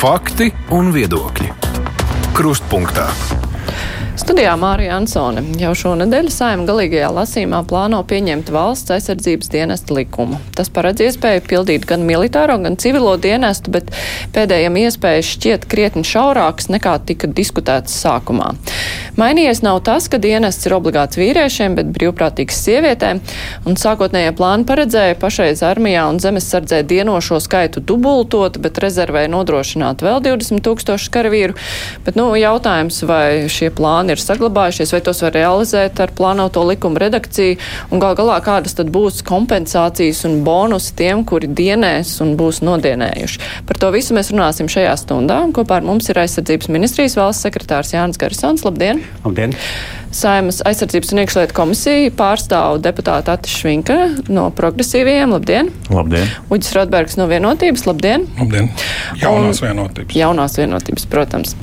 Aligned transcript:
Fakti 0.00 0.46
un 0.72 0.86
viedokļi. 0.94 1.50
Krustpunktā. 2.32 3.10
Studijā 4.16 4.54
Mārija 4.56 4.94
Ansone 4.96 5.42
jau 5.60 5.74
šonadēļ 5.76 6.30
saima 6.32 6.64
galīgajā 6.68 7.10
lasīmā 7.12 7.58
plāno 7.68 7.98
pieņemt 8.08 8.48
valsts 8.54 8.94
aizsardzības 8.96 9.52
dienesta 9.52 9.92
likumu. 9.98 10.38
Tas 10.56 10.72
paredz 10.72 11.04
iespēju 11.04 11.44
pildīt 11.44 11.84
gan 11.88 12.06
militāro, 12.08 12.56
gan 12.64 12.80
civilo 12.80 13.12
dienestu, 13.20 13.74
bet 13.76 13.92
pēdējiem 14.32 14.80
iespējas 14.86 15.34
šķiet 15.34 15.68
krietni 15.68 16.04
šaurākas 16.08 16.72
nekā 16.72 16.96
tika 17.04 17.28
diskutēts 17.28 18.00
sākumā. 18.00 18.54
Mainījies 19.18 19.62
nav 19.64 19.80
tas, 19.86 20.06
ka 20.10 20.20
dienests 20.22 20.68
ir 20.68 20.74
obligāts 20.76 21.18
vīriešiem, 21.18 21.74
bet 21.78 21.90
brīvprātīgs 21.94 22.60
sievietēm, 22.64 23.20
un 23.66 23.78
sākotnējie 23.80 24.32
plāni 24.38 24.66
paredzēja 24.68 25.16
pašreiz 25.20 25.64
armijā 25.66 26.04
un 26.10 26.20
zemesardzē 26.22 26.82
dienošo 26.86 27.40
skaitu 27.42 27.82
dubultot, 27.82 28.60
bet 28.62 28.78
rezervē 28.82 29.26
nodrošināt 29.32 30.04
vēl 30.06 30.22
20 30.24 30.62
tūkstošu 30.66 31.10
karavīru. 31.14 31.56
Bet, 32.06 32.18
nu, 32.20 32.28
jautājums, 32.38 33.02
vai 33.08 33.48
šie 33.50 33.72
plāni 33.74 34.14
ir 34.14 34.22
saglabājušies, 34.22 34.94
vai 34.94 35.02
tos 35.06 35.24
var 35.26 35.34
realizēt 35.36 36.00
ar 36.04 36.14
plānoto 36.16 36.62
likuma 36.68 37.02
redakciju, 37.02 37.58
un 37.90 38.02
gal 38.02 38.16
galā 38.18 38.38
kādas 38.44 38.78
tad 38.78 38.92
būs 38.94 39.24
kompensācijas 39.26 40.22
un 40.28 40.40
bonusi 40.46 40.94
tiem, 40.98 41.24
kuri 41.26 41.50
dienēs 41.50 42.16
un 42.24 42.36
būs 42.40 42.62
nodienējuši. 42.66 43.42
Par 43.66 43.80
to 43.82 43.92
visu 43.94 44.16
mēs 44.16 44.32
runāsim 44.34 44.70
šajā 44.70 44.94
stundā, 45.02 45.42
un 45.46 45.54
kopā 45.56 45.80
ar 45.80 45.88
mums 45.88 46.10
ir 46.12 46.22
aizsardzības 46.22 46.70
ministrijas 46.72 47.18
valsts 47.18 47.48
sekretārs 47.48 47.94
Jānis 47.96 48.20
Garisons. 48.20 48.66
Labdien! 48.66 48.99
Labdien! 49.24 49.54
Saimas 50.10 50.58
aizsardzības 50.66 51.12
un 51.14 51.20
iekšlietu 51.22 51.54
komisija 51.54 52.10
pārstāv 52.18 52.80
deputāta 52.82 53.36
Atis 53.36 53.52
Švinka 53.60 53.96
no 54.26 54.48
progresīviem. 54.58 55.30
Labdien! 55.36 55.70
Labdien! 55.92 56.26
Uģis 56.50 56.72
Rotbergs 56.74 57.14
no 57.20 57.28
vienotības. 57.30 57.84
Labdien! 57.86 58.26
Labdien! 58.40 58.72
Jaunās 59.20 59.60
un, 59.62 59.68
vienotības. 59.68 60.16
Jaunās 60.18 60.58
vienotības, 60.58 61.06
protams. 61.12 61.54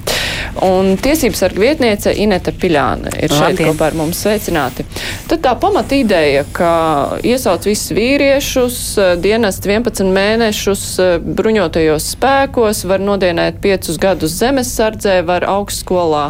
Un 0.64 0.94
tiesības 1.04 1.42
sarga 1.44 1.62
vietniece 1.62 2.14
Ineta 2.24 2.54
Piļāna 2.56 3.12
ir 3.18 3.34
šeit 3.34 3.58
Labdien. 3.58 3.74
kopā 3.74 3.90
ar 3.92 3.98
mums 4.00 4.22
sveicināti. 4.24 4.86
Tad 5.28 5.44
tā 5.44 5.54
pamata 5.60 6.00
ideja, 6.00 6.46
ka 6.56 6.72
iesauc 7.28 7.68
visus 7.68 7.92
vīriešus, 7.98 8.80
dienest 9.24 9.68
11 9.68 10.08
mēnešus 10.16 10.86
bruņotajos 11.36 12.14
spēkos, 12.16 12.86
var 12.88 13.04
nodienēt 13.04 13.60
5 13.66 14.00
gadus 14.02 14.40
zemesardzē, 14.40 15.20
var 15.28 15.46
augstskolā 15.52 16.30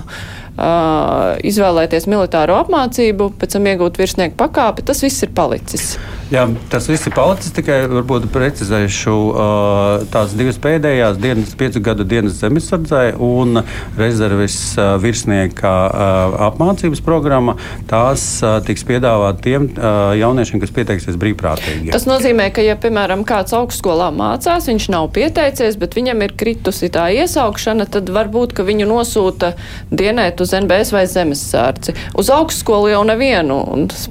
izvēlēties 0.57 2.07
militāro 2.09 2.57
apmācību, 2.63 3.31
pēc 3.37 3.57
tam 3.57 3.67
iegūt 3.69 3.99
virsnieku 4.01 4.37
pakāpi, 4.39 4.85
tas 4.87 5.03
viss 5.05 5.25
ir 5.25 5.33
palicis. 5.37 5.91
Jā, 6.27 6.43
tas 6.67 6.89
viss 6.89 7.07
ir 7.07 7.13
palicis. 7.15 7.53
Tikai 7.55 7.85
varbūt 7.87 8.25
precizēšu 8.33 9.13
uh, 9.15 10.05
tās 10.11 10.33
divas 10.35 10.57
pēdējās 10.59 11.19
dienas, 11.23 11.53
piecu 11.55 11.79
gadu 11.83 12.03
dienas 12.07 12.41
zemesardzē 12.41 13.13
un 13.23 13.61
rezerves 13.95 14.57
uh, 14.75 14.97
virsnieka 14.99 15.71
uh, 15.87 16.35
apmācības 16.49 16.99
programma. 17.05 17.55
Tās 17.87 18.25
tiks 18.67 18.83
piedāvāt 18.87 19.39
tiem 19.45 19.69
jauniešiem, 19.77 20.59
kas 20.61 20.73
pieteiksies 20.75 21.15
brīvprātīgi. 21.19 21.91
Tas 21.93 22.07
nozīmē, 22.09 22.49
ka, 22.55 22.63
ja, 22.65 22.75
piemēram, 22.79 23.23
kāds 23.27 23.55
augstskolā 23.55 24.09
mācās, 24.15 24.67
viņš 24.67 24.89
nav 24.91 25.07
pieteicies, 25.15 25.77
bet 25.79 25.95
viņam 25.97 26.25
ir 26.25 26.35
kritusi 26.39 26.89
tā 26.93 27.07
iesaukšana, 27.15 27.87
tad 27.93 28.11
varbūt, 28.13 28.55
ka 28.57 28.65
viņu 28.67 28.89
nosūta 28.89 29.53
dienēt 29.91 30.43
uz 30.43 30.53
NBS 30.57 30.93
vai 30.95 31.05
zemesardzi. 31.09 31.95
Uz 32.19 32.31
augstskolu 32.33 32.91
jau 32.91 33.03
nevienu 33.07 33.61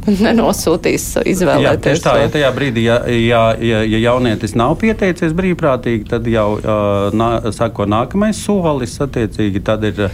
nenosūtīs 0.07 1.11
izvēlēties. 1.27 2.01
Jā, 2.01 2.06
tā, 2.07 2.15
ja 2.23 2.31
tajā 2.33 2.53
brīdī, 2.57 2.87
ja, 2.87 3.01
ja, 3.11 3.43
ja, 3.61 3.83
ja 3.87 4.01
jaunietis 4.07 4.57
nav 4.59 4.77
pieteicies 4.83 5.35
brīvprātīgi, 5.37 6.07
tad 6.11 6.29
jau 6.31 6.49
uh, 6.59 7.11
nā, 7.17 7.31
sako 7.55 7.89
nākamais 7.91 8.41
solis. 8.47 8.97
Attiecīgi, 9.03 9.63
tad 9.67 9.85
ir 9.87 10.07
uh, 10.07 10.13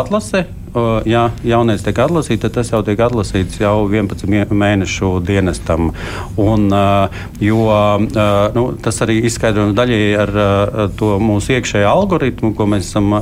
atlase, 0.00 0.46
ja 1.08 1.30
jaunieci 1.46 1.84
tiek 1.86 1.98
atlasīts, 2.04 2.42
tad 2.44 2.54
tas 2.54 2.70
jau 2.72 2.80
tiek 2.86 3.00
atlasīts 3.02 3.60
jau 3.60 3.88
11 3.90 4.52
mēnešu 4.54 5.12
dienestam. 5.26 5.90
Un, 6.40 6.68
jo, 7.42 7.64
nu, 8.54 8.64
tas 8.82 9.00
arī 9.04 9.18
izskaidrojums 9.28 9.76
daļēji 9.78 10.12
ar 10.20 10.32
to 10.98 11.12
mūsu 11.22 11.56
iekšējo 11.56 11.90
algoritmu, 11.90 12.52
ko 12.54 12.68
mēs 12.70 12.90
esam 12.90 13.14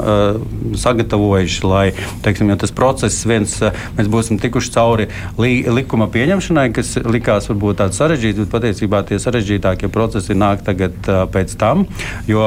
sagatavojuši, 0.79 1.65
lai 1.69 1.87
teiksim, 2.25 2.53
tas 2.61 2.75
process 2.75 3.27
viens, 3.29 3.57
mēs 3.99 4.11
būsim 4.13 4.41
tikuši 4.43 4.75
cauri 4.75 5.09
li, 5.41 5.63
likuma 5.73 6.11
pieņemšanai, 6.13 6.69
kas 6.77 6.97
likās 7.09 7.49
varbūt 7.53 7.81
tāds 7.83 8.01
sarežģīts, 8.01 8.43
bet 8.45 8.55
patiesībā 8.59 9.03
tie 9.09 9.21
sarežģītākie 9.23 9.91
procesi 9.93 10.37
nāk 10.39 10.65
tagad 10.67 10.97
pēc 11.33 11.57
tam, 11.61 11.87
jo 12.29 12.45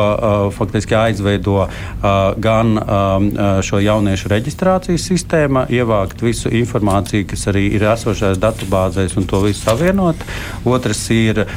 faktiski 0.56 0.98
aizveido 1.00 1.66
gan 2.42 2.78
šo 3.66 3.82
jauniešu 3.82 4.32
reģistrāciju 4.32 4.91
informācijas 4.92 5.08
sistēma, 5.08 5.66
ievākt 5.72 6.22
visu 6.22 6.50
informāciju, 6.52 7.26
kas 7.30 7.48
arī 7.48 7.72
ir 7.76 7.84
esošajās 7.84 8.40
datubāzēs, 8.42 9.16
un 9.18 9.26
to 9.26 9.42
visu 9.42 9.64
savienot. 9.64 10.16
Otrs 10.66 11.10
ir 11.12 11.46
e, 11.46 11.48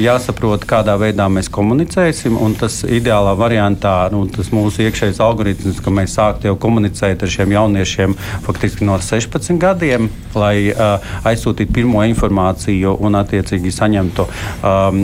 jāsaprot, 0.00 0.64
kādā 0.68 0.96
veidā 1.00 1.28
mēs 1.28 1.48
komunicēsim, 1.50 2.36
un 2.36 2.54
tas 2.54 2.82
ideālā 2.84 3.34
variantā, 3.38 4.10
nu, 4.12 4.26
tas 4.28 4.50
mūsu 4.52 4.84
iekšējais 4.84 5.20
algoritms, 5.20 5.80
ka 5.80 5.90
mēs 5.90 6.16
sāktu 6.18 6.50
jau 6.50 6.56
komunicēt 6.60 7.22
ar 7.22 7.30
šiem 7.30 7.54
jauniešiem 7.54 8.16
faktiski 8.44 8.84
no 8.84 8.98
16 8.98 9.58
gadiem, 9.60 10.10
lai 10.34 10.70
uh, 10.70 11.00
aizsūtītu 11.24 11.72
pirmo 11.74 12.04
informāciju 12.06 12.96
un 13.00 13.18
attiecīgi 13.18 13.72
saņemtu 13.74 14.26
um, 14.26 15.00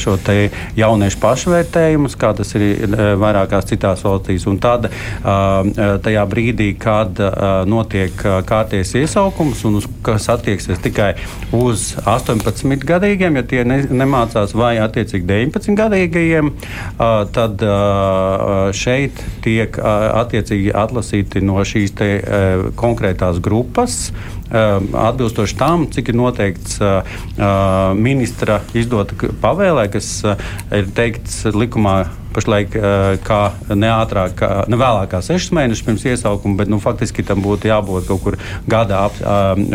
šo 0.00 0.16
te 0.24 0.50
jauniešu 0.78 1.20
pašvērtējumus, 1.22 2.16
kā 2.18 2.32
tas 2.36 2.54
ir 2.56 2.94
vairākās 3.20 3.68
citās 3.72 4.04
valstīs. 4.06 4.46
Un 4.48 4.60
tad 4.62 4.88
uh, 4.88 5.98
tajā 6.04 6.24
brīdī, 6.30 6.72
kad 6.80 7.18
uh, 7.20 7.62
notiek 7.68 8.12
uh, 8.24 8.38
kārties 8.46 8.94
iesaukums, 8.98 9.62
un 9.68 9.78
uz, 9.80 9.88
kas 10.06 10.28
attieksies 10.32 10.80
tikai 10.84 11.12
uz 11.56 11.92
18 12.04 12.86
gadīgiem, 12.86 13.38
ja 13.40 13.44
tie 13.46 13.64
ne, 13.68 13.80
nemācās, 13.90 14.54
vai 14.56 14.76
attiecīgi 14.82 15.26
19 15.28 15.78
gadīgajiem, 15.78 16.52
uh, 16.52 17.24
tad 17.36 17.62
šeit 18.76 19.20
tiek 19.44 19.76
attiecīgi 19.80 20.72
atlasīti 20.76 21.42
no 21.44 21.62
šīs 21.66 21.94
te, 21.96 22.08
konkrētās 22.78 23.40
grupas. 23.42 24.10
Atbilstoši 24.50 25.56
tam, 25.58 25.86
cik 25.92 26.12
ir 26.12 26.18
noteikts 26.18 26.78
ministra 27.98 28.60
izdota 28.78 29.32
pavēlē, 29.42 29.88
kas 29.92 30.10
ir 30.74 30.92
teikts 30.96 31.42
likumā 31.56 31.98
pašlaik 32.36 32.76
kā 33.26 33.40
ne 33.72 33.90
ātrāk, 33.92 34.36
kā, 34.38 34.50
ne 34.70 34.78
vēlāk 34.80 35.10
kā 35.14 35.22
sešas 35.24 35.54
mēnešus 35.56 35.86
pirms 35.86 36.06
iesaukuma, 36.06 36.60
bet 36.60 36.70
nu, 36.72 36.80
faktiski 36.82 37.24
tam 37.26 37.42
būtu 37.44 37.70
jābūt 37.70 38.08
kaut 38.10 38.22
kur 38.24 38.38
gada, 38.68 39.06
ap, 39.08 39.18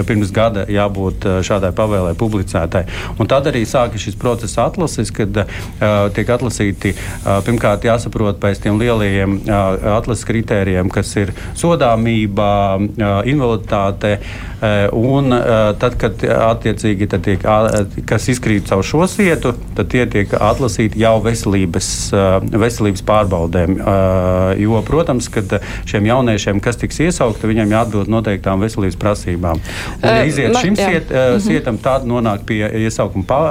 pirms 0.08 0.32
gada 0.36 0.66
jābūt 0.72 1.28
šādai 1.48 1.74
pavēlē 1.76 2.14
publicētai. 2.20 2.84
Un 3.18 3.30
tad 3.32 3.50
arī 3.52 3.64
sākas 3.70 4.06
šis 4.06 4.18
process 4.20 4.60
atlases, 4.62 5.12
kad 5.16 5.44
tiek 6.16 6.34
atlasīti 6.36 6.94
pirmkārt 7.48 7.86
jāsaprot 7.88 8.40
pēc 8.42 8.64
tiem 8.64 8.80
lielajiem 8.82 9.40
atlases 9.98 10.28
kritērijiem, 10.30 10.92
kas 10.94 11.14
ir 11.20 11.34
sodāmība, 11.60 12.48
invaliditāte. 13.30 14.18
Un 14.94 15.34
tad, 15.82 15.98
kad 16.02 16.22
attiecīgi 16.22 17.10
tad 17.12 17.26
tiek, 17.26 17.46
kas 18.10 18.28
izkrīt 18.32 18.70
caur 18.70 18.86
šo 18.86 19.08
sietu, 19.10 19.56
tad 19.78 19.90
tie 19.94 20.06
tiek 20.10 20.36
atlasīti 20.38 21.02
jau 21.02 21.16
veselības 21.26 21.90
veselības 22.60 23.04
pārbaudēm. 23.08 23.78
Jo, 24.62 24.82
protams, 24.88 25.30
ka 25.32 25.62
šiem 25.90 26.08
jauniešiem, 26.10 26.62
kas 26.64 26.80
tiks 26.82 27.00
iesaukti, 27.06 27.50
viņiem 27.50 27.74
jāatbild 27.76 28.12
noteiktām 28.12 28.64
veselības 28.64 29.00
prasībām. 29.02 29.62
Un, 30.02 30.08
ja 30.08 30.26
iziet 30.28 30.58
šim 30.60 30.78
siet, 30.80 31.12
mhm. 31.12 31.42
sietam, 31.46 31.80
tad 31.82 32.08
nonāk 32.10 32.46
pie 32.50 32.62
iesaukuma 32.84 33.28
pa, 33.28 33.42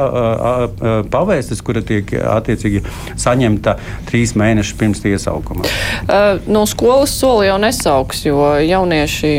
pavēstes, 1.13 1.63
kura 1.65 1.85
tiek 1.87 2.13
attiecīgi 2.21 2.85
saņemta 3.21 3.77
trīs 4.11 4.37
mēnešus 4.39 4.79
pirms 4.81 5.05
iesaukuma. 5.11 5.69
No 6.51 6.65
skolas 6.69 7.15
soli 7.17 7.49
jau 7.51 7.59
nesauks, 7.63 8.25
jo 8.29 8.55
jaunieši 8.65 9.35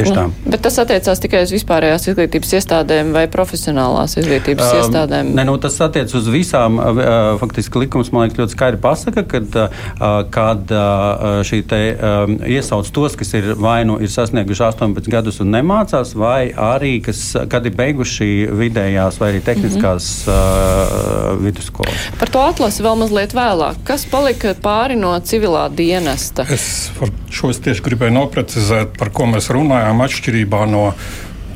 Tieši 0.00 0.16
tā. 0.16 0.26
Nu, 0.30 0.52
bet 0.52 0.62
tas 0.64 0.78
attiecās 0.82 1.22
tikai 1.22 1.42
uz 1.46 1.52
vispārējās 1.54 2.08
izglītības 2.12 2.54
iestādēm 2.58 3.12
vai 3.16 3.24
profesionālās 3.32 4.16
izglītības 4.20 4.66
uh, 4.66 4.80
iestādēm? 4.80 5.32
Nē, 5.36 5.44
nu, 5.48 5.56
tas 5.62 5.76
attiec 5.84 6.12
uz 6.16 6.28
visām. 6.32 6.80
Uh, 6.80 7.18
faktiski 7.40 7.84
likums, 7.84 8.12
man 8.14 8.26
liekas, 8.26 8.40
ļoti 8.40 8.56
skaidri 8.56 8.80
pasaka, 8.82 9.24
kad, 9.28 9.58
uh, 9.60 10.18
kad 10.32 10.74
uh, 10.74 11.40
šī 11.46 11.62
te 11.70 11.80
um, 11.94 12.36
iesauc 12.48 12.88
tos, 12.94 13.16
kas 13.20 13.34
ir 13.38 13.52
vai 13.60 13.82
nu 13.88 13.98
ir 14.02 14.12
sasnieguši 14.12 14.66
18 14.70 15.10
gadus 15.12 15.40
un 15.44 15.52
nemācās, 15.54 16.14
vai 16.18 16.50
arī, 16.50 16.96
kas, 17.04 17.22
kad 17.50 17.66
ir 17.68 17.76
beiguši 17.78 18.30
vidējās 18.60 19.20
vai 19.20 19.32
arī 19.34 19.42
tehniskās 19.44 20.10
mm 20.26 20.32
-hmm. 20.32 21.34
uh, 21.36 21.44
vidusskolas. 21.44 22.08
Par 22.18 22.32
to 22.32 22.44
atlasi 22.44 22.82
vēl 22.82 22.98
mazliet 23.04 23.34
vēlāk. 23.36 23.82
Kas 23.84 24.06
palika 24.10 24.54
pāri 24.62 24.96
no 24.96 25.14
civilā 25.20 25.68
dienesta? 25.74 26.46
Es 26.50 26.90
šo 27.30 27.50
es 27.50 27.60
tieši 27.62 27.82
gribēju 27.84 28.14
noprecizēt, 28.14 28.94
par 28.98 29.10
ko 29.14 29.26
mēs 29.30 29.48
runājam 29.54 29.89
runājām, 29.90 30.04
atšķirībā 30.06 30.66
no 30.70 30.92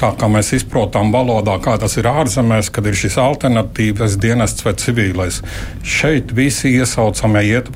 tā 0.01 0.11
kā 0.19 0.29
mēs 0.29 0.53
izprotam 0.57 1.13
valodā, 1.15 1.59
kā 1.63 1.79
tas 1.79 1.97
ir 1.97 2.09
ārzemēs, 2.11 2.71
kad 2.75 2.87
ir 2.87 2.95
šis 2.95 3.17
alternatīvais 3.19 4.19
dienests 4.19 4.65
vai 4.65 4.75
civilais. 4.75 5.43
Šeit 5.83 6.35
visi 6.35 6.75
iesaucamie 6.75 7.45
iet 7.47 7.71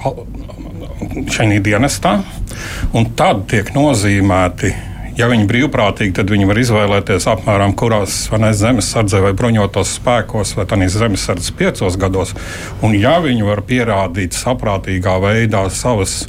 šajā 1.30 1.62
dienestā, 1.62 2.18
un 2.92 3.12
tad 3.14 3.46
tiek 3.48 3.70
nozīmēti 3.74 4.74
Ja 5.18 5.26
viņi 5.26 5.48
brīvprātīgi, 5.50 6.12
tad 6.14 6.28
viņi 6.30 6.46
var 6.46 6.58
izvēlēties 6.62 7.24
apmēram 7.26 7.72
kurās 7.78 8.28
ne, 8.38 8.52
zemesardzē 8.54 9.18
vai 9.24 9.32
bruņotos 9.34 9.96
spēkos, 9.96 10.52
vai 10.54 10.66
tādā 10.70 10.86
zemesardzes 10.94 11.50
piecos 11.58 11.96
gados. 11.98 12.36
Un 12.86 12.94
ja 12.94 13.16
viņi 13.24 13.42
var 13.48 13.64
pierādīt 13.66 14.36
saprātīgā 14.38 15.16
veidā 15.24 15.64
savas 15.74 16.20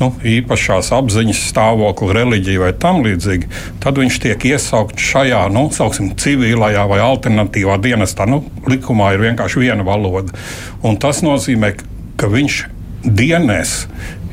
nu, 0.00 0.10
īpašās 0.26 0.90
apziņas 0.96 1.44
stāvokli, 1.52 2.10
reliģiju 2.18 2.64
vai 2.64 2.72
tam 2.82 2.98
līdzīgi, 3.06 3.52
tad 3.84 4.02
viņš 4.02 4.18
tiek 4.26 4.48
iesaukts 4.50 5.06
šajā 5.12 5.44
nu, 5.54 5.68
sauksim, 5.70 6.10
civilajā 6.18 6.88
vai 6.90 6.98
alternatīvā 7.04 7.78
dienestā. 7.84 8.26
Nu, 8.26 8.42
likumā 8.66 9.14
ir 9.14 9.22
vienkārši 9.28 9.68
viena 9.68 9.86
valoda. 9.86 10.34
Un 10.82 10.98
tas 10.98 11.22
nozīmē, 11.22 11.76
ka 12.18 12.26
viņš 12.34 12.64
dienēs 13.06 13.84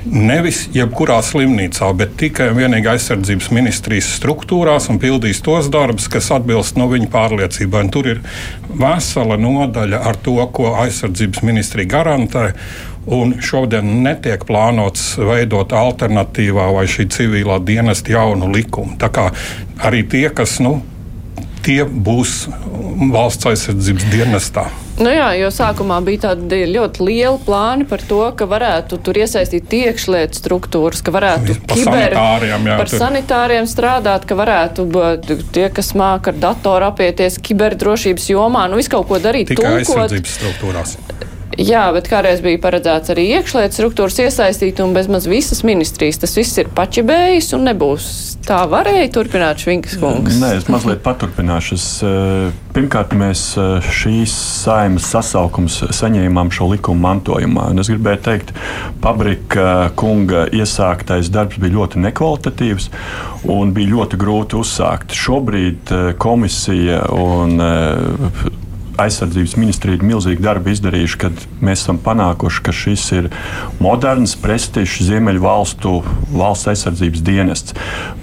nevis 0.05 0.63
jebkurā 0.73 1.19
slimnīcā, 1.25 1.89
bet 1.97 2.15
tikai 2.19 2.49
un 2.51 2.59
vienīgi 2.59 2.89
aizsardzības 2.93 3.49
ministrijas 3.55 4.09
struktūrās 4.17 4.89
un 4.91 4.99
pildīs 5.01 5.41
tos 5.45 5.69
darbus, 5.71 6.07
kas 6.11 6.31
atbilst 6.35 6.79
no 6.79 6.87
viņa 6.91 7.09
pārliecībai. 7.13 7.83
Un 7.85 7.91
tur 7.93 8.11
ir 8.13 8.21
vesela 8.69 9.37
nodaļa 9.39 10.03
ar 10.09 10.19
to, 10.23 10.37
ko 10.55 10.73
aizsardzības 10.85 11.43
ministrija 11.45 11.91
garantē. 11.97 12.45
Un 13.09 13.37
šodien 13.41 14.03
netiek 14.03 14.43
plānots 14.45 15.15
veidot 15.17 15.71
alternatīvā 15.73 16.67
vai 16.75 16.85
šī 16.91 17.07
civilā 17.09 17.57
dienesta 17.65 18.13
jaunu 18.13 18.51
likumu. 18.53 18.99
Tā 19.01 19.09
kā 19.13 19.29
arī 19.87 20.03
tie, 20.11 20.27
kas 20.35 20.59
nu, 20.63 20.77
tie 21.65 21.81
būs 21.87 22.43
valsts 23.09 23.49
aizsardzības 23.49 24.11
dienestā. 24.13 24.67
Nu 24.99 25.11
jā, 25.13 25.29
jo 25.39 25.47
sākumā 25.53 26.01
bija 26.03 26.25
tādi 26.27 26.65
ļoti 26.73 27.05
lieli 27.07 27.39
plāni 27.45 27.85
par 27.87 28.01
to, 28.03 28.19
ka 28.35 28.47
varētu 28.51 28.99
tur 29.03 29.19
iesaistīt 29.21 29.71
iekšlietu 29.77 30.35
struktūras, 30.41 31.03
ka 31.05 31.13
varētu 31.15 31.55
par 31.69 31.79
kiber, 31.79 32.15
sanitāriem, 32.15 32.67
jā, 32.67 32.79
par 32.81 32.91
tur. 32.91 33.01
sanitāriem 33.05 33.69
strādāt, 33.71 34.27
ka 34.27 34.35
varētu 34.39 34.87
tie, 35.55 35.69
kas 35.71 35.93
māk 35.99 36.27
ar 36.33 36.41
datoru 36.43 36.89
apieties 36.91 37.39
kiberdrošības 37.47 38.27
jomā, 38.33 38.67
nu 38.67 38.81
visu 38.81 38.91
kaut 38.97 39.07
ko 39.07 39.21
darīt. 39.23 39.53
Tikai 39.53 39.71
tulkot. 39.71 40.03
aizsardzības 40.03 40.37
struktūrās. 40.41 40.97
Jā, 41.57 41.87
bet 41.95 42.07
kādreiz 42.11 42.43
bija 42.45 42.61
paredzēts 42.61 43.11
arī 43.13 43.25
iekšlietu 43.39 43.79
struktūras 43.79 44.19
iesaistīt, 44.21 44.79
un 44.83 44.93
bezmaz 44.95 45.25
visas 45.27 45.63
ministrijas 45.67 46.21
tas 46.21 46.37
viss 46.37 46.61
ir 46.61 46.69
pačibējis 46.77 47.53
un 47.57 47.65
nebūs 47.71 48.09
Tā 48.49 48.63
varēja 48.65 49.11
turpināt 49.13 49.61
Švinkas 49.61 49.97
kungs. 50.01 50.39
Nē, 50.41 50.55
es 50.57 50.69
mazliet 50.73 51.03
paturpināšu. 51.05 51.75
Es, 51.75 51.83
eh, 52.01 52.47
pirmkārt, 52.73 53.11
mēs 53.13 53.43
eh, 53.61 53.89
šīs 53.93 54.33
saimas 54.63 55.05
sasaukums 55.11 55.75
saņēmām 55.93 56.49
šo 56.49 56.71
likumu 56.71 57.03
mantojumā. 57.03 57.67
Un 57.69 57.83
es 57.83 57.91
gribēju 57.91 58.21
teikt, 58.25 58.53
Pabrika 59.03 59.91
kunga 59.99 60.47
iesāktais 60.49 61.29
darbs 61.29 61.59
bija 61.61 61.75
ļoti 61.75 62.01
nekvalitatīvs 62.07 62.89
un 63.53 63.75
bija 63.75 63.93
ļoti 63.93 64.17
grūti 64.23 64.57
uzsākt. 64.63 65.13
Šobrīd 65.13 65.93
eh, 65.93 66.09
komisija 66.17 67.03
un 67.13 67.61
aizsardzības 68.99 69.55
ministrija 69.59 69.97
ir 69.97 70.05
milzīgu 70.05 70.43
darbu 70.43 70.73
izdarījuši, 70.73 71.17
kad 71.21 71.43
mēs 71.63 71.83
esam 71.83 71.99
panākuši, 72.03 72.63
ka 72.65 72.73
šis 72.75 73.05
ir 73.15 73.29
moderns, 73.79 74.35
prestižs 74.39 75.01
Ziemeļu 75.07 75.43
valstu 75.43 75.93
valsts 76.33 76.69
aizsardzības 76.73 77.23
dienests. 77.25 77.75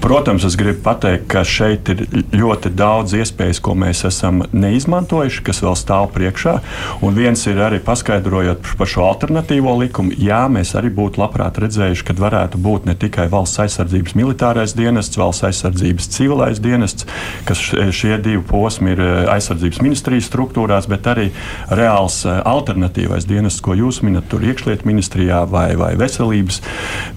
Protams, 0.02 0.44
es 0.46 0.56
gribu 0.58 0.82
pateikt, 0.84 1.26
ka 1.32 1.42
šeit 1.46 1.88
ir 1.92 2.04
ļoti 2.36 2.70
daudz 2.76 3.16
iespējas, 3.18 3.60
ko 3.64 3.74
mēs 3.78 4.04
esam 4.08 4.44
neizmantojuši, 4.52 5.42
kas 5.46 5.62
vēl 5.64 5.76
stāv 5.78 6.10
priekšā. 6.14 6.58
Un 7.06 7.16
viens 7.16 7.42
ir 7.48 7.60
arī 7.62 7.80
paskaidrojot 7.84 8.70
par 8.78 8.90
šo 8.90 9.06
alternatīvo 9.08 9.74
likumu. 9.80 10.14
Jā, 10.20 10.44
mēs 10.52 10.74
arī 10.78 10.92
būtu 10.94 11.22
labprāt 11.22 11.58
redzējuši, 11.62 12.06
ka 12.06 12.18
varētu 12.20 12.60
būt 12.62 12.90
ne 12.90 12.96
tikai 12.98 13.28
valsts 13.32 13.62
aizsardzības 13.64 14.16
militārais 14.18 14.76
dienests, 14.76 15.18
valsts 15.18 15.48
aizsardzības 15.48 16.10
civilais 16.12 16.60
dienests, 16.62 17.08
kas 17.48 17.62
šie 17.96 18.16
divi 18.22 18.42
posmi 18.46 18.94
ir 18.94 19.02
eh, 19.02 19.14
aizsardzības 19.36 19.82
ministrijas 19.84 20.28
struktūra 20.30 20.65
struktūrās, 20.66 20.88
bet 20.88 21.06
arī 21.06 21.30
reāls 21.70 22.24
eh, 22.26 22.40
alternatīvais 22.44 23.26
dienests, 23.26 23.62
ko 23.62 23.74
jūs 23.74 24.02
minat, 24.02 24.26
tur 24.28 24.42
iekšlietu 24.42 24.86
ministrijā 24.86 25.46
vai, 25.48 25.76
vai 25.76 25.94
veselības 25.96 26.60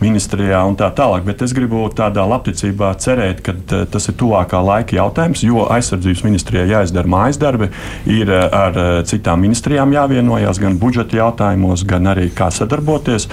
ministrijā 0.02 0.62
un 0.66 0.76
tā 0.76 0.90
tālāk. 0.94 1.26
Bet 1.26 1.42
es 1.42 1.54
gribu 1.54 1.88
tādā 1.90 2.26
labticībā 2.28 2.94
cerēt, 3.00 3.42
ka 3.42 3.54
eh, 3.54 3.86
tas 3.90 4.10
ir 4.10 4.18
tuvākā 4.20 4.62
laika 4.62 4.96
jautājums, 4.96 5.44
jo 5.44 5.66
aizsardzības 5.70 6.24
ministrijai 6.24 6.70
jāizdara 6.70 7.10
mājas 7.10 7.40
darbi, 7.42 7.72
ir 8.06 8.30
eh, 8.30 8.48
ar 8.50 9.04
citām 9.06 9.42
ministrijām 9.42 9.94
jāvienojas 9.94 10.60
gan 10.62 10.78
budžeta 10.80 11.20
jautājumos, 11.20 11.86
gan 11.88 12.10
arī 12.14 12.30
kā 12.34 12.52
sadarboties. 12.54 13.30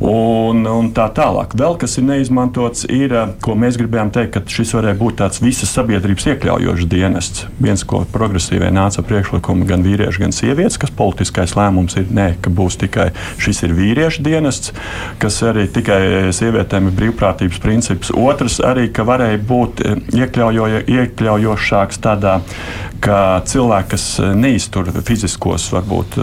Un, 0.00 0.62
un 0.64 0.86
tā 0.96 1.10
tālāk. 1.12 1.52
Vēl 1.60 1.74
kas 1.76 1.98
ir 2.00 2.06
neizmantots, 2.08 2.86
ir, 2.88 3.12
ko 3.44 3.52
mēs 3.52 3.76
gribējām 3.76 4.08
teikt, 4.14 4.30
ka 4.32 4.40
šis 4.48 4.72
varētu 4.78 4.96
būt 4.96 5.18
tāds 5.20 5.42
visas 5.44 5.74
sabiedrības 5.76 6.24
iekļaujošs 6.32 6.88
dienests. 6.88 7.44
Viens, 7.60 7.84
ko 7.84 8.06
progresīvie 8.08 8.70
nāca 8.72 9.04
priekšlikums 9.04 9.39
priekšlikumu 9.40 9.66
gan 9.66 9.82
vīrieši, 9.82 10.20
gan 10.20 10.32
sievietes, 10.32 10.78
kas 10.78 10.90
politiskais 10.90 11.54
lēmums 11.56 11.96
ir 11.96 12.10
nē, 12.10 12.40
ka 12.42 12.50
būs 12.50 12.78
tikai 12.80 13.10
šis 13.40 13.62
ir 13.64 13.74
vīriešu 13.74 14.22
dienests, 14.22 14.72
kas 15.18 15.42
arī 15.42 15.66
tikai 15.68 16.30
sievietēm 16.32 16.88
ir 16.88 16.96
brīvprātības 16.96 17.60
princips. 17.60 18.12
Otrs 18.12 18.60
arī, 18.60 18.90
ka 18.92 19.04
varēja 19.04 19.40
būt 19.40 19.82
iekļaujo, 20.12 20.84
iekļaujošāks 20.86 22.00
tādā 22.00 22.40
ka 23.00 23.40
cilvēki, 23.48 23.88
kas 23.94 24.04
neiztur 24.36 24.90
fiziskos 25.06 25.68
varbūt, 25.74 26.16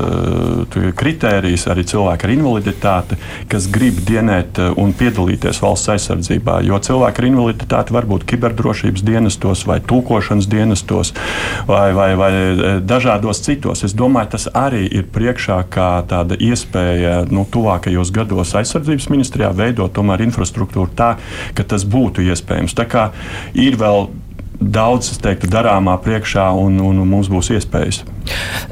kritērijus, 0.97 1.67
arī 1.71 1.85
cilvēki 1.87 2.27
ar 2.27 2.33
invaliditāti, 2.33 3.17
kas 3.51 3.67
grib 3.73 3.99
dienēt 4.07 4.61
un 4.77 4.93
piedalīties 4.97 5.61
valsts 5.63 5.91
aizsardzībā. 5.95 6.59
Jo 6.67 6.79
cilvēki 6.83 7.23
ar 7.23 7.29
invaliditāti 7.29 7.95
var 7.95 8.07
būt 8.09 8.27
kiberdrošības 8.29 9.05
dienestos, 9.07 9.65
vai 9.69 9.79
tūkošanas 9.81 10.49
dienestos, 10.51 11.13
vai, 11.69 11.89
vai, 11.97 12.09
vai 12.19 12.31
dažādos 12.85 13.41
citos. 13.45 13.83
Es 13.87 13.95
domāju, 13.97 14.33
tas 14.37 14.47
arī 14.53 14.85
ir 14.87 15.09
priekšā 15.13 15.59
kā 15.73 15.89
tāda 16.09 16.37
iespēja 16.37 17.23
nu, 17.31 17.45
tuvākajos 17.51 18.13
gados 18.15 18.53
aizsardzības 18.57 19.09
ministrijā 19.13 19.51
veidot 19.55 19.97
infrastruktūru 19.97 20.91
tā, 20.95 21.15
ka 21.55 21.63
tas 21.63 21.85
būtu 21.85 22.25
iespējams. 22.27 22.75
Tā 22.77 22.87
kā 22.89 23.09
ir 23.57 23.77
vēl 23.79 24.09
daudz, 24.59 25.11
es 25.13 25.21
teiktu, 25.21 25.49
darāmā 25.51 25.97
priekšā, 26.03 26.49
un, 26.57 26.79
un 26.83 27.03
mums 27.07 27.29
būs 27.31 27.51
iespējas. 27.57 28.03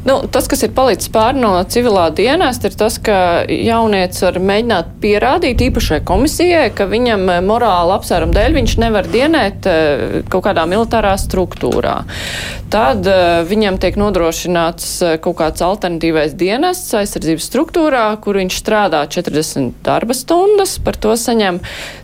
Nu, 0.06 0.20
tas, 0.32 0.48
kas 0.52 0.62
ir 0.66 0.74
palicis 0.76 1.10
pāri 1.14 1.42
no 1.42 1.54
civilā 1.70 2.08
dienesta, 2.16 2.70
ir 2.70 2.78
tas, 2.78 2.98
ka 3.02 3.18
jaunietis 3.50 4.22
var 4.26 4.40
mēģināt 4.42 4.92
pierādīt 5.02 5.64
īpašai 5.70 6.02
komisijai, 6.06 6.68
ka 6.76 6.88
viņam 6.92 7.26
eh, 7.34 7.42
morāla 7.46 7.98
apsvēruma 8.00 8.36
dēļ 8.36 8.58
viņš 8.60 8.76
nevar 8.84 9.10
dienēt 9.12 9.70
eh, 9.72 10.20
kaut 10.30 10.46
kādā 10.48 10.68
militārā 10.70 11.16
struktūrā. 11.20 11.98
Tad 12.76 13.08
uh, 13.08 13.46
viņam 13.48 13.78
tiek 13.80 13.96
nodrošināts 14.00 14.88
kaut 15.24 15.38
kāds 15.40 15.62
alternatīvais 15.64 16.34
dienests 16.36 16.96
aizsardzības 16.98 17.46
struktūrā, 17.48 18.04
kur 18.24 18.40
viņš 18.42 18.58
strādā 18.60 19.04
40 19.12 19.78
darba 19.86 20.18
stundas, 20.18 20.76
par 20.84 20.98
to 21.00 21.14
saņem 21.20 21.62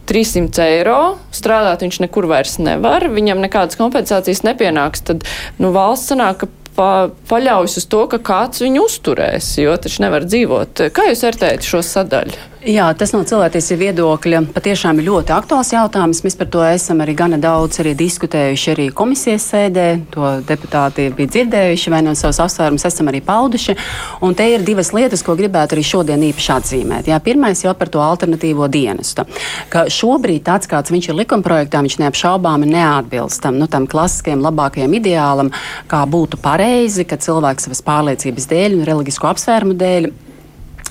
300 0.10 0.68
eiro. 0.78 1.00
Strādāt 1.36 1.84
viņš 1.84 2.02
nekur 2.06 2.30
vairs 2.30 2.58
nevar, 2.62 3.10
viņam 3.12 3.44
nekādas 3.44 3.80
kompensācijas 3.80 4.46
nepienāks. 4.48 5.04
Tad 5.10 5.28
nu, 5.60 5.74
valsts 5.76 6.14
sanāk, 6.14 6.44
ka 6.44 6.61
pa, 6.76 7.10
paļaujas 7.30 7.78
uz 7.82 7.88
to, 7.92 8.06
ka 8.12 8.22
kāds 8.32 8.64
viņu 8.64 8.86
uzturēs, 8.88 9.54
jo 9.62 9.76
taču 9.82 10.06
nevar 10.06 10.26
dzīvot. 10.28 10.88
Kā 10.96 11.10
jūs 11.10 11.26
vērtējat 11.28 11.68
šo 11.68 11.84
sadaļu? 11.86 12.40
Jā, 12.62 12.92
tas 12.94 13.10
no 13.10 13.24
cilvēktiesību 13.26 13.82
viedokļa 13.88 14.40
patiešām 14.54 15.00
ir 15.02 15.08
ļoti 15.08 15.34
aktuāls 15.34 15.72
jautājums. 15.74 16.20
Mēs 16.22 16.36
par 16.38 16.50
to 16.54 16.62
esam 16.62 17.00
arī 17.02 17.16
gana 17.18 17.40
daudz 17.42 17.80
arī 17.82 17.96
diskutējuši 17.98 18.70
arī 18.76 18.86
komisijas 18.94 19.48
sēdē. 19.50 19.86
To 20.14 20.30
deputāti 20.46 21.08
bija 21.18 21.32
dzirdējuši 21.34 21.90
vai 21.90 22.04
no 22.06 22.14
savas 22.14 22.38
apsvērumus 22.46 22.86
esam 22.86 23.10
arī 23.10 23.24
pauduši. 23.26 23.74
Un 24.22 24.38
te 24.38 24.46
ir 24.46 24.62
divas 24.68 24.94
lietas, 24.94 25.26
ko 25.26 25.34
gribētu 25.40 25.74
arī 25.74 25.88
šodien 25.90 26.30
īpaši 26.30 26.54
atzīmēt. 26.60 27.10
Jā, 27.10 27.18
pirmais 27.26 27.66
jau 27.66 27.74
par 27.74 27.90
to 27.90 28.06
alternatīvo 28.06 28.70
dienestu. 28.70 29.26
Ka 29.74 29.88
šobrīd 29.90 30.46
tāds, 30.46 30.70
kāds 30.70 30.94
viņš 30.94 31.10
ir 31.10 31.22
likumprojektā, 31.24 31.82
viņš 31.82 31.98
neapšaubāmi 32.06 32.70
neatbilst 32.78 33.42
tam, 33.42 33.58
nu, 33.58 33.66
tam 33.74 33.90
klasiskajam 33.90 34.46
labākajam 34.46 35.00
ideālam, 35.02 35.50
kā 35.90 36.06
būtu 36.06 36.38
pareizi, 36.46 37.10
ka 37.10 37.18
cilvēks 37.18 37.72
savas 37.72 37.82
pārliecības 37.90 38.54
dēļ 38.54 38.84
un 38.84 38.92
reliģisko 38.94 39.34
apsvērumu 39.34 39.82
dēļ 39.82 40.14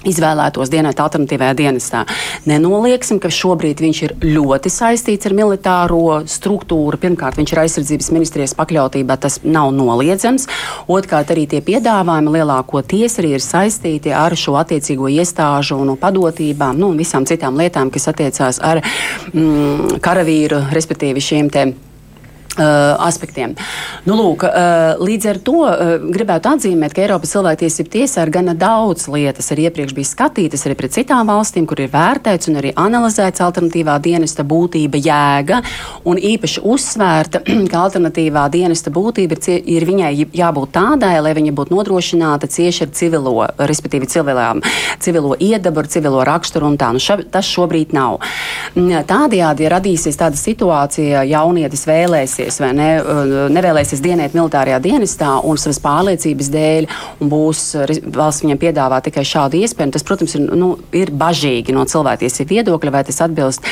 izvēlētos 0.09 0.71
dienēt 0.73 1.00
alternatīvajā 1.02 1.57
dienestā. 1.59 2.04
Nenolieksim, 2.49 3.21
ka 3.23 3.30
šobrīd 3.33 3.83
viņš 3.85 4.02
ir 4.07 4.14
ļoti 4.25 4.73
saistīts 4.73 5.28
ar 5.28 5.37
militāro 5.37 6.21
struktūru. 6.30 7.00
Pirmkārt, 7.00 7.38
viņš 7.40 7.54
ir 7.54 7.62
aizsardzības 7.64 8.11
ministrijas 8.14 8.57
pakļautībā, 8.59 9.19
tas 9.21 9.40
nav 9.45 9.75
noliedzams. 9.76 10.49
Otrkārt, 10.90 11.35
arī 11.35 11.47
tie 11.50 11.61
piedāvājumi 11.64 12.37
lielākoties 12.38 13.21
arī 13.21 13.35
ir 13.37 13.45
saistīti 13.45 14.14
ar 14.16 14.37
šo 14.38 14.57
attiecīgo 14.61 15.11
iestāžu 15.12 15.80
un 15.80 15.95
padotībām 16.00 16.80
nu, 16.80 16.95
un 16.95 17.00
visām 17.00 17.28
citām 17.28 17.59
lietām, 17.61 17.92
kas 17.92 18.09
attiecās 18.14 18.62
ar 18.64 18.83
mm, 19.35 20.00
karavīru, 20.04 20.64
respektīvi 20.75 21.28
šiem 21.30 21.50
Uh, 21.50 21.89
aspektiem. 22.59 23.54
Nu, 24.09 24.16
lūk, 24.19 24.42
uh, 24.42 24.99
līdz 24.99 25.26
ar 25.30 25.38
to 25.45 25.61
uh, 25.62 25.92
gribētu 26.11 26.50
atzīmēt, 26.50 26.95
ka 26.97 27.04
Eiropas 27.04 27.30
cilvēktiesība 27.30 27.92
tiesā 27.95 28.25
ir 28.26 28.33
gana 28.35 28.57
daudz 28.59 29.07
lietas, 29.12 29.52
arī 29.54 29.69
iepriekš 29.69 29.95
bija 29.95 30.09
skatītas 30.09 30.66
arī 30.66 30.75
pret 30.80 30.97
citām 30.97 31.30
valstīm, 31.30 31.69
kur 31.71 31.78
ir 31.80 31.92
vērtēts 31.92 32.50
un 32.50 32.59
arī 32.59 32.73
analizēts 32.75 33.45
alternatīvā 33.45 33.95
dienesta 34.02 34.42
būtība, 34.42 34.99
jēga, 34.99 35.61
un 36.11 36.19
īpaši 36.19 36.64
uzsvērta, 36.66 37.45
ka 37.71 37.85
alternatīvā 37.85 38.49
dienesta 38.50 38.90
būtība 38.90 39.38
ir, 39.38 39.62
ir 39.78 39.87
viņai 39.87 40.11
jābūt 40.42 40.75
tādai, 40.75 41.14
lai 41.23 41.37
viņa 41.38 41.54
būtu 41.54 41.76
nodrošināta 41.76 42.50
cieši 42.50 42.88
ar 42.88 42.92
civilo, 42.99 43.37
respektīvi 43.62 44.11
civilām, 44.11 44.64
civilo 44.99 45.38
iedabu, 45.38 45.85
ar 45.85 45.92
civilo 45.92 46.26
raksturu 46.26 46.73
un 46.73 46.80
tā. 46.83 46.90
Nu, 46.90 46.99
ša, 46.99 47.21
tas 47.30 47.47
šobrīd 47.47 47.95
nav. 47.95 48.19
Tādējādi 48.75 49.69
ja 49.69 49.75
radīsies 49.76 50.19
tāda 50.19 50.38
situācija, 50.40 51.23
jaunietis 51.30 51.87
vēlēsies 51.87 52.39
nevēlēsies 52.40 52.61
vai 52.61 52.70
ne, 52.76 52.88
uh, 53.00 53.49
nevēlēsies 53.52 54.00
dienēt 54.02 54.35
militārajā 54.35 54.80
dienestā 54.82 55.40
un 55.44 55.59
savas 55.61 55.80
pārliecības 55.82 56.50
dēļ, 56.52 56.88
un 57.20 57.30
būs 57.30 57.62
uh, 57.76 57.92
valsts 58.14 58.44
viņam 58.44 58.61
piedāvā 58.61 59.00
tikai 59.04 59.25
šādu 59.25 59.61
iespēju, 59.61 59.92
tas, 59.94 60.04
protams, 60.06 60.35
ir, 60.38 60.47
nu, 60.56 60.73
ir 60.97 61.12
bažīgi 61.12 61.75
no 61.76 61.85
cilvēktiesību 61.85 62.56
viedokļa, 62.56 62.92
vai 62.94 63.04
tas 63.04 63.20
atbilst 63.25 63.66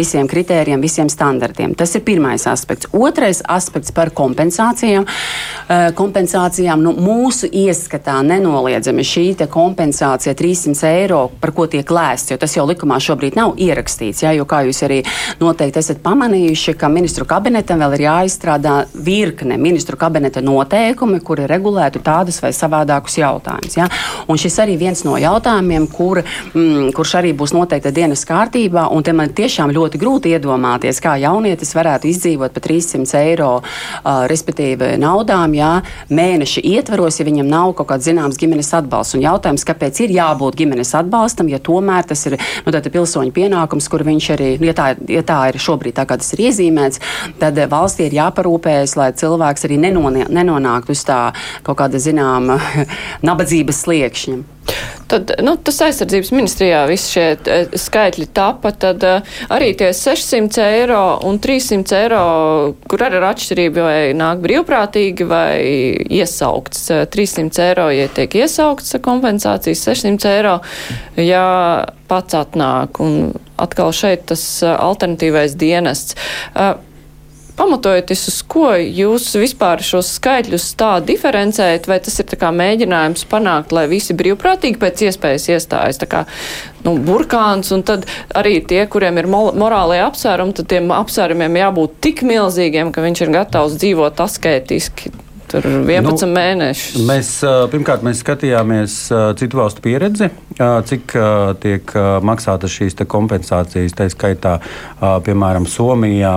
visiem 0.00 0.28
kritērijiem, 0.30 0.80
visiem 0.80 1.08
standartiem. 1.10 1.74
Tas 1.74 1.94
ir 1.96 2.04
pirmais 2.06 2.46
aspekts. 2.46 2.90
Otrais 2.92 3.42
aspekts 3.48 3.92
par 3.94 4.12
kompensācijām. 4.14 5.06
Uh, 5.06 5.88
kompensācijām 5.96 6.82
nu, 6.84 6.94
mūsu 6.98 7.48
ieskatā 7.50 8.20
nenoliedzami 8.26 9.06
šī 9.06 9.28
kompensācija 9.50 10.34
300 10.36 10.88
eiro, 10.90 11.20
par 11.40 11.52
ko 11.54 11.66
tiek 11.70 11.86
lēsts, 11.86 12.32
jo 12.32 12.38
tas 12.40 12.56
jau 12.56 12.66
likumā 12.68 12.98
šobrīd 13.02 13.36
nav 13.38 13.54
ierakstīts. 13.60 14.24
Ja, 14.24 14.34
jo, 14.36 14.44
kā 14.48 14.62
jūs 14.66 14.82
arī 14.86 15.00
noteikti 15.40 15.80
esat 15.80 16.02
pamanījuši, 16.04 16.74
ka 16.80 16.90
ministru 16.92 17.26
kabinetam 17.28 17.80
vēl 17.80 17.96
ir 17.96 18.04
jā 18.08 18.09
jāizstrādā 18.10 18.74
virkne 18.94 19.58
ministru 19.60 19.98
kabineta 20.00 20.42
noteikumi, 20.44 21.20
kuri 21.24 21.46
regulētu 21.50 22.02
tādus 22.04 22.40
vai 22.42 22.52
savādākus 22.56 23.18
jautājumus. 23.20 23.76
Ja? 23.78 23.88
Un 24.28 24.40
šis 24.40 24.58
arī 24.62 24.76
viens 24.80 25.02
no 25.06 25.16
jautājumiem, 25.20 25.88
kur, 25.92 26.22
mm, 26.22 26.90
kurš 26.96 27.16
arī 27.20 27.32
būs 27.36 27.54
noteikta 27.56 27.92
dienas 27.94 28.24
kārtībā, 28.28 28.88
un 28.90 29.06
te 29.06 29.14
man 29.16 29.32
tiešām 29.36 29.72
ļoti 29.74 30.00
grūti 30.00 30.34
iedomāties, 30.34 31.00
kā 31.02 31.16
jaunietis 31.20 31.74
varētu 31.76 32.10
izdzīvot 32.10 32.54
par 32.56 32.66
300 32.66 33.20
eiro, 33.20 33.50
uh, 33.60 34.24
respektīvi 34.30 34.92
naudām, 35.00 35.54
ja 35.54 35.70
mēneša 36.10 36.64
ietvaros, 36.64 37.20
ja 37.20 37.26
viņam 37.28 37.50
nav 37.50 37.74
kaut 37.78 37.90
kāds 37.92 38.08
zināms 38.08 38.38
ģimenes 38.40 38.72
atbalsts. 38.76 39.16
Un 39.18 39.24
jautājums, 39.24 39.66
kāpēc 39.66 40.02
ir 40.04 40.14
jābūt 40.16 40.58
ģimenes 40.60 40.94
atbalstam, 40.98 41.50
ja 41.52 41.60
tomēr 41.62 42.08
tas 42.10 42.26
ir 42.28 42.38
nu, 42.66 42.72
pilsoņu 42.90 43.34
pienākums, 43.34 43.88
kur 43.90 44.04
viņš 44.06 44.30
arī, 44.36 44.50
ja 44.64 44.74
tā, 44.76 44.92
ja 45.10 45.22
tā 45.26 45.40
ir 45.50 45.60
šobrīd 45.62 45.96
tā, 45.98 46.06
kā 46.08 46.18
tas 46.20 46.32
ir 46.34 46.44
iezīmēts, 46.48 47.00
tad 47.40 47.58
valstī 48.00 48.08
ir 48.08 48.16
jāparūpējas, 48.18 48.96
lai 48.96 49.12
cilvēks 49.12 49.66
arī 49.66 49.78
nenonāktu 49.80 50.92
uz 50.92 51.04
tā 51.04 51.32
kaut 51.62 51.78
kāda 51.78 51.98
zināma 52.00 52.58
nabadzības 53.28 53.84
sliekšņa. 53.84 54.40
Tad, 55.10 55.32
nu, 55.42 55.56
tas 55.58 55.80
aizsardzības 55.82 56.28
ministrijā 56.30 56.84
visi 56.86 57.16
šie 57.16 57.24
e, 57.34 57.56
skaitļi 57.74 58.28
tapa, 58.30 58.70
tad 58.70 59.02
e, 59.02 59.16
arī 59.50 59.72
tie 59.74 59.88
600 59.96 60.62
eiro 60.62 61.00
un 61.26 61.40
300 61.42 61.96
eiro, 61.98 62.20
kur 62.86 63.02
arī 63.02 63.18
ir 63.18 63.26
atšķirība, 63.26 63.82
vai 63.82 64.12
nāk 64.14 64.44
brīvprātīgi 64.44 65.26
vai 65.26 65.58
iesaukts. 66.06 66.84
300 67.10 67.50
e, 67.50 67.66
eiro, 67.66 67.88
ja 67.90 68.06
tiek 68.14 68.36
iesaukts 68.44 68.94
kompensācijas, 69.02 69.82
600 69.90 70.30
eiro, 70.36 70.60
ja 71.18 71.42
pats 72.06 72.38
atnāk. 72.38 73.02
Un 73.02 73.32
atkal 73.58 73.90
šeit 73.96 74.28
tas 74.30 74.44
alternatīvais 74.62 75.58
dienests. 75.58 76.14
Uh, 76.54 76.78
pamatojoties 77.60 78.26
uz 78.30 78.40
ko 78.48 78.72
jūs 78.80 79.28
vispār 79.36 79.84
šos 79.84 80.14
skaitļus 80.16 80.70
tā 80.80 80.94
diferencējat, 81.04 81.88
vai 81.90 82.00
tas 82.02 82.16
ir 82.22 82.36
mēģinājums 82.60 83.26
panākt, 83.30 83.74
lai 83.76 83.86
visi 83.90 84.16
brīvprātīgi 84.16 84.80
pēc 84.80 85.04
iespējas 85.10 85.48
iestājas? 85.54 86.00
Tā 86.00 86.08
kā, 86.10 86.24
nu, 86.86 86.96
burkāns, 87.04 87.72
un 87.76 87.84
tad 87.86 88.08
arī 88.36 88.58
tie, 88.64 88.82
kuriem 88.90 89.20
ir 89.20 89.30
morālajie 89.30 90.06
apsvērumi, 90.08 90.56
tad 90.56 90.70
tiem 90.72 90.92
apsvērumiem 90.96 91.60
jābūt 91.62 91.98
tik 92.08 92.24
milzīgiem, 92.26 92.94
ka 92.94 93.04
viņš 93.04 93.26
ir 93.26 93.34
gatavs 93.40 93.76
dzīvot 93.80 94.24
asketiski 94.24 95.12
tur 95.50 95.66
11 95.66 96.26
nu, 96.26 96.30
mēnešus. 96.34 97.04
Mēs 97.08 97.30
pirmkārt 97.72 98.04
mēs 98.06 98.22
skatījāmies 98.24 98.96
citu 99.40 99.60
valstu 99.60 99.82
pieredzi, 99.84 100.30
cik 100.58 101.14
tiek 101.62 101.94
maksāta 102.26 102.70
šīs 102.70 102.98
kompensācijas. 103.10 103.94
Tā 103.96 104.06
skaitā, 104.12 104.56
piemēram, 105.26 105.66
Somijā 105.70 106.34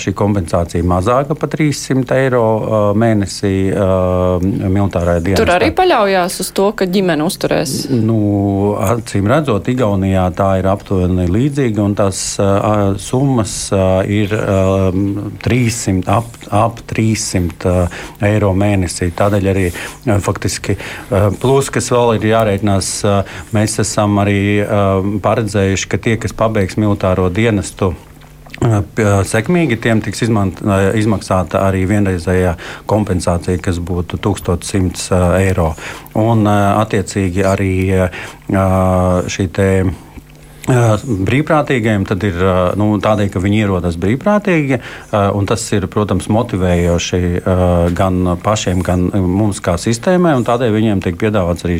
šī 0.00 0.14
kompensācija 0.16 0.86
mazāka 0.86 1.36
par 1.38 1.52
300 1.52 2.18
eiro 2.24 2.44
mēnesī 2.98 3.54
militārajā 3.70 5.24
dienā. 5.26 5.40
Tur 5.40 5.52
arī 5.54 5.70
paļaujās 5.76 6.40
uz 6.42 6.50
to, 6.56 6.70
ka 6.76 6.88
ģimene 6.90 7.26
uzturēs. 7.26 7.74
Nu, 7.92 8.18
acīm 8.80 9.28
redzot, 9.30 9.68
Igaunijā 9.70 10.26
tā 10.36 10.50
ir 10.62 10.70
aptuveni 10.70 11.28
līdzīga, 11.30 11.84
un 11.84 11.96
tās 11.98 12.22
summas 13.04 13.56
ir 14.10 14.34
300, 15.44 16.08
ap, 16.10 16.40
ap 16.50 16.80
300 16.90 17.76
eiro 18.30 18.39
eiro 18.40 18.54
mēnesī. 18.56 19.12
Tādēļ 19.12 19.48
arī 19.52 19.68
faktiski 20.24 20.78
plus, 21.40 21.68
kas 21.70 21.92
vēl 21.92 22.16
ir 22.16 22.30
jārēķinās, 22.32 22.92
mēs 23.52 23.80
esam 23.84 24.20
arī 24.24 24.40
paredzējuši, 25.22 25.90
ka 25.90 26.00
tie, 26.00 26.16
kas 26.20 26.36
pabeigs 26.36 26.80
militāro 26.80 27.28
dienestu, 27.28 27.92
Sekmīgi 28.60 29.78
tiem 29.80 30.02
tiks 30.04 30.20
izmaksāta 30.26 31.62
arī 31.64 31.86
vienreizējā 31.88 32.50
kompensācija, 32.90 33.56
kas 33.64 33.78
būtu 33.80 34.18
1100 34.20 35.20
eiro. 35.38 35.70
Un, 36.20 36.44
attiecīgi, 36.50 37.40
arī 37.48 37.72
šī 39.32 39.48
Brīvprātīgajiem 40.70 42.04
tad 42.08 42.24
ir 42.26 42.36
nu, 42.78 42.92
tādēļ, 43.02 43.30
ka 43.34 43.42
viņi 43.42 43.62
ierodas 43.64 43.96
brīvprātīgi, 44.00 44.80
un 45.36 45.48
tas 45.50 45.64
ir, 45.74 45.86
protams, 45.90 46.28
motivējoši 46.30 47.20
gan 47.98 48.36
pašiem, 48.44 48.84
gan 48.86 49.08
mums 49.10 49.58
kā 49.64 49.74
sistēmai, 49.80 50.36
un 50.38 50.46
tādēļ 50.46 50.74
viņiem 50.76 51.02
tiek 51.04 51.18
piedāvāts 51.20 51.66
arī 51.66 51.78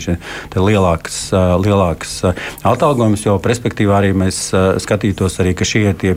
lielāks, 0.56 1.20
lielāks 1.62 2.16
atalgojums, 2.66 3.24
jo 3.28 3.36
perspektīvā 3.42 4.00
arī 4.00 4.12
mēs 4.24 4.42
skatītos 4.82 5.38
arī, 5.42 5.54
ka 5.58 5.68
šie 5.68 5.84
ir 5.92 5.98
tie 6.00 6.16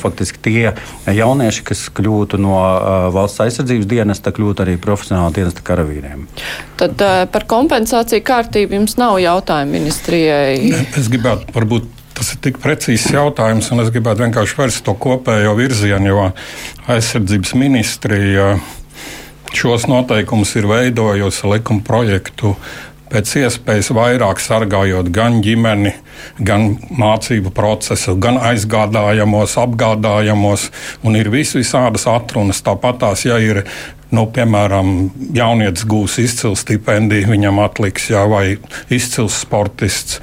faktiski 0.00 0.42
tie 0.46 0.64
jaunieši, 1.10 1.66
kas 1.68 1.84
kļūtu 1.94 2.40
no 2.40 2.56
valsts 3.14 3.44
aizsardzības 3.44 3.90
dienesta, 3.90 4.32
kļūtu 4.34 4.64
arī 4.64 4.78
profesionāla 4.80 5.34
dienesta 5.36 5.64
karavīriem. 5.66 6.24
Tad 6.80 7.02
par 7.32 7.44
kompensāciju 7.50 8.24
kārtību 8.24 8.78
jums 8.78 8.96
nav 9.00 9.18
jautājumu 9.20 9.76
ministrijai? 9.76 10.70
Es 10.96 11.10
gribētu 11.12 11.52
varbūt 11.54 11.89
Tas 12.20 12.34
ir 12.34 12.40
tik 12.44 12.58
precīzs 12.60 13.06
jautājums, 13.14 13.70
un 13.72 13.80
es 13.80 13.88
gribētu 13.94 14.20
vienkārši 14.26 14.58
vērst 14.58 14.82
to 14.84 14.92
kopējo 14.92 15.54
virzienu, 15.56 16.10
jo 16.10 16.24
aizsardzības 16.92 17.54
ministrija 17.56 18.50
šos 19.56 19.86
noteikumus 19.88 20.52
ir 20.60 20.68
veidojusi 20.68 21.48
likuma 21.48 21.80
projektu 21.86 22.52
pēc 23.08 23.32
iespējas 23.40 23.88
vairāk 23.96 24.42
sargājot 24.44 25.08
gan 25.16 25.40
ģimeni, 25.40 25.94
gan 26.44 26.76
mācību 26.92 27.54
procesu, 27.56 28.18
gan 28.20 28.36
aizgādājamos, 28.50 29.56
apgādājamos, 29.64 30.68
un 31.00 31.16
ir 31.16 31.32
vis 31.32 31.56
visādas 31.56 32.04
atrunas. 32.04 32.60
Tāpat 32.68 33.00
tās, 33.00 33.24
ja 33.24 33.40
ir 33.40 33.64
nu, 34.12 34.28
piemēram, 34.28 34.94
jaunietis 35.40 35.88
gūs 35.88 36.20
izcils 36.20 36.66
stipendiju, 36.66 37.32
viņam 37.32 37.64
atliks, 37.64 38.12
jā, 38.12 38.28
vai 38.28 38.58
izcils 38.92 39.40
sportists, 39.40 40.20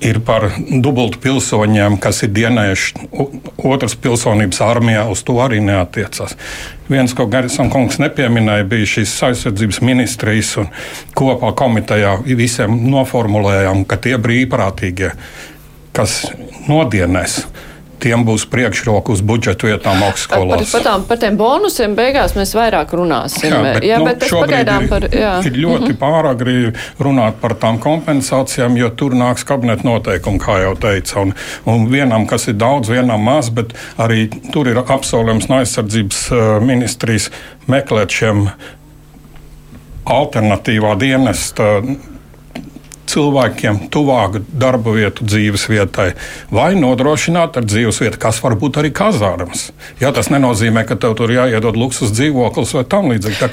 ir 0.00 0.20
par 0.24 0.48
dubultu 0.82 1.20
pilsoņiem, 1.20 1.98
kas 2.00 2.22
ir 2.24 2.32
dienējuši 2.36 3.08
otras 3.68 3.96
pilsonības 4.00 4.60
armijā, 4.64 5.04
uz 5.12 5.22
to 5.26 5.36
arī 5.42 5.60
neatiecas. 5.64 6.36
Viens, 6.90 7.14
ko 7.14 7.28
Garisona 7.30 7.70
kungs 7.70 8.00
nepieminēja, 8.02 8.66
bija 8.70 8.88
šīs 8.96 9.12
aizsardzības 9.28 9.80
ministrijas, 9.86 10.54
un 10.62 10.70
kopā 11.18 11.52
komitejā 11.58 12.16
visiem 12.26 12.80
noformulējām, 12.90 13.84
ka 13.86 14.00
tie 14.02 14.16
brīvprātīgie, 14.18 15.12
kas 15.96 16.22
nodienēs, 16.68 17.44
tiem 18.02 18.24
būs 18.26 18.46
priekšroka 18.50 19.12
uz 19.14 19.22
budžetu 19.26 19.68
vietām 19.70 20.02
augstskolās. 20.06 20.72
Par, 20.72 20.84
par, 20.86 21.04
par 21.08 21.20
tiem 21.22 21.36
bonusiem 21.40 21.94
beigās 21.98 22.34
mēs 22.38 22.54
vairāk 22.56 22.94
runāsim. 22.96 23.50
Jā, 23.50 23.60
bet, 23.66 23.86
jā, 23.86 24.00
nu, 24.00 24.08
bet 24.08 24.26
pagaidām 24.28 24.86
ir, 24.86 24.90
par. 24.92 25.06
Jā. 25.10 25.32
Ir 25.46 25.56
ļoti 25.56 25.90
mm 25.90 25.92
-hmm. 25.92 26.00
pāragri 26.00 26.72
runāt 26.98 27.40
par 27.40 27.54
tām 27.60 27.78
kompensācijām, 27.78 28.76
jo 28.80 28.90
tur 28.90 29.14
nāks 29.14 29.44
kabineta 29.46 29.86
noteikumi, 29.86 30.38
kā 30.38 30.60
jau 30.64 30.74
teica. 30.74 31.20
Un, 31.20 31.34
un 31.66 31.88
vienam, 31.90 32.26
kas 32.26 32.48
ir 32.48 32.54
daudz, 32.54 32.88
vienam 32.88 33.22
maz, 33.22 33.50
bet 33.50 33.74
arī 33.98 34.28
tur 34.52 34.68
ir 34.68 34.78
apsolījums 34.80 35.48
no 35.48 35.60
aizsardzības 35.60 36.30
uh, 36.30 36.38
ministrijas 36.64 37.30
meklēt 37.66 38.10
šiem 38.10 38.46
alternatīvā 40.04 40.96
dienesta 40.98 41.82
cilvēkiem 43.10 43.84
tuvāk 43.92 44.40
darba 44.50 44.94
vietu 44.96 45.26
dzīves 45.26 45.66
vietai, 45.70 46.10
vai 46.54 46.72
nodrošināt 46.78 47.58
ar 47.60 47.68
dzīves 47.68 48.00
vietu, 48.02 48.20
kas 48.22 48.40
var 48.44 48.56
būt 48.60 48.80
arī 48.82 48.92
kazārmas. 48.94 49.68
Jā, 50.02 50.12
tas 50.16 50.30
nenozīmē, 50.32 50.86
ka 50.88 50.98
tev 51.00 51.16
tur 51.18 51.32
jāiedod 51.34 51.78
luksus 51.78 52.14
dzīvoklis 52.16 52.76
vai 52.78 52.84
tam 52.90 53.10
līdzīgi. 53.12 53.50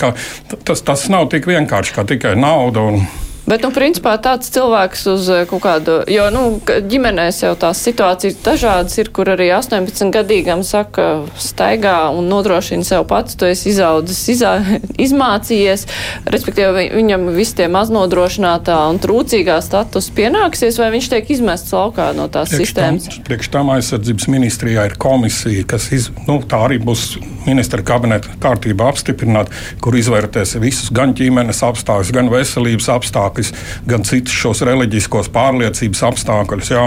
Tas, 0.67 0.83
tas 0.85 1.07
nav 1.13 1.29
tik 1.33 1.49
vienkārši 1.49 1.95
kā 1.95 2.05
tikai 2.07 2.35
nauda. 2.39 2.85
Un, 2.91 3.07
Bet, 3.47 3.63
nu, 3.63 3.69
principā 3.71 4.17
tāds 4.19 4.49
cilvēks 4.51 5.05
uz 5.07 5.27
eh, 5.31 5.45
kaut 5.47 5.61
kādu, 5.63 6.01
jo, 6.11 6.25
nu, 6.35 6.41
ģimenēs 6.67 7.45
jau 7.45 7.53
tās 7.55 7.79
situācijas 7.79 8.41
dažādas 8.43 8.97
ir, 8.99 9.07
kur 9.15 9.31
arī 9.31 9.47
18 9.55 10.11
gadīgam 10.11 10.65
saka, 10.67 11.23
staigā 11.39 12.09
un 12.11 12.27
nodrošina 12.27 12.83
sev 12.83 13.05
pats, 13.07 13.37
tu 13.39 13.47
esi 13.47 13.69
izaudzis, 13.71 14.19
izā, 14.35 14.51
izmācījies, 15.05 15.85
respektīvi 16.27 16.89
viņam 16.97 17.29
viss 17.37 17.55
tie 17.55 17.69
maznodrošinātā 17.71 18.81
un 18.91 18.99
trūcīgā 18.99 19.61
status 19.63 20.11
pienāksies, 20.17 20.81
vai 20.83 20.91
viņš 20.97 21.07
tiek 21.15 21.31
izmests 21.37 21.71
laukā 21.71 22.09
no 22.19 22.27
tās 22.27 22.51
priekš 22.51 22.73
sistēmas? 22.73 23.07
Tam, 23.07 23.23
priekš 23.31 23.51
tam 23.55 23.71
aizsardzības 23.77 24.27
ministrijā 24.35 24.89
ir 24.91 24.99
komisija, 24.99 25.63
kas, 25.71 25.87
iz, 25.95 26.11
nu, 26.27 26.41
tā 26.43 26.65
arī 26.67 26.81
būs 26.83 27.13
ministra 27.47 27.79
kabineta 27.79 28.35
kārtībā 28.43 28.91
apstiprināta, 28.91 29.55
kur 29.79 29.95
izvērtēs 29.95 30.57
visus 30.59 30.91
gan 30.91 31.15
ģimenes 31.15 31.63
apstākļus, 31.63 32.11
gan 32.11 32.27
veselības 32.33 32.91
apstākļus 32.97 33.36
apstākļus, 33.37 33.53
gan 33.87 34.05
citus 34.07 34.35
šos 34.35 34.63
reliģiskos 34.65 35.31
pārliecības 35.33 36.03
apstākļus. 36.11 36.73
Ja, 36.73 36.83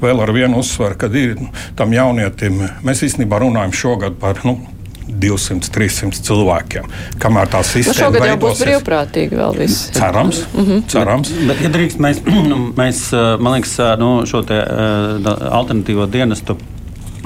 vēl 0.00 0.22
ar 0.22 0.32
vienu 0.32 0.62
uzsveru, 0.62 0.96
ka 0.98 1.10
ir 1.12 1.36
tam 1.76 1.92
jaunietim, 1.92 2.68
mēs 2.84 3.04
īstenībā 3.06 3.40
runājam 3.42 3.72
šogad 3.72 4.18
par. 4.20 4.44
Nu, 4.44 4.60
200, 5.08 5.70
300 5.72 6.20
cilvēkiem. 6.20 6.84
Kamēr 7.18 7.48
tā 7.48 7.62
sistēma 7.64 7.94
nu, 7.94 8.18
šogad 8.18 8.26
jau 8.28 8.34
būs 8.42 8.58
brīvprātīgi 8.60 9.38
vēl 9.38 9.56
viss. 9.56 9.86
Cerams, 9.96 10.42
mm 10.52 10.66
-hmm. 10.66 10.82
cerams. 10.92 11.30
Bet, 11.32 11.46
bet 11.48 11.62
ja 11.64 11.70
drīkst, 11.72 12.02
mēs, 12.04 12.20
mēs, 12.80 13.00
man 13.40 13.56
liekas, 13.56 13.72
nu, 13.98 14.10
šo 14.28 14.42
te, 14.44 14.60
uh, 14.60 15.32
alternatīvo 15.48 16.06
dienestu 16.12 16.58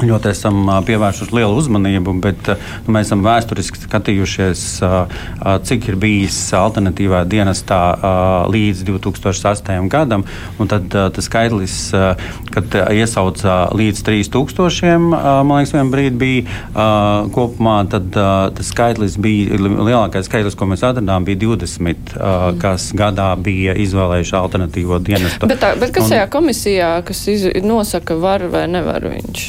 Ļoti 0.03 0.31
esam 0.33 0.67
pievērsuši 0.87 1.37
lielu 1.37 1.57
uzmanību, 1.61 2.15
bet 2.23 2.49
nu, 2.53 2.95
mēs 2.97 3.09
esam 3.09 3.23
vēsturiski 3.25 3.85
skatījušies, 3.85 4.65
cik 5.69 5.89
ir 5.93 5.99
bijis 6.03 6.39
alternatīvā 6.59 7.23
dienestā 7.31 7.81
līdz 8.51 8.83
2008. 8.89 9.89
gadam. 9.93 10.27
Tad 10.73 10.89
tas 10.91 11.29
skaitlis, 11.29 11.77
kad 12.55 12.77
iesauca 12.95 13.57
līdz 13.77 14.03
3000, 14.09 14.99
man 15.47 15.61
liekas, 15.61 15.75
vienā 15.77 15.87
brīdī 15.93 16.19
bija 16.23 16.89
kopumā, 17.35 17.79
tad 17.93 18.11
tas 18.13 18.73
skaitlis 18.73 19.19
bija 19.23 19.59
lielākais 19.63 20.27
skaitlis, 20.29 20.59
ko 20.59 20.69
mēs 20.73 20.85
atradām, 20.87 21.27
bija 21.29 21.45
20, 21.45 22.15
kas 22.63 22.91
gadā 22.99 23.31
bija 23.39 23.77
izvēlējuši 23.87 24.39
alternatīvo 24.39 24.99
dienestu. 25.05 25.51
Bet, 25.51 25.63
tā, 25.63 25.75
bet 25.79 25.95
kas 25.95 26.11
tajā 26.13 26.29
komisijā, 26.33 26.95
kas 27.07 27.27
iz, 27.33 27.49
nosaka, 27.63 28.19
var 28.19 28.49
vai 28.53 28.67
nevar 28.71 29.07
viņš? 29.13 29.49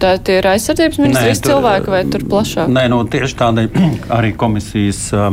Tā 0.00 0.14
ir 0.32 0.46
aizsardzības 0.48 0.98
ministrijas 1.02 1.42
cilvēki 1.44 1.92
vai 1.92 2.00
tur 2.08 2.24
plašāk? 2.30 2.70
Nē, 2.72 2.86
nu, 2.92 3.02
tieši 3.10 3.36
tādēļ 3.36 3.66
arī 4.18 4.32
komisijas 4.38 5.00
uh, 5.12 5.28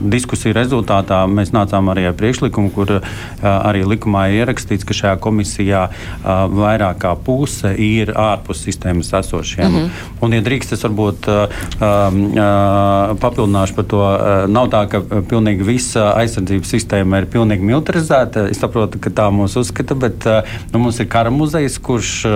diskusiju 0.00 0.54
rezultātā 0.56 1.20
mēs 1.28 1.52
nācām 1.54 1.90
arī 1.92 2.06
ar 2.08 2.16
priekšlikumu, 2.16 2.72
kur 2.72 2.94
uh, 2.96 3.10
arī 3.44 3.84
likumā 3.88 4.26
ir 4.32 4.44
ierakstīts, 4.44 4.86
ka 4.88 4.96
šajā 4.96 5.18
komisijā 5.24 5.82
uh, 5.90 6.30
vairāk 6.52 7.02
kā 7.04 7.12
puse 7.26 7.74
ir 7.76 8.14
ārpus 8.16 8.62
sistēmas 8.64 9.12
esošiem. 9.20 9.68
Mm 9.68 9.76
-hmm. 9.76 10.08
Un, 10.24 10.32
ja 10.32 10.40
drīkst, 10.40 10.72
es 10.72 10.84
varbūt 10.84 11.28
uh, 11.28 11.44
uh, 11.44 13.16
papildināšu 13.20 13.74
par 13.74 13.84
to. 13.84 14.00
Uh, 14.00 14.48
nav 14.48 14.70
tā, 14.72 14.86
ka 14.88 15.02
pilnīgi 15.28 15.64
visa 15.64 16.12
aizsardzības 16.16 16.72
sistēma 16.76 17.18
ir 17.18 17.26
pilnīgi 17.26 17.62
militarizēta. 17.62 18.48
Es 18.50 18.60
saprotu, 18.64 18.98
ka 18.98 19.10
tā 19.10 19.28
mūs 19.30 19.58
uzskata, 19.60 19.94
bet 19.94 20.26
uh, 20.26 20.42
nu, 20.72 20.78
mums 20.78 21.00
ir 21.00 21.08
kara 21.08 21.30
muzejs, 21.30 21.78
kurš 21.78 22.24
uh, 22.24 22.32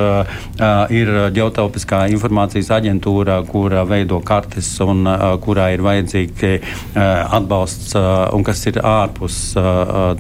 uh, 0.61 0.91
ir 0.91 1.09
ģeotelpiskā 1.39 2.05
informācijas 2.13 2.71
aģentūra, 2.79 3.41
kura 3.49 3.85
veido 3.89 4.21
kartes 4.25 4.71
un 4.85 5.07
uh, 5.07 5.35
kurā 5.43 5.71
ir 5.75 5.85
vajadzīgi 5.87 6.55
uh, 6.59 7.03
atbalsts 7.39 7.95
uh, 7.99 8.27
un 8.37 8.47
kas 8.47 8.65
ir 8.71 8.81
ārpus 8.83 9.39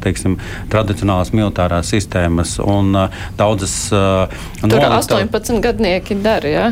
teiksim, 0.02 0.36
tradicionālās 0.72 1.32
militārās 1.34 1.90
sistēmas. 1.92 2.56
Un, 2.62 2.94
daudzas, 3.38 3.74
Tur 3.90 4.70
nolita... 4.70 5.00
18 5.00 5.60
gadnieki 5.64 6.18
dara. 6.22 6.52
Ja? 6.52 6.68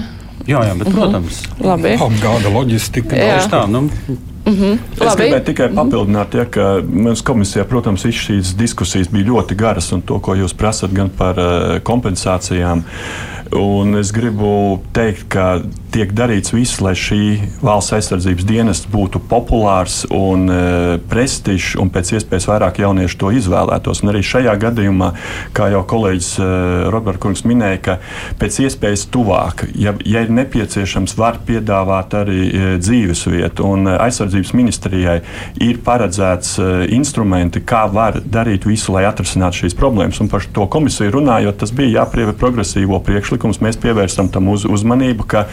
Jā, 0.46 0.62
jā, 0.68 0.76
bet, 0.78 0.92
protams, 0.94 1.42
Labi. 1.62 1.96
apgāda 2.06 2.52
loģistika. 2.54 3.18
Jā, 3.18 3.42
tā. 3.50 3.66
Nu, 3.70 3.88
Mm 4.46 4.54
-hmm. 4.54 4.78
Es 4.92 5.00
Labi. 5.00 5.22
gribēju 5.22 5.44
tikai 5.44 5.68
papildināt, 5.74 6.34
ja, 6.34 6.44
ka 6.44 6.82
mums 6.88 7.22
komisijā, 7.22 7.64
protams, 7.64 8.04
šīs 8.04 8.54
diskusijas 8.54 9.08
bija 9.08 9.24
ļoti 9.24 9.54
garas, 9.54 9.92
un 9.92 10.02
to, 10.02 10.18
ko 10.18 10.34
jūs 10.34 10.54
prasat 10.54 10.92
gan 10.92 11.10
par 11.10 11.36
kompensācijām, 11.82 12.82
Un 13.54 13.94
es 13.94 14.10
gribu 14.10 14.80
teikt, 14.96 15.28
ka 15.30 15.60
tiek 15.94 16.10
darīts 16.16 16.52
viss, 16.52 16.80
lai 16.82 16.92
šī 16.98 17.20
valsts 17.64 17.94
aizsardzības 17.96 18.46
dienests 18.48 18.88
būtu 18.92 19.20
populārs 19.30 20.02
un 20.12 20.48
e, 20.50 20.56
prestižs, 21.08 21.76
un 21.80 21.88
pēc 21.94 22.10
iespējas 22.18 22.48
vairāk 22.50 22.80
jauniešu 22.82 23.20
to 23.20 23.30
izvēlētos. 23.38 24.02
Un 24.02 24.12
arī 24.12 24.20
šajā 24.26 24.56
gadījumā, 24.66 25.12
kā 25.56 25.70
jau 25.72 25.84
kolēģis 25.88 26.30
e, 26.42 26.48
Roberts 26.92 27.22
Kungs 27.22 27.44
minēja, 27.48 27.78
ka 27.86 27.96
pēc 28.40 28.58
iespējas 28.66 29.06
tuvāk, 29.14 29.64
ja, 29.78 29.94
ja 30.04 30.24
ir 30.26 30.34
nepieciešams, 30.36 31.14
var 31.16 31.38
piedāvāt 31.46 32.18
arī 32.18 32.42
e, 32.50 32.66
dzīves 32.82 33.24
vietu. 33.30 33.70
Un 33.70 33.86
e, 33.86 33.96
aizsardzības 34.08 34.52
ministrijai 34.58 35.20
ir 35.64 35.80
paredzēts 35.86 36.58
e, 36.58 36.68
instrumenti, 36.98 37.62
kā 37.64 37.86
var 37.94 38.20
darīt 38.20 38.66
visu, 38.68 38.92
lai 38.96 39.06
atrisinātu 39.08 39.62
šīs 39.62 39.78
problēmas. 39.78 40.20
Un 40.20 40.32
par 40.34 40.44
to 40.50 40.68
komisiju 40.76 41.14
runājot, 41.20 41.62
tas 41.62 41.72
bija 41.72 42.02
jāprieve 42.02 42.36
progresīvo 42.36 43.00
priekšlikumu 43.06 43.35
priekšlikums, 43.36 43.60
mēs 43.60 43.76
pievērstam 43.80 44.30
tam 44.32 44.48
uz, 44.48 44.64
uzmanību, 44.64 45.26
ka 45.28 45.46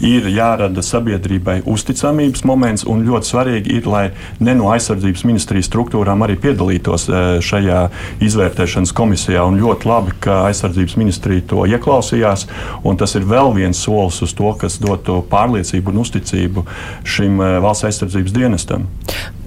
ir 0.00 0.28
jārada 0.28 0.82
sabiedrībai 0.82 1.62
uzticamības 1.66 2.44
moments, 2.44 2.84
un 2.84 3.04
ļoti 3.06 3.30
svarīgi 3.30 3.76
ir, 3.78 3.86
lai 3.86 4.10
ne 4.40 4.54
no 4.54 4.70
aizsardzības 4.70 5.24
ministrijas 5.24 5.68
struktūrām 5.70 6.22
arī 6.22 6.36
piedalītos 6.40 7.08
e, 7.08 7.40
šajā 7.40 7.88
izvērtēšanas 8.20 8.92
komisijā. 8.92 9.44
Un 9.44 9.60
ļoti 9.60 9.88
labi, 9.88 10.14
ka 10.20 10.44
aizsardzības 10.50 10.96
ministrija 11.00 11.46
to 11.48 11.64
ieklausījās, 11.66 12.46
un 12.84 12.96
tas 13.00 13.14
ir 13.16 13.26
vēl 13.28 13.54
viens 13.56 13.80
solis 13.80 14.20
uz 14.22 14.34
to, 14.36 14.52
kas 14.60 14.78
dotu 14.80 15.22
pārliecību 15.30 15.92
un 15.92 16.02
uzticību 16.04 16.66
šim 17.04 17.40
e, 17.40 17.52
valsts 17.64 17.88
aizsardzības 17.90 18.36
dienestam. 18.36 18.88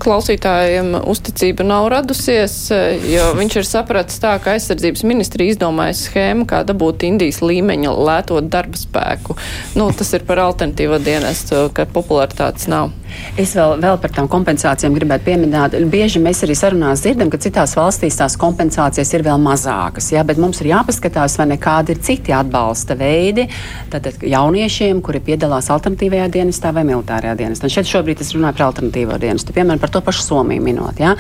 Klausītājiem 0.03 0.97
uzticība 1.08 1.63
nav 1.67 1.88
radusies, 1.93 2.56
e, 2.73 2.82
jo 3.13 3.29
viņš 3.38 3.60
ir 3.62 3.67
sapratis 3.67 4.19
tā, 4.23 4.34
ka 4.43 4.58
aizsardzības 4.58 5.06
ministrija 5.08 5.53
izdomāja 5.53 5.95
schēmu, 5.99 6.47
kā 6.49 6.63
dabūt 6.67 7.06
Indijas 7.08 7.43
līmeņa 7.43 7.83
viņa 7.84 7.93
lēto 8.08 8.39
darba 8.41 8.80
spēku. 8.80 9.36
Nu, 9.76 9.91
tas 9.91 10.13
ir 10.15 10.26
par 10.28 10.41
alternatīvo 10.43 11.00
dienestu, 11.04 11.67
ka 11.74 11.86
popularitātes 11.86 12.69
nav. 12.72 12.91
Es 13.39 13.56
vēl, 13.58 13.80
vēl 13.82 13.97
par 14.02 14.12
tām 14.13 14.28
kompensācijām 14.30 14.93
gribētu 14.93 15.26
pieminēt. 15.26 15.76
Bieži 15.89 16.21
mēs 16.21 16.43
arī 16.45 16.54
sarunās 16.58 17.02
dzirdam, 17.02 17.32
ka 17.34 17.39
citās 17.41 17.73
valstīs 17.78 18.19
tās 18.19 18.36
kompensācijas 18.39 19.13
ir 19.15 19.23
vēl 19.26 19.39
mazākas. 19.41 20.12
Jā, 20.13 20.21
bet 20.28 20.38
mums 20.41 20.62
ir 20.62 20.69
jāpaskatās, 20.69 21.38
vai 21.39 21.47
nekādi 21.54 21.95
ir 21.95 22.02
citi 22.06 22.36
atbalsta 22.36 22.97
veidi 22.99 23.47
tātad 23.93 24.21
jauniešiem, 24.21 25.02
kuri 25.06 25.21
piedalās 25.26 25.69
alternatīvajā 25.73 26.28
dienestā 26.34 26.73
vai 26.76 26.86
militārajā 26.88 27.36
dienestā. 27.39 27.69
Un 27.69 27.73
šeit 27.73 27.89
šobrīd 27.89 28.21
es 28.21 28.34
runāju 28.36 28.58
par 28.58 28.67
alternatīvo 28.67 29.17
dienestu, 29.21 29.56
piemēram, 29.56 29.82
par 29.82 29.93
to 29.93 30.04
pašu 30.06 30.28
Somiju 30.28 30.63
minot. 30.63 31.02
Jā. 31.02 31.15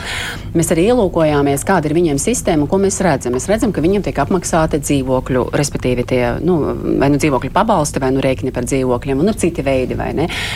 Mēs 0.53 0.69
arī 0.73 0.87
ielūkojāmies, 0.91 1.65
kāda 1.67 1.89
ir 1.89 1.97
viņiem 1.97 2.21
sistēma 2.21 2.65
un 2.65 2.71
ko 2.71 2.79
mēs 2.81 3.01
redzam. 3.05 3.33
Mēs 3.35 3.49
redzam, 3.51 3.73
ka 3.73 3.83
viņiem 3.83 4.05
tiek 4.05 4.21
apmaksāti 4.23 4.81
dzīvokļu, 4.83 5.47
respektīvi 5.57 6.07
tie 6.13 6.21
nu, 6.45 6.59
vai 7.01 7.09
nu 7.13 7.19
dzīvokļu 7.21 7.53
pabalsti, 7.53 8.01
vai 8.03 8.13
nu 8.15 8.23
rēķini 8.23 8.53
par 8.53 8.67
dzīvokļiem, 8.69 9.23
un 9.23 9.33
ir 9.33 9.39
citi 9.41 9.65
veidi? 9.65 9.97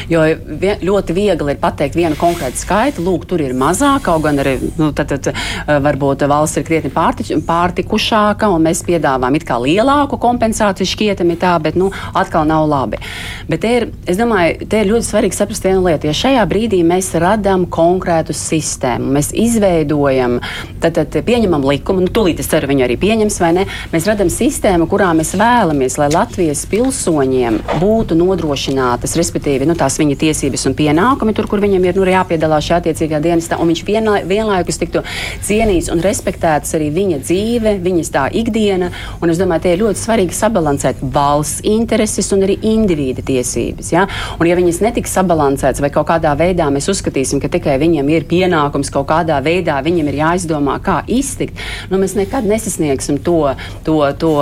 Jo 0.09 0.23
vien, 0.61 0.81
ļoti 0.85 1.13
viegli 1.15 1.26
ir 1.27 1.59
pateikt 1.61 1.97
vienu 1.97 2.15
konkrētu 2.19 2.61
skaitu, 2.61 3.03
lūk, 3.05 3.25
tur 3.29 3.41
ir 3.43 3.55
mazāk, 3.57 4.05
kaut 4.07 4.23
gan 4.23 4.39
arī, 4.41 4.57
nu, 4.79 4.91
tad, 4.95 5.11
tad 5.11 5.31
eh, 5.31 5.79
varbūt 5.83 6.23
valsts 6.29 6.59
ir 6.59 6.65
krietni 6.67 6.91
pārti, 6.93 7.37
pārtikušāka, 7.47 8.49
un 8.53 8.65
mēs 8.67 8.83
piedāvājam 8.87 9.37
it 9.37 9.45
kā 9.47 9.59
lielāku 9.61 10.19
kompensāciju 10.21 10.87
šķietami 10.87 11.37
tā, 11.41 11.55
bet, 11.63 11.77
nu, 11.79 11.91
atkal 12.17 12.47
nav 12.47 12.67
labi. 12.69 13.01
Bet 13.47 13.63
te 13.63 13.73
ir, 13.79 13.87
es 14.07 14.19
domāju, 14.19 14.67
te 14.69 14.81
ir 14.81 14.91
ļoti 14.91 15.07
svarīgi 15.07 15.37
saprast 15.37 15.65
vienu 15.67 15.83
lietu. 15.85 16.09
Ja 16.09 16.15
šajā 16.17 16.43
brīdī 16.49 16.81
mēs 16.87 17.13
radām 17.19 17.67
konkrētu 17.71 18.35
sistēmu, 18.35 19.11
mēs 19.17 19.31
izveidojam, 19.35 20.39
tad, 20.83 20.99
tad 20.99 21.19
pieņemam 21.27 21.65
likumu, 21.67 22.05
nu, 22.05 22.11
tūlīt 22.13 22.41
es 22.43 22.51
ceru, 22.51 22.69
viņu 22.71 22.85
arī 22.87 22.97
pieņems, 22.99 23.39
vai 23.43 23.53
ne? 23.59 23.67
Mēs 23.93 24.07
radām 24.09 24.31
sistēmu, 24.31 24.87
kurā 24.91 25.13
mēs 25.17 25.33
vēlamies, 25.39 25.97
lai 26.01 26.09
Latvijas 26.13 26.65
pilsoņiem 26.71 27.61
būtu 27.81 28.17
nodrošinātas, 28.19 29.15
respektīvi, 29.19 29.67
nu, 29.69 29.75
tās 29.77 29.97
viņa 29.99 30.19
tiesības 30.21 30.67
un 30.69 30.75
pienākumi 30.77 31.16
pienākumi 31.17 31.33
tur, 31.35 31.47
kur 31.49 31.59
viņam 31.59 31.85
ir 31.85 31.97
nu, 31.97 32.05
jāpiedalās 32.05 32.65
šajā 32.67 32.77
attiecīgajā 32.81 33.21
dienestā, 33.21 33.57
un 33.59 33.67
viņš 33.71 33.81
vienlai, 33.87 34.21
vienlaikus 34.27 34.77
tiktu 34.77 35.01
cienīts 35.41 35.89
un 35.89 36.01
respektēts 36.01 36.75
arī 36.77 36.89
viņa 36.93 37.19
dzīve, 37.23 37.77
viņas 37.81 38.11
tā 38.13 38.27
ikdiena. 38.31 38.91
Un 39.21 39.29
es 39.29 39.37
domāju, 39.37 39.63
tie 39.63 39.73
ir 39.73 39.81
ļoti 39.81 40.01
svarīgi 40.01 40.35
sabalansēt 40.37 41.01
valsts 41.01 41.63
intereses 41.65 42.31
un 42.33 42.43
arī 42.45 42.57
indivīda 42.61 43.23
tiesības. 43.25 43.91
Ja? 43.91 44.05
Un, 44.39 44.47
ja 44.47 44.57
viņas 44.57 44.81
netiks 44.85 45.15
sabalansētas 45.17 45.81
vai 45.81 45.89
kaut 45.89 46.07
kādā 46.11 46.35
veidā 46.37 46.69
mēs 46.69 46.89
uzskatīsim, 46.91 47.41
ka 47.41 47.49
tikai 47.49 47.77
viņam 47.81 48.09
ir 48.13 48.27
pienākums 48.29 48.91
kaut 48.93 49.09
kādā 49.09 49.39
veidā, 49.43 49.79
viņam 49.83 50.11
ir 50.11 50.19
jāizdomā, 50.21 50.77
kā 50.83 51.01
iztikt, 51.07 51.57
nu, 51.89 51.99
mēs 52.01 52.15
nekad 52.17 52.45
nesasniegsim 52.47 53.19
to, 53.25 53.55
to, 53.87 53.99
to, 54.19 54.35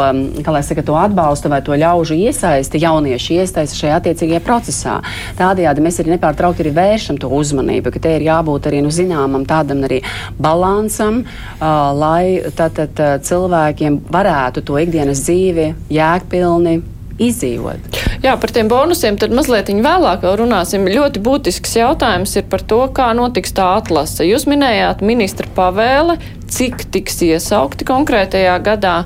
saka, 0.65 0.83
to 0.83 0.97
atbalstu 0.99 1.51
vai 1.51 1.61
to 1.65 1.77
ļaužu 1.79 2.17
iesaisti, 2.27 2.81
jauniešu 2.83 3.39
iesaisti 3.39 3.83
šajā 3.83 3.99
attiecīgajā 4.01 4.43
procesā. 4.43 4.99
Tādējādi 5.39 5.83
mēs 5.85 5.99
arī 6.01 6.15
nepārtraukti 6.15 6.54
arī 6.63 6.73
vēršam 6.75 7.19
to 7.21 7.29
uzmanību, 7.33 7.93
ka 7.93 8.01
te 8.03 8.15
ir 8.17 8.27
jābūt 8.27 8.69
arī 8.69 8.81
nu, 8.85 8.93
zināmam 8.93 9.45
tādam 9.49 9.83
arī 9.87 10.01
balansam, 10.39 11.23
uh, 11.25 11.67
lai 11.97 12.41
tad, 12.55 12.77
tad, 12.79 13.05
cilvēkiem 13.25 14.03
varētu 14.11 14.65
to 14.65 14.79
ikdienas 14.81 15.25
dzīvi 15.25 15.71
jēgpilni 15.93 16.81
izdzīvot. 17.21 17.99
Jā, 18.23 18.33
par 18.41 18.51
tiem 18.51 18.69
bonusiem 18.71 19.17
tad 19.19 19.33
mazliet 19.35 19.69
vēlāk 19.69 20.23
vēl 20.25 20.39
runāsim. 20.41 20.87
Ļoti 20.91 21.21
būtisks 21.23 21.77
jautājums 21.79 22.35
ir 22.39 22.47
par 22.51 22.63
to, 22.67 22.81
kā 22.95 23.11
notiks 23.15 23.55
tā 23.55 23.67
atlase. 23.77 24.25
Jūs 24.27 24.47
minējāt 24.51 25.03
ministra 25.05 25.47
pavēle, 25.55 26.17
cik 26.51 26.87
tiks 26.91 27.21
iesaukti 27.25 27.87
konkrētajā 27.87 28.57
gadā. 28.65 28.97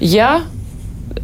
Ja 0.00 0.40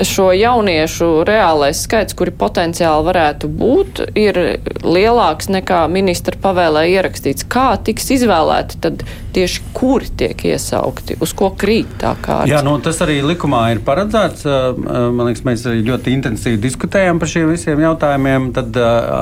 šo 0.04 0.30
jauniešu 0.36 1.10
reālais 1.28 1.84
skaits, 1.84 2.16
kuri 2.18 2.34
potenciāli 2.34 3.06
varētu 3.06 3.48
būt, 3.48 4.02
ir 4.18 4.40
lielāks 4.82 5.50
nekā 5.52 5.84
ministra 5.92 6.36
pavēlē 6.42 6.88
ierakstīts. 6.96 7.46
Kā 7.48 7.70
tiks 7.84 8.10
izvēlēti 8.18 8.80
tad 8.84 9.04
tieši 9.38 9.62
kuri 9.76 10.08
tiek 10.18 10.40
iesaukti, 10.50 11.18
uz 11.22 11.32
ko 11.36 11.52
krīt 11.54 11.90
tā 12.00 12.14
kārta? 12.18 12.48
Jā, 12.50 12.62
nu, 12.66 12.74
tas 12.82 12.98
arī 13.04 13.20
likumā 13.22 13.68
ir 13.74 13.82
paredzēts. 13.86 14.46
Man 14.48 15.28
liekas, 15.28 15.44
mēs 15.46 15.66
arī 15.70 15.84
ļoti 15.86 16.14
intensīvi 16.16 16.58
diskutējam 16.62 17.20
par 17.20 17.30
šiem 17.30 17.52
visiem 17.52 17.82
jautājumiem. 17.84 18.50
Tad, 18.56 18.74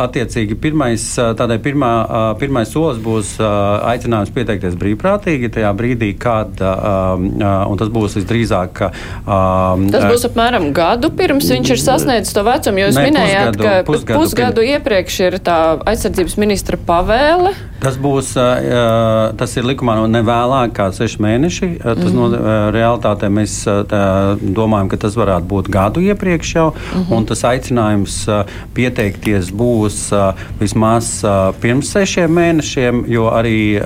attiecīgi, 0.06 0.56
pirmais, 0.62 1.04
tādai 1.36 1.58
pirmā, 1.62 1.92
pirmais 2.40 2.72
solis 2.72 3.02
būs 3.02 3.34
aicinājums 3.42 4.32
pieteikties 4.32 4.78
brīvprātīgi 4.80 5.52
tajā 5.58 5.74
brīdī, 5.76 6.14
kad, 6.20 6.56
un 6.62 7.76
tas 7.80 7.92
būs 7.92 8.16
visdrīzāk. 8.20 8.82
Tas 9.26 10.06
būs 10.08 10.24
apmēram 10.30 10.55
apmēram 10.56 10.72
gadu 10.76 11.10
pirms 11.14 11.48
viņš 11.52 11.72
ir 11.74 11.80
sasniedzis 11.80 12.34
to 12.36 12.44
vecumu. 12.46 12.82
Jūs 12.84 12.98
ne, 12.98 13.04
minējāt, 13.10 13.56
pusgadu, 13.56 13.64
ka 13.64 13.84
pusgadu, 13.88 14.20
pusgadu 14.20 14.62
pirms... 14.62 14.76
iepriekš 14.76 15.18
ir 15.26 15.38
tā 15.44 15.58
aizsardzības 15.92 16.36
ministra 16.40 16.80
pavēle. 16.88 17.52
Tas 17.80 17.98
būs, 18.00 18.32
tas 19.36 19.56
ir 19.56 19.66
likumā 19.68 19.96
no 19.98 20.06
nevēlāk 20.10 20.72
kā 20.76 20.88
seši 20.96 21.20
mēneši. 21.22 21.68
Tas 21.82 21.98
mm 21.98 22.06
-hmm. 22.06 22.14
no 22.16 22.70
realitātē 22.72 23.28
mēs 23.28 23.56
domājam, 24.40 24.88
ka 24.88 24.96
tas 24.96 25.16
varētu 25.16 25.46
būt 25.46 25.68
gadu 25.68 26.00
iepriekš 26.00 26.54
jau. 26.54 26.68
Mm 26.70 27.02
-hmm. 27.02 27.16
Un 27.16 27.26
tas 27.26 27.44
aicinājums 27.44 28.28
pieteikties 28.74 29.52
būs 29.52 30.12
vismaz 30.60 31.24
pirms 31.60 31.92
sešiem 31.92 32.30
mēnešiem, 32.30 33.04
jo 33.08 33.24
arī 33.30 33.82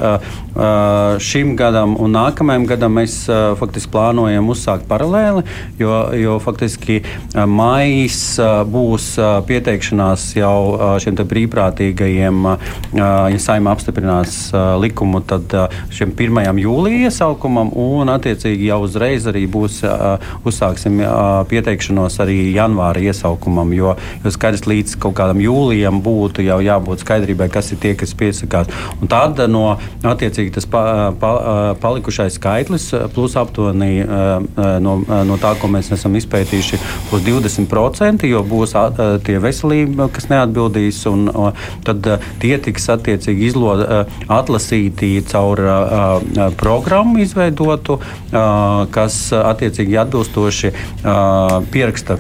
šim 1.19 1.57
gadam 1.57 1.97
un 2.01 2.13
nākamajam 2.13 2.67
gadam 2.67 2.93
mēs 2.93 3.27
faktiski 3.59 3.91
plānojam 3.91 4.49
uzsākt 4.49 4.87
paralēli, 4.89 5.43
jo, 5.79 6.15
jo 6.15 6.39
faktiski 6.39 7.03
maijs 7.47 8.41
būs 8.67 9.19
pieteikšanās 9.47 10.37
jau 10.37 10.79
šiem 10.99 11.15
brīvprātīgajiem, 11.21 12.47
ja 12.95 13.39
saimā 13.39 13.80
apstiprinās 13.81 14.51
uh, 14.53 14.77
likumu 14.81 15.23
tad, 15.25 15.49
uh, 15.57 15.73
šim 15.95 16.13
1. 16.13 16.61
jūlijā 16.61 17.09
iesaukumam, 17.09 17.73
un 17.79 18.11
attiecīgi 18.13 18.69
jau 18.69 18.81
uzreiz 18.85 19.27
arī 19.31 19.47
būs 19.51 19.81
uh, 19.89 20.21
uzsāksim 20.47 21.01
uh, 21.01 21.41
pieteikšanos 21.49 22.21
arī 22.23 22.53
janvāra 22.55 23.01
iesaukumam, 23.09 23.73
jo, 23.77 23.95
jo 24.25 24.33
skaidrs 24.35 24.67
līdz 24.69 24.99
kaut 25.01 25.17
kādam 25.19 25.41
jūlijam 25.41 26.03
būtu 26.05 26.45
jau 26.45 26.59
jābūt 26.65 27.05
skaidrībai, 27.05 27.49
kas 27.53 27.73
ir 27.73 27.81
tie, 27.81 27.95
kas 27.99 28.13
piesakās. 28.17 28.71
Un 29.01 29.11
tad 29.11 29.41
no 29.49 29.65
attiecīgi 30.05 30.53
tas 30.59 30.69
pa, 30.69 30.83
pa, 31.21 31.33
palikušais 31.81 32.37
skaitlis 32.37 32.91
plus 33.15 33.37
aptuveni 33.41 34.05
uh, 34.05 34.45
no, 34.83 34.99
no 35.09 35.41
tā, 35.41 35.55
ko 35.61 35.71
mēs 35.73 35.91
esam 35.97 36.19
izpētījuši, 36.21 36.83
būs 37.11 37.25
20%, 37.27 38.29
jo 38.29 38.45
būs 38.45 38.77
uh, 38.77 39.17
tie 39.25 39.41
veselība, 39.41 40.11
kas 40.13 40.29
neatbildīs, 40.33 41.01
un 41.11 41.27
uh, 41.33 41.67
tad 41.87 42.05
tie 42.43 42.57
tiks 42.61 42.91
attiecīgi 42.93 43.49
izlūkoti 43.51 43.70
izlo, 43.77 44.05
atlasīti 44.31 45.11
caur 45.29 45.61
programmu 46.61 47.21
izveidotu, 47.23 47.99
kas 48.95 49.17
attiecīgi 49.37 49.99
atbilstoši 50.01 50.71
pieraksta 51.73 52.17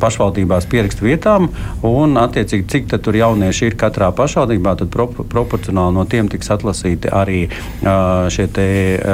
pašvaldībās 0.00 0.66
pieraksta 0.70 1.06
vietām 1.06 1.48
un 1.86 2.18
attiecīgi 2.20 2.66
cik 2.68 2.96
tur 3.04 3.16
jaunieši 3.16 3.70
ir 3.70 3.78
katrā 3.80 4.10
pašvaldībā, 4.16 4.74
tad 4.80 4.92
pro, 4.94 5.08
proporcionāli 5.08 5.96
no 5.96 6.04
tiem 6.10 6.28
tiks 6.32 6.50
atlasīti 6.54 7.12
arī 7.14 7.40
šie 8.34 8.48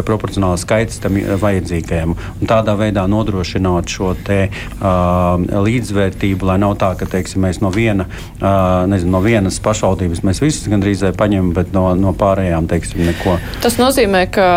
proporcionāli 0.06 0.60
skaits 0.60 1.00
tam 1.02 1.18
vajadzīgajiem. 1.40 2.14
Un 2.14 2.50
tādā 2.50 2.74
veidā 2.78 3.04
nodrošināt 3.10 3.90
šo 3.92 4.12
te, 4.26 4.48
uh, 4.50 5.36
līdzvērtību, 5.66 6.48
lai 6.48 6.58
nav 6.62 6.76
tā, 6.80 6.92
ka 6.98 7.08
teiksim, 7.10 7.44
mēs 7.44 7.60
no, 7.62 7.70
viena, 7.74 8.06
uh, 8.08 8.84
nezinu, 8.90 9.14
no 9.16 9.22
vienas 9.24 9.60
pašvaldības 9.64 10.24
mēs 10.26 10.42
visus 10.42 10.68
gandrīz 10.70 11.04
paņemam 11.18 11.53
bet 11.54 11.72
no, 11.76 11.90
no 11.98 12.14
pārējām 12.18 12.68
teiksim 12.70 13.06
neko. 13.08 13.38
Tas 13.64 13.78
nozīmē, 13.80 14.26
ka 14.34 14.48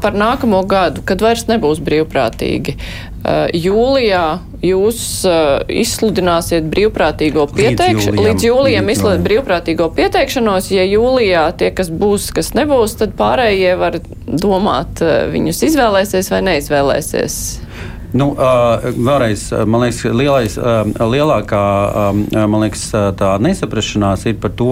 par 0.00 0.16
nākamo 0.16 0.62
gadu, 0.68 1.02
kad 1.06 1.22
vairs 1.22 1.46
nebūs 1.50 1.80
brīvprātīgi. 1.84 2.76
Uh, 3.20 3.50
jūlijā 3.52 4.24
jūs 4.64 5.00
uh, 5.28 5.60
izsludināsiet 5.68 6.70
brīvprātīgo 6.72 7.44
pieteikšanu, 7.52 8.24
līdz, 8.24 8.46
jūlijam 8.48 8.88
izsludināt 8.92 9.26
brīvprātīgo 9.26 9.90
pieteikšanos. 9.96 10.70
Ja 10.72 10.86
jūlijā 10.88 11.44
tie, 11.60 11.68
kas 11.76 11.92
būs, 11.92 12.30
kas 12.36 12.54
nebūs, 12.56 12.96
tad 13.02 13.12
pārējie 13.18 13.74
var 13.80 14.00
domāt, 14.26 15.04
uh, 15.04 15.26
viņus 15.32 15.64
izvēlēsies 15.68 16.32
vai 16.32 16.44
neizvēlēsies. 16.48 17.40
Nu, 18.10 18.32
vēlreiz, 18.34 19.44
man 19.70 19.84
liekas, 19.84 20.00
lielais, 20.10 20.56
lielākā 20.98 21.62
liekas, 22.34 22.82
nesaprašanās 23.44 24.24
ir 24.26 24.34
par 24.42 24.50
to, 24.58 24.70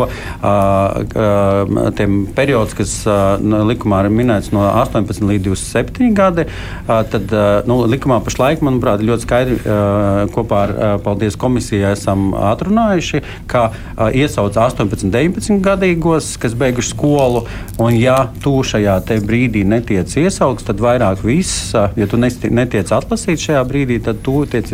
tiem 1.98 2.16
periods, 2.34 2.74
kas 2.78 2.94
likumā 3.38 4.00
ir 4.04 4.10
minēts 4.10 4.50
no 4.50 4.64
18 4.66 5.22
līdz 5.28 5.46
27 5.52 6.16
gadi. 6.18 6.48
Tad 6.88 7.34
nu, 7.70 7.76
likumā 7.86 8.18
pašlaik, 8.26 8.64
manuprāt, 8.66 9.04
ļoti 9.06 9.26
skaidri 9.26 9.58
kopā 10.34 10.64
ar 10.64 10.74
Paldies 11.04 11.38
komisijai 11.38 11.94
esam 11.94 12.32
atrunājuši, 12.34 13.22
ka 13.50 13.68
iesauc 14.10 14.58
18, 14.58 15.12
19 15.14 15.62
gadīgos, 15.62 16.32
kas 16.42 16.58
beiguši 16.58 16.90
skolu, 16.90 17.44
un 17.78 17.94
ja 17.94 18.18
tu 18.42 18.56
šajā 18.66 18.98
brīdī 19.22 19.62
netiec 19.68 20.10
iesaukts, 20.18 20.66
tad 20.66 20.82
vairāk 20.82 21.22
viss, 21.22 21.70
ja 21.74 22.10
tu 22.10 22.18
netiec 22.18 22.90
atlasīt, 22.90 23.27
lasīt 23.28 23.44
šajā 23.44 23.62
brīdī, 23.68 23.98
tad 24.02 24.20
tu 24.24 24.44
tiec, 24.48 24.70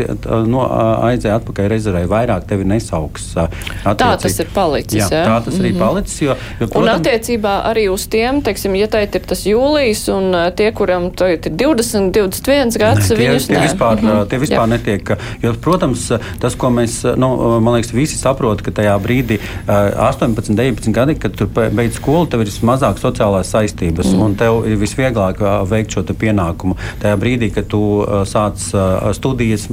no, 0.47 0.63
aizēji 1.09 1.35
atpakaļ 1.35 1.69
rezervē. 1.73 2.05
Vairāk 2.11 2.47
tevi 2.49 2.67
nesauks. 2.69 3.33
Attiecīgi. 3.35 3.97
Tā 4.01 4.11
tas 4.23 4.39
ir 4.41 4.51
palicis. 4.55 4.99
Jā, 5.01 5.09
jā? 5.11 5.25
tā 5.27 5.39
tas 5.45 5.55
arī 5.59 5.71
mm 5.73 5.77
-hmm. 5.77 5.87
palicis. 5.87 6.23
Jo, 6.23 6.37
jo, 6.61 6.67
protams, 6.67 6.83
un 6.83 6.89
attiecībā 6.95 7.55
arī 7.71 7.89
uz 7.91 8.07
tiem, 8.07 8.43
teiksim, 8.43 8.77
ja 8.77 8.87
teit 8.87 9.15
ir 9.15 9.21
tas 9.27 9.45
jūlijas 9.47 10.09
un 10.15 10.37
tie, 10.57 10.71
kuram 10.73 11.05
ir 11.05 11.39
20, 11.51 12.13
21 12.13 12.79
gads, 12.79 13.11
ne, 13.11 13.17
tie, 13.17 13.29
viņus 13.29 13.47
tie 13.47 13.59
vispār, 13.59 14.03
mm 14.03 14.09
-hmm. 14.09 14.29
tie 14.29 14.39
vispār 14.39 14.67
netiek. 14.69 15.17
Jo, 15.43 15.55
protams, 15.61 16.13
tas, 16.41 16.55
ko 16.55 16.69
mēs, 16.71 17.17
nu, 17.17 17.61
man 17.61 17.75
liekas, 17.75 17.93
visi 17.93 18.19
saprot, 18.19 18.63
ka 18.63 18.71
tajā 18.71 18.99
brīdī 18.99 19.39
18, 19.67 20.55
19 20.55 20.93
gadi, 20.93 21.15
kad 21.15 21.33
tu 21.33 21.47
beidz 21.47 21.95
skolu, 21.95 22.27
tev 22.27 22.41
ir 22.41 22.49
mazāk 22.63 22.99
sociālās 22.99 23.51
saistības 23.51 24.07
mm. 24.07 24.21
un 24.23 24.35
tev 24.35 24.67
ir 24.67 24.77
visvieglāk 24.77 25.41
veikt 25.71 25.91
šo 25.91 26.03
pienākumu. 26.03 26.77
Tajā 27.03 27.17
brīdī, 27.17 27.51
kad 27.55 27.67
tu 27.67 28.05
sāc 28.25 28.44
sāc 28.45 29.15
studijas, 29.17 29.67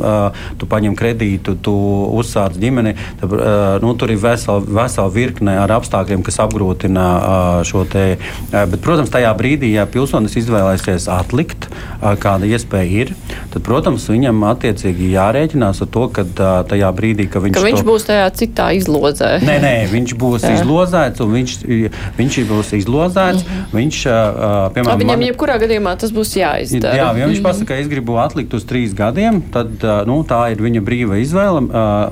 tu 0.57 0.69
paņem 0.69 0.95
kredītu, 0.97 1.55
tu 1.63 1.73
uzsāc 2.17 2.57
ģimeni. 2.59 2.95
Tad, 3.21 3.35
nu, 3.83 3.93
tur 3.99 4.13
ir 4.13 4.21
vesela, 4.21 4.61
vesela 4.61 5.11
virkne 5.11 5.57
ar 5.61 5.71
apstākļiem, 5.77 6.23
kas 6.25 6.39
apgrūtina 6.45 7.07
šo 7.67 7.85
te. 7.89 8.05
Bet, 8.51 8.79
protams, 8.83 9.11
tajā 9.13 9.31
brīdī, 9.37 9.73
ja 9.75 9.87
pilsonis 9.89 10.37
izvēlēsies 10.41 11.09
atlikt, 11.11 11.67
kāda 12.01 12.49
iespēja 12.49 13.05
ir, 13.05 13.13
tad, 13.53 13.61
protams, 13.65 14.07
viņam 14.11 14.43
attiecīgi 14.51 15.11
jārēķinās 15.15 15.83
ar 15.85 15.91
to, 15.91 16.07
ka 16.13 16.25
tajā 16.69 16.91
brīdī, 16.95 17.27
ka 17.31 17.43
viņš, 17.43 17.57
ka 17.57 17.65
viņš 17.65 17.83
to... 17.83 17.87
būs 17.89 18.07
tajā 18.09 18.27
citā 18.37 18.71
izlozē. 18.77 19.33
Nē, 19.45 19.57
nē, 19.63 19.75
viņš 19.91 20.15
būs 20.19 20.47
Jā. 20.47 20.55
izlozēts 20.59 21.23
un 21.23 21.35
viņš, 21.37 21.57
viņš 22.17 22.39
būs 22.49 22.73
izlozēts. 22.81 23.43
-hmm. 23.45 23.69
Viņš, 23.75 24.01
piemēram, 24.75 25.01
Viņam 25.01 25.19
man... 25.19 25.27
jebkurā 25.27 25.57
gadījumā 25.61 25.95
tas 26.01 26.13
būs 26.15 26.33
jāizdara. 26.37 26.95
Jā, 26.97 27.09
ja 27.17 27.29
viņš 27.29 27.41
pasaka, 27.45 27.71
ka 27.73 27.79
es 27.81 27.89
gribu 27.91 28.17
atlikt 28.21 28.53
uz 28.57 28.60
uz 28.61 28.67
trīs 28.69 28.93
gadiem, 28.97 29.41
tad 29.53 29.81
nu, 30.07 30.21
tā 30.27 30.43
ir 30.53 30.61
viņa 30.61 30.83
brīva 30.85 31.17
izvēle. 31.21 31.65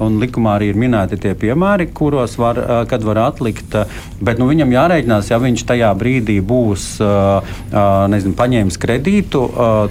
Un 0.04 0.18
likumā 0.22 0.58
arī 0.58 0.72
ir 0.74 0.82
minēti 0.82 1.20
tie 1.22 1.36
piemēri, 1.38 1.90
kuros 1.96 2.36
var, 2.42 2.60
kad 2.90 3.06
var 3.06 3.22
atlikt. 3.30 3.78
Bet 4.20 4.42
nu, 4.42 4.50
viņam 4.50 4.74
jārēķinās, 4.74 5.32
ja 5.32 5.40
viņš 5.42 5.66
tajā 5.70 5.94
brīdī 6.00 6.40
būs 6.42 6.92
nezinu, 8.10 8.36
paņēmis 8.40 8.82
kredītu, 8.82 9.46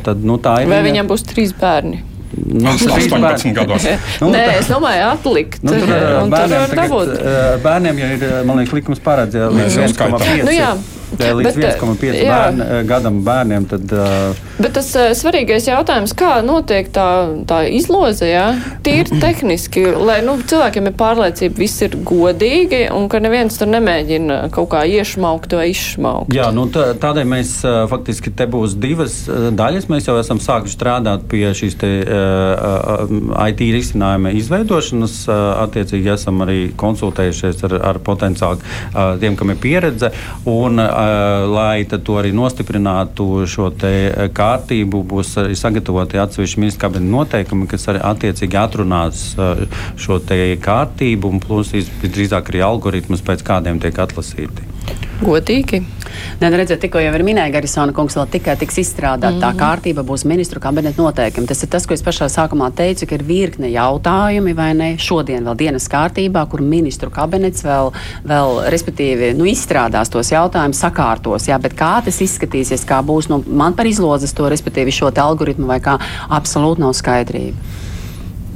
tad 0.04 0.26
nu, 0.26 0.40
tā 0.42 0.60
ir. 0.64 0.70
Vai 0.70 0.82
viņa... 0.82 0.90
viņam 0.90 1.10
būs 1.14 1.26
trīs 1.30 1.56
bērni? 1.58 2.04
Nu, 2.38 2.68
18 2.68 3.54
gados. 3.56 3.86
nu, 4.22 4.28
Nē, 4.34 4.44
es 4.58 4.68
domāju, 4.68 5.08
atlikt. 5.14 5.62
Nu, 5.64 5.72
tur, 5.72 5.88
bērniem, 6.28 6.76
tagad, 6.76 7.16
bērniem 7.64 8.04
jau 8.04 8.12
ir, 8.18 8.28
man 8.48 8.60
liekas, 8.60 8.76
likums 8.82 9.02
parāds 9.02 9.38
līdz 9.38 9.82
1,5. 9.88 10.97
Nu, 11.08 11.24
jā, 11.24 11.32
līdz 11.38 11.56
1,5 11.56 12.18
bērn, 12.28 12.62
gadam 12.88 13.20
bērniem. 13.24 13.64
Tad, 13.68 13.92
uh, 13.96 14.40
Bet 14.60 14.74
tas 14.76 14.90
uh, 14.98 15.10
svarīgais 15.16 15.68
jautājums, 15.70 16.12
kā 16.18 16.38
notiek 16.44 16.90
tā, 16.92 17.06
tā 17.48 17.62
izloze, 17.72 18.28
jā? 18.28 18.50
tīri 18.84 19.16
tehniski, 19.24 19.86
lai 19.96 20.18
nu, 20.26 20.36
cilvēkiem 20.48 20.90
ir 20.90 20.96
pārliecība, 20.98 21.56
viss 21.62 21.84
ir 21.86 21.96
godīgi 22.08 22.82
un 22.94 23.08
ka 23.08 23.22
neviens 23.24 23.56
tur 23.56 23.70
nemēģina 23.72 24.40
kaut 24.54 24.68
kā 24.74 24.82
iešmaukt 24.88 25.56
vai 25.56 25.70
izšmaukt. 25.72 26.34
Jā, 26.36 26.50
nu, 26.54 26.66
tā, 26.72 26.90
tādēļ 27.00 27.30
mēs 27.32 27.54
uh, 27.64 27.80
faktiski 27.90 28.34
te 28.36 28.48
būs 28.50 28.76
divas 28.80 29.22
uh, 29.30 29.48
daļas. 29.56 29.88
Mēs 29.88 30.10
jau 30.10 30.18
esam 30.20 30.42
sākuši 30.44 30.76
strādāt 30.76 31.24
pie 31.32 31.46
šīs 31.56 31.78
te, 31.80 31.92
uh, 32.04 33.08
IT 33.48 33.64
risinājuma 33.78 34.34
izveidošanas. 34.36 35.16
Uh, 35.28 35.40
attiecīgi 35.64 36.12
esam 36.12 36.44
arī 36.44 36.60
konsultējušies 36.78 37.64
ar, 37.70 37.78
ar 37.94 38.02
potenciāli 38.04 38.60
uh, 38.60 39.16
tiem, 39.20 39.38
kam 39.38 39.54
ir 39.54 39.60
pieredze. 39.62 40.12
Un, 40.48 40.76
uh, 40.82 40.97
Eh, 40.97 40.97
lai 41.48 41.84
to 41.84 42.16
arī 42.18 42.32
nostiprinātu 42.34 43.46
šo 43.46 43.70
eh, 43.86 44.28
kārtību, 44.34 45.02
būs 45.12 45.34
arī 45.42 45.56
sagatavoti 45.58 46.18
atsevišķi 46.18 46.62
ministra 46.62 46.86
kabineta 46.86 47.14
noteikumi, 47.14 47.68
kas 47.70 47.88
arī 47.92 48.02
attiecīgi 48.10 48.58
atrunās 48.58 49.24
eh, 49.38 49.64
šo 49.96 50.20
kārtību 50.64 51.32
un 51.32 51.42
plus 51.44 51.72
visdrīzāk 51.76 52.50
arī 52.52 52.64
algoritmus, 52.66 53.22
pēc 53.22 53.44
kādiem 53.46 53.80
tiek 53.82 53.98
atlasīti. 53.98 54.66
Godīgi. 55.18 55.80
Nē, 56.38 56.48
nu 56.48 56.58
redziet, 56.60 56.78
tikko 56.82 57.00
jau 57.02 57.10
ir 57.16 57.22
minēja 57.26 57.50
Garisona 57.56 57.92
kungs, 57.94 58.14
vēl 58.14 58.28
tikai 58.30 58.54
tiks 58.60 58.76
izstrādāta 58.84 59.32
mm 59.32 59.38
-hmm. 59.38 59.42
tā 59.42 59.48
mhm. 59.50 59.58
kārtība, 59.58 60.04
būs 60.06 60.24
ministru 60.24 60.60
kabineta 60.60 61.02
noteikumi. 61.02 61.46
Tas 61.46 61.62
ir 61.62 61.68
tas, 61.68 61.86
ko 61.86 61.94
es 61.94 62.02
pašā 62.02 62.28
sākumā 62.30 62.70
teicu, 62.74 63.06
ka 63.06 63.14
ir 63.14 63.24
virkne 63.26 63.70
jautājumi 63.72 64.54
vai 64.54 64.74
ne 64.74 64.96
šodien 64.96 65.44
vēl 65.44 65.56
dienas 65.56 65.88
kārtībā, 65.88 66.46
kur 66.48 66.60
ministru 66.60 67.10
kabinets 67.10 67.64
vēl, 67.64 67.92
vēl 68.24 68.70
respektīvi, 68.70 69.34
nu, 69.34 69.44
izstrādās 69.44 70.10
tos 70.10 70.30
jautājumus, 70.30 70.78
sakārtos. 70.78 71.48
Jā, 71.48 71.58
bet 71.58 71.74
kā 71.74 72.02
tas 72.04 72.20
izskatīsies, 72.20 72.86
kā 72.86 73.02
būs, 73.02 73.28
nu, 73.28 73.42
man 73.46 73.74
par 73.74 73.86
izlozes 73.86 74.32
to, 74.32 74.48
respektīvi, 74.48 74.90
šo 74.90 75.10
algoritmu 75.10 75.66
vai 75.66 75.80
kā, 75.80 75.98
absolūti 76.28 76.80
nav 76.80 76.92
skaidrība. 76.92 77.87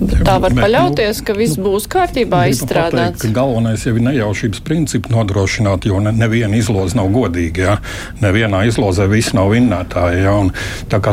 Tā 0.02 0.38
var 0.42 0.54
bet, 0.54 0.62
paļauties, 0.64 1.20
nu, 1.20 1.26
ka 1.26 1.34
viss 1.36 1.58
nu, 1.58 1.64
būs 1.66 1.86
kārtībā 1.90 2.42
izstrādāts. 2.50 3.20
Pateikt, 3.20 3.34
galvenais 3.36 3.84
jau 3.86 3.94
ir 3.96 4.04
nejaušības 4.06 4.62
principu 4.66 5.12
nodrošināt, 5.12 5.86
jo 5.88 6.00
ne, 6.02 6.12
neviena 6.16 6.58
izloze 6.58 6.96
nav 6.98 7.10
godīga. 7.14 7.62
Ja? 7.62 7.76
Nevienā 8.22 8.64
izlozē 8.68 9.06
viss 9.10 9.34
nav 9.36 9.52
vinnētāji. 9.52 10.22
Ja? 10.24 10.34
Un, 10.42 10.52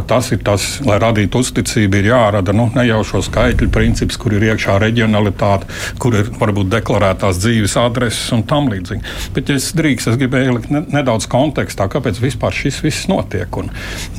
tas 0.09 0.31
ir 0.33 0.41
tas, 0.45 0.67
lai 0.87 0.97
radītu 1.01 1.43
uzticību, 1.43 1.99
ir 1.99 2.09
jārada 2.11 2.55
nu, 2.55 2.69
nejaušo 2.75 3.21
skaitļu 3.27 3.69
princips, 3.73 4.17
kur 4.19 4.35
ir 4.37 4.47
iekšā 4.49 4.79
reģionalitāte, 4.81 5.69
kur 6.01 6.17
ir 6.21 6.31
varbūt 6.39 6.71
deklarētās 6.73 7.41
dzīves 7.43 7.77
adreses 7.81 8.33
un 8.35 8.45
tam 8.49 8.71
līdzīgi. 8.71 9.15
Bet, 9.35 9.51
ja 9.51 9.59
es 9.59 9.69
drīkst, 9.77 10.13
es 10.13 10.19
gribēju 10.21 10.53
ielikt 10.53 10.73
ne, 10.73 10.83
nedaudz 10.95 11.29
kontekstā, 11.29 11.89
kāpēc 11.91 12.21
vispār 12.23 12.55
šis 12.55 12.81
viss 12.85 13.09
notiek. 13.11 13.61
Un 13.61 13.71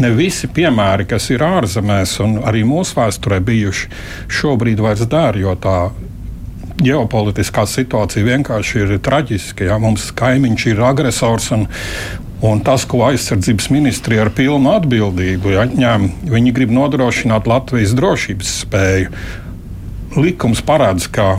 ne 0.03 0.13
visi 0.15 0.51
piemēri, 0.53 1.09
kas 1.11 1.31
ir 1.35 1.45
ārzemēs 1.45 2.19
un 2.25 2.39
arī 2.47 2.63
mūsu 2.69 3.01
vēsturē 3.01 3.41
bijuši, 3.45 3.91
šobrīd 4.41 4.60
šobrīd 4.61 4.81
vairs 4.85 5.07
dara, 5.09 5.39
jo 5.41 5.55
tā 5.57 5.91
ģeopolitiskā 6.81 7.65
situācija 7.65 8.25
vienkārši 8.25 8.83
ir 8.85 8.99
traģiska. 9.01 9.65
Ja? 9.65 9.79
Mums 9.81 10.13
kaimiņš 10.13 10.67
ir 10.75 10.83
agresors. 10.85 11.51
Un, 11.53 11.69
Un 12.41 12.63
tas, 12.65 12.87
ko 12.89 13.03
aizsardzības 13.05 13.67
ministrija 13.69 14.23
ar 14.25 14.31
pilnu 14.33 14.71
atbildību 14.73 15.51
ja, 15.53 15.67
ņem, 15.69 16.07
viņi 16.25 16.53
grib 16.57 16.71
nodrošināt 16.73 17.45
Latvijas 17.45 17.93
drošības 17.93 18.53
spēju. 18.63 19.11
Likums 20.17 20.63
paredz, 20.65 21.05
ka 21.13 21.35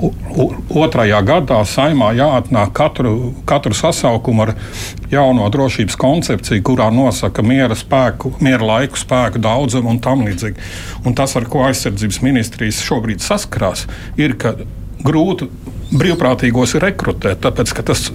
otrajā 0.00 1.20
gadā 1.26 1.60
saimā 1.68 2.10
jāatnāk 2.16 2.72
katru, 2.76 3.14
katru 3.48 3.76
sasaukumu 3.76 4.46
ar 4.46 4.54
jauno 5.12 5.48
drošības 5.52 5.98
koncepciju, 6.00 6.64
kurā 6.66 6.88
nosaka 6.94 7.44
miera, 7.46 7.76
spēku, 7.78 8.34
miera 8.40 8.64
laiku, 8.74 9.00
spēku 9.00 9.42
daudzumu 9.42 9.92
un 9.94 10.02
tam 10.02 10.24
līdzīgi. 10.28 10.68
Un 11.04 11.16
tas, 11.18 11.36
ar 11.36 11.48
ko 11.50 11.64
aizsardzības 11.68 12.20
ministrijas 12.24 12.82
šobrīd 12.86 13.24
saskarās, 13.24 13.86
ir, 14.20 14.36
grūti 15.04 15.48
brīvprātīgos 15.90 16.76
rekrutēt, 16.82 17.40
tāpēc 17.44 17.74
ka 17.74 17.84
tas 17.90 18.08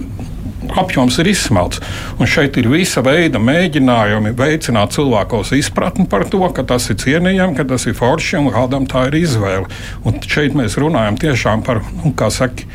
apjoms 0.74 1.18
ir 1.22 1.30
izsmelts. 1.30 1.82
Un 2.18 2.30
šeit 2.30 2.56
ir 2.60 2.70
visa 2.72 3.02
veida 3.04 3.40
mēģinājumi 3.42 4.34
veicināt 4.38 4.96
cilvēkos 4.96 5.54
izpratni 5.58 6.08
par 6.10 6.26
to, 6.32 6.42
ka 6.56 6.66
tas 6.66 6.90
ir 6.92 7.00
cienījami, 7.02 7.56
ka 7.58 7.66
tas 7.68 7.86
ir 7.86 7.96
forši 7.98 8.40
un 8.40 8.50
kādam 8.54 8.88
tā 8.90 9.06
ir 9.10 9.20
izvēle. 9.22 9.70
Un 10.06 10.20
šeit 10.22 10.56
mēs 10.58 10.78
runājam 10.80 11.18
tiešām 11.26 11.64
par, 11.66 11.82
nu, 12.02 12.12
kā 12.16 12.30
saka, 12.34 12.66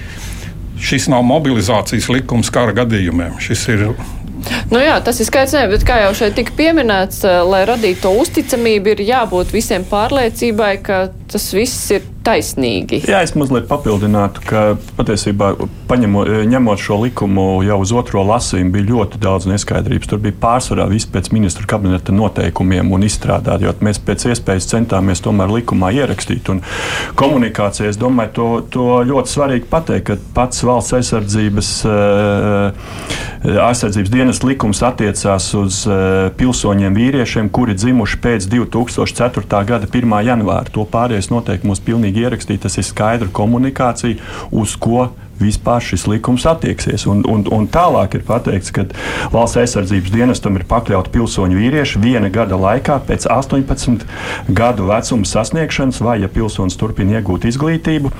šis 0.82 1.10
nav 1.12 1.26
mobilizācijas 1.28 2.10
likums 2.12 2.50
kara 2.54 2.74
gadījumiem. 2.82 3.38
Šis 3.44 3.68
ir 3.74 3.92
Nu 4.72 4.80
jā, 4.82 4.96
tas 5.06 5.20
ir 5.22 5.28
skaidrs, 5.28 5.54
ne, 5.54 5.68
bet 5.70 5.84
kā 5.86 6.00
jau 6.02 6.14
šeit 6.18 6.34
tika 6.38 6.54
pieminēts, 6.58 7.22
lai 7.46 7.62
radītu 7.70 8.08
to 8.08 8.14
uzticamību, 8.24 8.96
ir 8.96 9.04
jābūt 9.12 9.54
visiem 9.54 9.86
pārliecībai, 9.86 10.72
ka 10.82 11.02
tas 11.32 11.48
viss 11.56 11.92
ir 11.96 12.06
taisnīgi. 12.26 13.02
Jā, 13.10 13.22
es 13.26 13.34
mazliet 13.38 13.66
papildinātu, 13.70 14.44
ka 14.46 14.62
patiesībā 14.98 15.54
paņemot, 15.90 16.30
ņemot 16.52 16.82
šo 16.82 17.00
likumu 17.02 17.46
jau 17.66 17.80
uz 17.82 17.94
otro 17.98 18.22
lasījumu, 18.28 18.74
bija 18.76 18.90
ļoti 18.92 19.22
daudz 19.22 19.48
neskaidrības. 19.50 20.10
Tur 20.12 20.22
bija 20.22 20.38
pārsvarā 20.42 20.86
viss 20.92 21.10
pēc 21.10 21.32
ministra 21.34 21.66
kabineta 21.70 22.14
noteikumiem 22.14 22.92
un 22.94 23.08
izstrādāt, 23.08 23.66
jo 23.66 23.74
mēs 23.82 24.02
pēc 24.06 24.28
iespējas 24.32 24.70
centāmies 24.70 25.24
tomēr 25.26 25.54
likumā 25.58 25.92
ierakstīt. 25.98 26.52
Un 26.54 26.62
komunikācijā, 27.20 27.90
es 27.90 28.00
domāju, 28.02 28.34
to, 28.38 28.50
to 28.78 28.88
ļoti 29.10 29.34
svarīgi 29.34 29.70
pateikt, 29.72 30.12
ka 30.12 30.20
pats 30.38 30.62
valsts 30.68 30.98
aizsardzības, 31.00 31.72
aizsardzības 33.42 34.14
dienas 34.14 34.44
likums 34.46 34.84
attiecās 34.86 35.50
uz 35.58 35.82
pilsoņiem 36.38 37.02
vīriešiem, 37.02 37.50
kuri 37.54 37.76
dzimuši 37.78 38.22
pēc 38.22 38.48
2004. 38.52 39.66
gada 39.74 39.90
1. 39.90 40.18
janvāra. 40.30 40.70
To 40.76 40.86
pārējais 40.86 41.21
pārējais 41.22 41.32
noteikumos 41.32 41.82
pilnīgi 41.86 42.24
ierakstīts, 42.26 42.64
tas 42.64 42.78
ir 42.78 42.86
skaidra 42.86 43.30
komunikācija, 43.32 44.18
uz 44.52 44.76
ko 44.78 45.12
vispār 45.42 45.84
šis 45.84 46.08
likums 46.10 46.46
attieksies. 46.50 47.06
Un, 47.10 47.24
un, 47.30 47.46
un 47.52 47.68
tālāk 47.72 48.18
ir 48.18 48.26
pateikts, 48.28 48.74
ka 48.76 48.86
valsts 49.34 49.60
aizsardzības 49.62 50.14
dienestam 50.14 50.58
ir 50.60 50.68
pakļauti 50.70 51.14
pilsoņu 51.14 51.60
vīrieši 51.60 52.02
viena 52.04 52.32
gada 52.34 52.60
laikā 52.60 53.00
pēc 53.08 53.28
18 53.32 54.06
gadu 54.52 54.88
vecuma 54.90 55.28
sasniegšanas, 55.28 56.02
vai, 56.04 56.20
ja 56.24 56.32
pilsonis 56.32 56.78
turpina 56.80 57.20
iegūt 57.20 57.48
izglītību, 57.52 58.12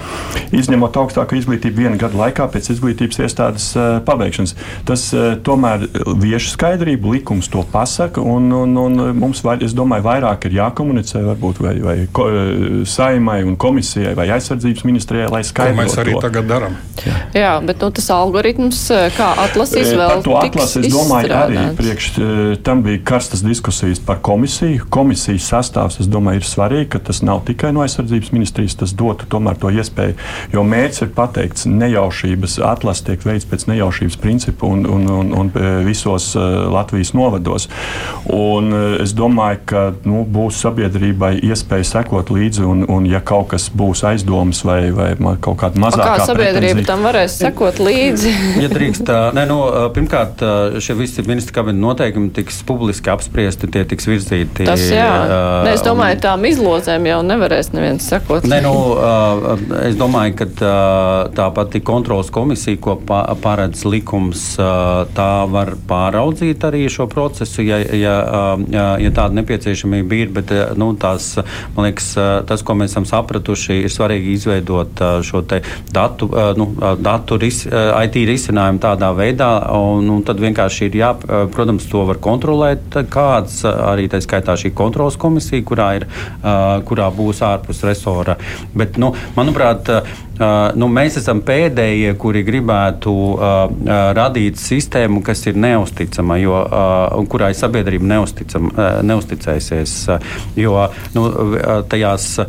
izņemot 0.56 1.00
augstāko 1.02 1.38
izglītību 1.40 1.86
viena 1.86 2.00
gada 2.02 2.20
laikā 2.26 2.48
pēc 2.52 2.72
izglītības 2.76 3.22
iestādes 3.26 3.70
uh, 3.78 4.00
pabeigšanas. 4.06 4.56
Tas 4.88 5.08
uh, 5.16 5.34
tomēr 5.46 5.88
vieš 6.22 6.52
skaidrību, 6.56 7.16
likums 7.18 7.50
to 7.52 7.64
pasaka, 7.72 8.22
un, 8.22 8.52
un, 8.56 8.78
un 8.78 9.02
mums, 9.18 9.44
vai, 9.46 9.58
es 9.64 9.76
domāju, 9.78 10.06
vairāk 10.08 10.48
ir 10.50 10.58
jākomunicē 10.60 11.24
varbūt 11.26 11.62
vai, 11.64 11.76
vai 11.84 11.98
ko, 12.14 12.28
saimai 12.86 13.42
un 13.48 13.58
komisijai 13.60 14.14
vai 14.18 14.30
aizsardzības 14.36 14.86
ministrijai, 14.88 15.30
lai 15.32 15.44
skaidrotu. 15.48 15.82
Mēs 15.82 15.98
arī 16.02 16.16
to. 16.16 16.24
tagad 16.26 16.50
darām. 16.50 16.78
Jā, 17.06 17.11
bet 17.66 17.82
nu, 17.82 17.90
tas 17.92 18.10
algoritms, 18.14 18.80
eh, 18.92 19.08
kā 19.16 19.30
atlasīs, 19.46 19.92
vēl 19.96 20.14
par 20.16 20.24
to 20.26 20.36
atlases, 20.40 20.86
es 20.86 20.94
domāju, 20.94 21.28
izstrādāts. 21.28 21.58
arī 21.58 21.76
priekš 21.80 22.08
eh, 22.18 22.56
tam 22.64 22.84
bija 22.84 23.02
karstas 23.06 23.44
diskusijas 23.46 24.00
par 24.06 24.22
komisiju. 24.22 24.86
Komisijas 24.90 25.48
sastāvs, 25.52 26.00
es 26.04 26.10
domāju, 26.12 26.42
ir 26.42 26.48
svarīgi, 26.48 26.90
ka 26.96 27.00
tas 27.00 27.22
nav 27.22 27.44
tikai 27.48 27.72
no 27.76 27.84
aizsardzības 27.86 28.32
ministrijas, 28.36 28.78
tas 28.82 28.94
dotu 28.94 29.28
tomēr 29.32 29.60
to 29.62 29.72
iespēju, 29.72 30.18
jo 30.54 30.64
mērķis 30.64 31.06
ir 31.06 31.14
pateikts 31.16 31.68
nejaušības, 31.70 32.60
atlases 32.72 33.06
tiek 33.08 33.26
veikts 33.26 33.50
pēc 33.52 33.68
nejaušības 33.72 34.20
principu 34.22 34.72
un, 34.72 34.86
un, 34.86 35.08
un, 35.10 35.34
un 35.38 35.52
visos 35.86 36.34
Latvijas 36.36 37.14
novados. 37.18 37.68
Un 38.32 38.74
es 39.02 39.14
domāju, 39.18 39.62
ka 39.66 39.84
nu, 40.08 40.24
būs 40.28 40.62
sabiedrībai 40.66 41.34
iespēja 41.46 41.88
sekot 41.96 42.32
līdzi, 42.34 42.64
un, 42.68 42.86
un 42.92 43.08
ja 43.10 43.22
kaut 43.24 43.52
kas 43.54 43.70
būs 43.74 44.04
aizdomas 44.08 44.64
vai, 44.68 44.92
vai 44.96 45.12
kaut 45.42 45.60
kāda 45.62 45.82
mazāka. 45.82 46.18
Kā 46.22 46.28
sabiedrība 46.30 46.86
tam 46.88 47.01
tam 47.02 47.10
varēs 47.10 47.36
sekot 47.42 47.80
līdzi. 47.82 48.32
ja 48.64 48.70
drīkst, 48.72 49.10
ne, 49.36 49.46
nu, 49.50 49.58
pirmkārt, 49.96 50.42
šie 50.84 50.96
visi 51.00 51.24
ministra 51.26 51.58
kabineta 51.60 51.82
noteikumi 51.82 52.30
tiks 52.36 52.62
publiski 52.68 53.10
apspriesti, 53.14 53.70
tie 53.72 53.84
tiks 53.90 54.08
virzīti. 54.10 54.68
Tas 54.68 54.84
jā. 54.86 55.08
Ne, 55.66 55.74
es 55.74 55.84
domāju, 55.86 56.20
tām 56.22 56.46
izlozēm 56.50 57.08
jau 57.10 57.22
nevarēs 57.26 57.72
neviens 57.74 58.06
sekot. 58.12 58.46
Ne, 58.50 58.62
nu, 58.66 58.74
es 59.82 59.98
domāju, 60.00 60.36
ka 60.44 60.50
tā 61.38 61.48
pati 61.56 61.82
kontrolas 61.86 62.30
komisija, 62.34 62.78
ko 62.82 62.98
paredz 63.02 63.86
likums, 63.90 64.46
tā 65.18 65.32
var 65.52 65.74
pāraudzīt 65.90 66.68
arī 66.70 66.86
šo 66.92 67.08
procesu, 67.12 67.66
ja, 67.66 67.82
ja, 67.82 68.16
ja, 68.70 68.88
ja 69.02 69.14
tāda 69.16 69.42
nepieciešamība 69.42 70.20
ir. 70.20 70.36
Bet, 70.36 70.54
nu, 70.80 70.92
tās, 71.00 71.34
man 71.76 71.90
liekas, 71.90 72.14
tas, 72.48 72.62
ko 72.66 72.78
mēs 72.78 72.94
esam 72.94 73.08
sapratuši, 73.10 73.82
ir 73.88 73.94
svarīgi 73.94 74.38
izveidot 74.38 75.02
šo 75.26 75.44
datu, 75.92 76.30
nu, 76.60 76.70
datu 77.00 77.38
ris, 77.42 77.64
IT 77.68 78.18
risinājumu 78.28 78.82
tādā 78.84 79.12
veidā, 79.16 79.50
un, 79.78 80.10
un 80.12 80.24
tad 80.28 80.42
vienkārši 80.42 80.90
ir 80.90 80.98
jā, 81.02 81.12
protams, 81.54 81.88
to 81.92 82.04
var 82.10 82.20
kontrolēt 82.24 82.98
kāds, 83.12 83.62
arī 83.68 84.08
tā 84.12 84.22
skaitā 84.24 84.56
šī 84.60 84.74
kontrolas 84.78 85.20
komisija, 85.22 85.64
kurā, 85.68 85.92
ir, 86.00 86.08
kurā 86.88 87.12
būs 87.16 87.44
ārpus 87.48 87.84
resora. 87.88 88.38
Bet, 88.76 89.00
nu, 89.02 89.14
manuprāt, 89.38 89.92
Uh, 90.32 90.72
nu, 90.80 90.88
mēs 90.90 91.18
esam 91.20 91.42
pēdējie, 91.46 92.14
kuri 92.18 92.42
gribētu 92.48 93.12
uh, 93.12 93.42
uh, 93.68 93.90
radīt 94.16 94.58
sistēmu, 94.58 95.20
kas 95.26 95.44
ir 95.52 95.58
neusticama, 95.60 96.38
jo, 96.42 96.56
uh, 96.64 97.18
kurai 97.30 97.52
sabiedrība 97.58 98.08
neusticam, 98.14 98.70
uh, 98.72 99.02
neusticēsies. 99.06 99.96
Uh, 100.10 100.30
jo 100.58 100.88
nu, 101.14 101.26
tajās 101.92 102.28
uh, 102.42 102.48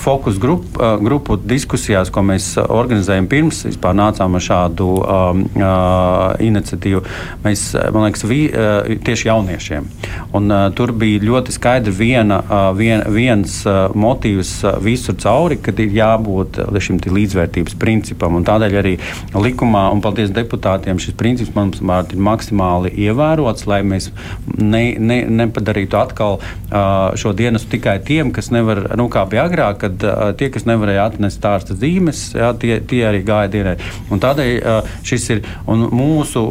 fokus 0.00 0.38
grup, 0.40 0.68
uh, 0.78 0.94
grupu 1.02 1.36
diskusijās, 1.36 2.12
ko 2.14 2.22
mēs 2.24 2.52
organizējam 2.62 3.26
pirms 3.28 3.64
vispār 3.66 3.98
nācām 3.98 4.38
ar 4.38 4.46
šādu 4.46 4.88
um, 5.02 5.42
uh, 5.58 6.38
iniciatīvu, 6.46 7.02
mēs, 7.44 7.66
man 7.90 8.06
liekas, 8.06 8.24
vi, 8.30 8.40
uh, 8.52 8.94
tieši 9.04 9.28
jauniešiem. 9.32 9.90
Un, 10.38 10.48
uh, 10.48 10.70
tur 10.78 10.94
bija 10.96 11.26
ļoti 11.26 11.58
skaidri 11.58 11.92
viena, 12.00 12.40
uh, 12.46 12.70
vien, 12.78 13.04
viens 13.12 13.58
uh, 13.66 13.90
motīvs 13.98 14.56
uh, 14.64 14.80
visur 14.82 15.18
cauri, 15.20 15.60
kad 15.60 15.82
ir 15.82 15.92
jābūt 15.96 16.45
jābūt 16.46 16.82
šim 16.86 16.98
līdzvērtības 17.00 17.76
principam. 17.78 18.38
Tādēļ 18.44 18.76
arī 18.78 18.94
likumā, 19.34 19.90
un 19.92 20.00
paldies 20.00 20.30
deputātiem, 20.30 20.98
šis 20.98 21.16
princips 21.16 21.54
manuprāt 21.54 22.12
ir 22.12 22.20
maksimāli 22.20 22.92
ievērots, 23.06 23.66
lai 23.66 23.82
mēs 23.82 24.10
ne, 24.58 24.96
ne, 24.98 25.24
nepadarītu 25.26 25.96
atkal 25.96 26.38
uh, 26.38 27.14
šo 27.16 27.32
dienestu 27.36 27.76
tikai 27.76 27.98
tiem, 28.04 28.32
kas 28.32 28.50
nevar, 28.50 28.96
nu, 28.96 29.08
kā 29.08 29.26
bija 29.28 29.46
agrāk, 29.48 29.80
kad 29.84 30.06
uh, 30.06 30.32
tie, 30.36 30.50
kas 30.50 30.66
nevarēja 30.66 31.08
atnest 31.10 31.44
ārsta 31.44 31.76
zīmes, 31.76 32.34
jā, 32.36 32.52
tie, 32.60 32.80
tie 32.80 33.02
arī 33.08 33.24
gāja 33.26 33.50
dienai. 33.52 33.76
Un 34.10 34.22
tādēļ 34.22 34.52
uh, 34.60 34.92
šis 35.06 35.30
ir 35.34 35.44
mūsu 35.66 36.44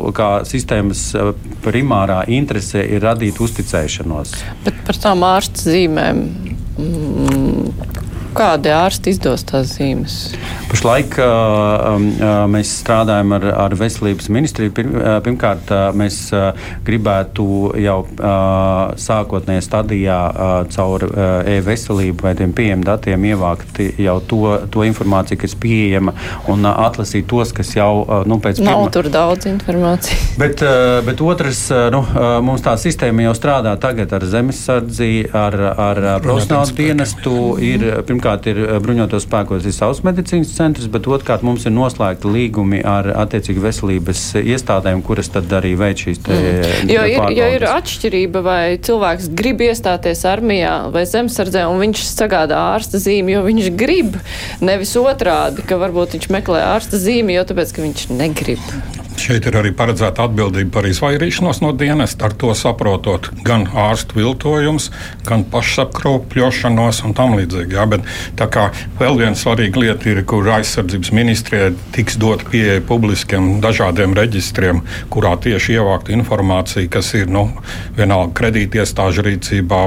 sistēmas 0.46 1.08
primārā 1.66 2.24
interese 2.32 2.84
ir 2.84 3.04
radīt 3.06 3.40
uzticēšanos. 3.42 4.36
Bet 4.66 4.84
par 4.88 5.00
tām 5.02 5.26
ārsta 5.28 5.70
zīmēm. 5.70 6.26
Kādi 8.36 8.72
ārsti 8.76 9.14
izdos 9.16 9.46
tās 9.48 9.78
zīmes? 9.78 10.16
Pašlaik 10.68 11.16
uh, 11.24 11.96
mēs 12.52 12.72
strādājam 12.82 13.32
ar, 13.38 13.46
ar 13.66 13.76
veselības 13.80 14.28
ministriju. 14.34 14.74
Pirmkārt, 15.24 15.72
mēs 15.96 16.18
gribētu 16.86 17.46
jau 17.80 17.98
sākotnējā 19.00 19.64
stadijā 19.64 20.18
caur 20.76 21.06
e-veselību 21.56 22.28
vai 22.28 22.34
tiem 22.38 22.54
pieejamiem 22.56 22.84
datiem 22.86 23.28
ievākt 23.32 23.80
jau 24.02 24.18
to, 24.28 24.42
to 24.74 24.84
informāciju, 24.88 25.40
kas 25.46 25.56
pieejama 25.62 26.16
un 26.52 26.68
atlasīt 26.70 27.28
tos, 27.32 27.54
kas 27.56 27.72
jau 27.78 28.04
nu, 28.28 28.40
pēc 28.44 28.60
tam. 28.60 28.68
Nav 28.68 28.82
pirma... 28.84 28.94
tur 28.98 29.12
daudz 29.14 29.50
informācijas. 29.50 30.28
Bet, 30.42 30.60
bet 31.08 31.22
otrs, 31.24 31.62
nu, 31.94 32.02
mums 32.44 32.64
tā 32.66 32.74
sistēma 32.80 33.24
jau 33.30 33.32
strādā 33.38 33.72
tagad 33.82 34.12
ar 34.18 34.26
zemesardzi, 34.28 35.30
ar, 35.32 35.56
ar 35.80 36.02
profesionālu 36.24 36.76
dienestu. 36.76 37.36
Ir, 37.64 37.86
pirmkārt, 38.06 38.25
pirmkārt 38.26 38.48
ir 38.50 38.60
eh, 38.64 38.80
bruņotos 38.82 39.26
spēkos 39.28 39.66
ir 39.66 39.74
savs 39.76 40.02
medicīnas 40.06 40.54
centrs, 40.56 40.90
bet 40.90 41.06
otrkārt 41.08 41.44
mums 41.46 41.66
ir 41.66 41.74
noslēgti 41.76 42.32
līgumi 42.32 42.82
ar 42.82 43.12
attiecīgi 43.26 43.62
veselības 43.62 44.24
iestādēm, 44.42 45.04
kuras 45.06 45.30
tad 45.30 45.52
arī 45.54 45.76
veic 45.78 46.06
šīs 46.06 46.24
te. 46.26 46.34
Mm. 46.34 46.90
Jo 46.90 47.06
ir, 47.06 47.22
jo 47.38 47.52
ir 47.60 47.68
atšķirība, 47.70 48.42
vai 48.46 48.78
cilvēks 48.82 49.30
grib 49.38 49.62
iestāties 49.66 50.26
armijā 50.30 50.90
vai 50.94 51.06
zemesardzē, 51.10 51.68
un 51.70 51.82
viņš 51.86 52.06
sagādā 52.10 52.60
ārsta 52.74 53.02
zīmi, 53.02 53.36
jo 53.36 53.46
viņš 53.46 53.72
grib, 53.78 54.20
nevis 54.66 54.96
otrādi, 55.00 55.66
ka 55.68 55.80
varbūt 55.82 56.18
viņš 56.18 56.30
meklē 56.34 56.66
ārsta 56.74 57.02
zīmi, 57.02 57.38
jo 57.38 57.46
tāpēc, 57.52 57.76
ka 57.76 57.86
viņš 57.86 58.08
negrib. 58.16 59.05
Šeit 59.16 59.46
ir 59.48 59.56
arī 59.56 59.72
paredzēta 59.76 60.26
atbildība 60.28 60.74
par 60.76 60.88
izvairīšanos 60.90 61.62
no 61.64 61.72
dienesta, 61.78 62.28
ar 62.28 62.34
to 62.38 62.52
saprotot 62.58 63.30
gan 63.46 63.64
ārstu 63.72 64.20
viltojums, 64.20 64.90
gan 65.26 65.46
pašapkropļošanos 65.54 67.00
un 67.08 67.16
tam 67.18 67.38
līdzīgi. 67.40 67.78
Jā, 67.78 67.86
bet 67.90 68.04
tā 68.40 68.48
kā 68.52 68.66
vēl 69.00 69.20
viena 69.22 69.40
svarīga 69.40 69.82
lieta 69.82 70.12
ir, 70.12 70.22
kur 70.28 70.50
aizsardzības 70.58 71.14
ministrijai 71.16 71.72
tiks 71.96 72.20
dot 72.22 72.44
pieeja 72.52 72.84
publiskiem 72.86 73.62
dažādiem 73.64 74.14
reģistriem, 74.18 74.84
kurā 75.14 75.34
tieši 75.42 75.78
ievākt 75.80 76.12
informāciju, 76.14 76.92
kas 76.94 77.14
ir 77.18 77.32
nu, 77.32 77.48
vienalga 77.98 78.36
kredītiestāžu 78.42 79.26
rīcībā, 79.30 79.82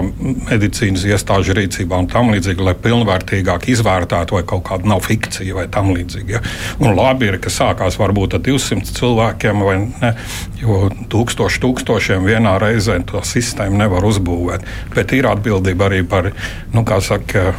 medicīnas 0.49 1.05
iestāžu 1.09 1.57
rīcībā 1.61 2.01
un 2.01 2.11
tam 2.11 2.33
līdzīgi, 2.33 2.65
lai 2.65 2.77
pilnvērtīgāk 2.81 3.69
izvērtētu, 3.77 4.41
vai 4.41 4.45
kaut 4.49 4.65
kāda 4.73 4.89
nav 4.89 5.05
fikcija 5.05 5.61
vai 5.61 5.69
tam 5.73 5.93
līdzīgi. 5.93 6.39
Ja. 6.39 6.43
Un 6.81 6.97
labi 6.97 7.29
ir, 7.29 7.39
ka 7.43 7.53
sākās 7.53 8.01
varbūt 8.01 8.39
ar 8.39 8.45
200 8.49 8.97
cilvēku 8.99 9.18
cilvēkiem, 9.19 9.63
vai 9.65 9.77
ne? 9.83 10.13
Jo 10.59 10.89
tūkstoši 11.11 11.61
tūkstošiem 11.63 12.25
vienā 12.27 12.59
reizē 12.59 12.99
to 13.07 13.21
sistēmu 13.23 13.79
nevar 13.79 14.05
uzbūvēt. 14.05 14.67
Bet 14.95 15.13
ir 15.13 15.29
atbildība 15.31 15.89
arī 15.89 16.03
par, 16.07 16.33
nu, 16.73 16.85
kā 16.85 17.01
saka, 17.01 17.55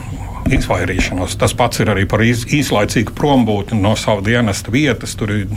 izvairīšanos. 0.58 1.38
Tas 1.40 1.56
pats 1.58 1.82
ir 1.84 1.92
arī 1.94 2.06
par 2.10 2.24
īs, 2.26 2.46
īslaicīgu 2.60 3.16
prombūtni 3.18 3.80
no 3.82 3.96
sava 4.00 4.24
dienesta 4.26 4.74
vietas. 4.74 5.16
Tur 5.20 5.34
ir 5.36 5.48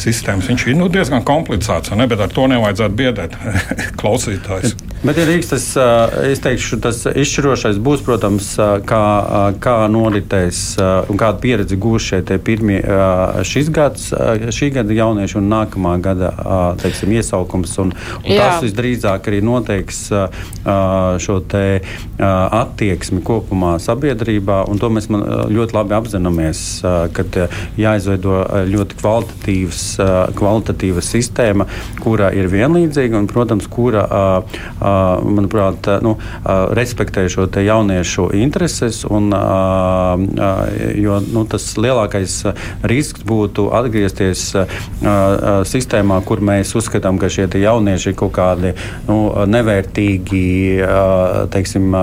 sistēmas. 0.00 0.48
Viņš 0.50 0.66
ir 0.68 0.78
nu, 0.78 0.88
diezgan 0.92 1.24
komplicēts, 1.26 1.94
ne? 1.98 2.08
bet 2.10 2.22
ar 2.24 2.32
to 2.32 2.46
nevajadzētu 2.50 2.98
biedēt 2.98 3.36
klausītājus. 4.00 4.76
Bet, 4.98 5.14
ja 5.14 5.28
rīks, 5.28 5.52
tas, 5.52 5.64
es 6.26 6.40
teikšu, 6.42 6.80
tas 6.82 7.04
izšķirošais 7.06 7.76
būs, 7.82 8.00
protams, 8.06 8.48
kā, 8.88 9.02
kā 9.62 9.74
noritēs 9.92 10.62
un 10.80 11.20
kādu 11.20 11.42
pieredzi 11.44 11.78
gūs 11.78 12.08
šie 12.10 12.38
pirmie 12.42 12.80
šis 13.46 13.70
gads, 13.74 14.08
šī 14.54 14.72
gada 14.74 14.96
jaunieši 14.96 15.38
un 15.38 15.46
nākamā 15.52 15.94
gada 16.02 16.32
teiksim, 16.82 17.14
iesaukums. 17.14 17.76
Un, 17.78 17.94
un 18.24 18.32
tas 18.32 18.58
visdrīzāk 18.64 19.30
arī 19.30 19.38
noteiks 19.46 20.08
šo 21.22 21.38
attieksmi 22.18 23.22
kopumā 23.22 23.76
sabiedrībā 23.82 24.37
sabiedrībā, 24.38 24.68
un 24.68 24.78
to 24.78 24.88
mēs 24.90 25.08
ļoti 25.08 25.74
labi 25.74 25.94
apzināmies, 25.96 26.82
ka 27.12 27.48
jāizveido 27.78 28.66
ļoti 28.68 28.98
kvalitatīvs, 29.00 29.82
kvalitatīva 30.38 31.02
sistēma, 31.02 31.66
kura 32.02 32.30
ir 32.32 32.48
vienlīdzīga 32.48 33.18
un, 33.18 33.26
protams, 33.26 33.66
kura, 33.68 34.06
manuprāt, 34.80 35.88
nu, 36.02 36.16
respektē 36.74 37.28
šo 37.28 37.48
jauniešu 37.48 38.30
intereses. 38.38 39.04
Un, 39.08 39.32
jo 40.98 41.20
nu, 41.32 41.44
tas 41.48 41.76
lielākais 41.76 42.44
risks 42.82 43.24
būtu 43.26 43.70
atgriezties 43.72 44.54
sistēmā, 45.68 46.20
kur 46.24 46.40
mēs 46.40 46.74
uzskatām, 46.78 47.18
ka 47.18 47.28
šie 47.28 47.48
jaunieši 47.48 48.12
ir 48.12 48.18
kaut 48.18 48.34
kādi 48.36 48.74
nu, 49.08 49.32
nevērtīgi, 49.48 50.44
teiksim, 51.52 51.94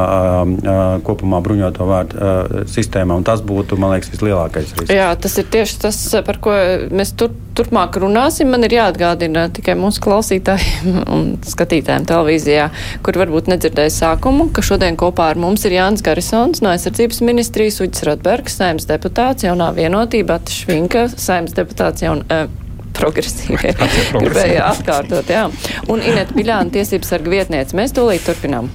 kopumā 1.05 1.41
bruņoto 1.45 1.85
vārdu 1.85 2.14
uh, 2.15 2.63
sistēmā. 2.71 3.17
Tas 3.28 3.43
būtu, 3.45 3.78
man 3.82 3.95
liekas, 3.95 4.12
vislielākais 4.13 4.73
risks. 4.75 4.93
Jā, 4.93 5.12
tas 5.19 5.38
ir 5.41 5.47
tieši 5.54 5.80
tas, 5.86 5.99
par 6.28 6.39
ko 6.43 6.56
mēs 6.95 7.13
tur, 7.19 7.34
turpmāk 7.58 7.99
runāsim. 8.01 8.49
Man 8.51 8.67
ir 8.67 8.78
jāatgādina 8.78 9.47
tikai 9.56 9.78
mūsu 9.80 10.04
klausītājiem 10.06 10.99
un 11.15 11.28
skatītājiem 11.45 12.08
televīzijā, 12.10 12.67
kur 13.06 13.21
varbūt 13.21 13.51
nedzirdēja 13.54 13.93
sākumu, 13.99 14.49
ka 14.56 14.65
šodien 14.65 14.99
kopā 14.99 15.32
ar 15.34 15.41
mums 15.41 15.67
ir 15.67 15.78
Jānis 15.78 16.06
Garisons 16.06 16.63
no 16.65 16.73
aizsardzības 16.73 17.23
ministrijas, 17.25 17.82
Uģis 17.86 18.06
Rotbergs, 18.10 18.60
saimnes 18.60 18.89
deputāts, 18.89 19.47
jaunā 19.47 19.71
vienotība, 19.75 20.39
Atšvinka, 20.39 21.10
saimnes 21.15 21.56
deputāts, 21.58 22.06
jaun, 22.06 22.25
uh, 22.30 22.47
progresīvie. 22.95 23.75
Gribēju 24.15 24.63
atkārtot, 24.65 25.30
jā. 25.32 25.45
Un 25.91 26.04
Ineta 26.06 26.36
Biļāna, 26.38 26.73
tiesības 26.75 27.15
sarga 27.15 27.38
vietniece. 27.38 27.78
Mēs 27.78 27.95
tūlīt 27.95 28.28
turpinām. 28.28 28.71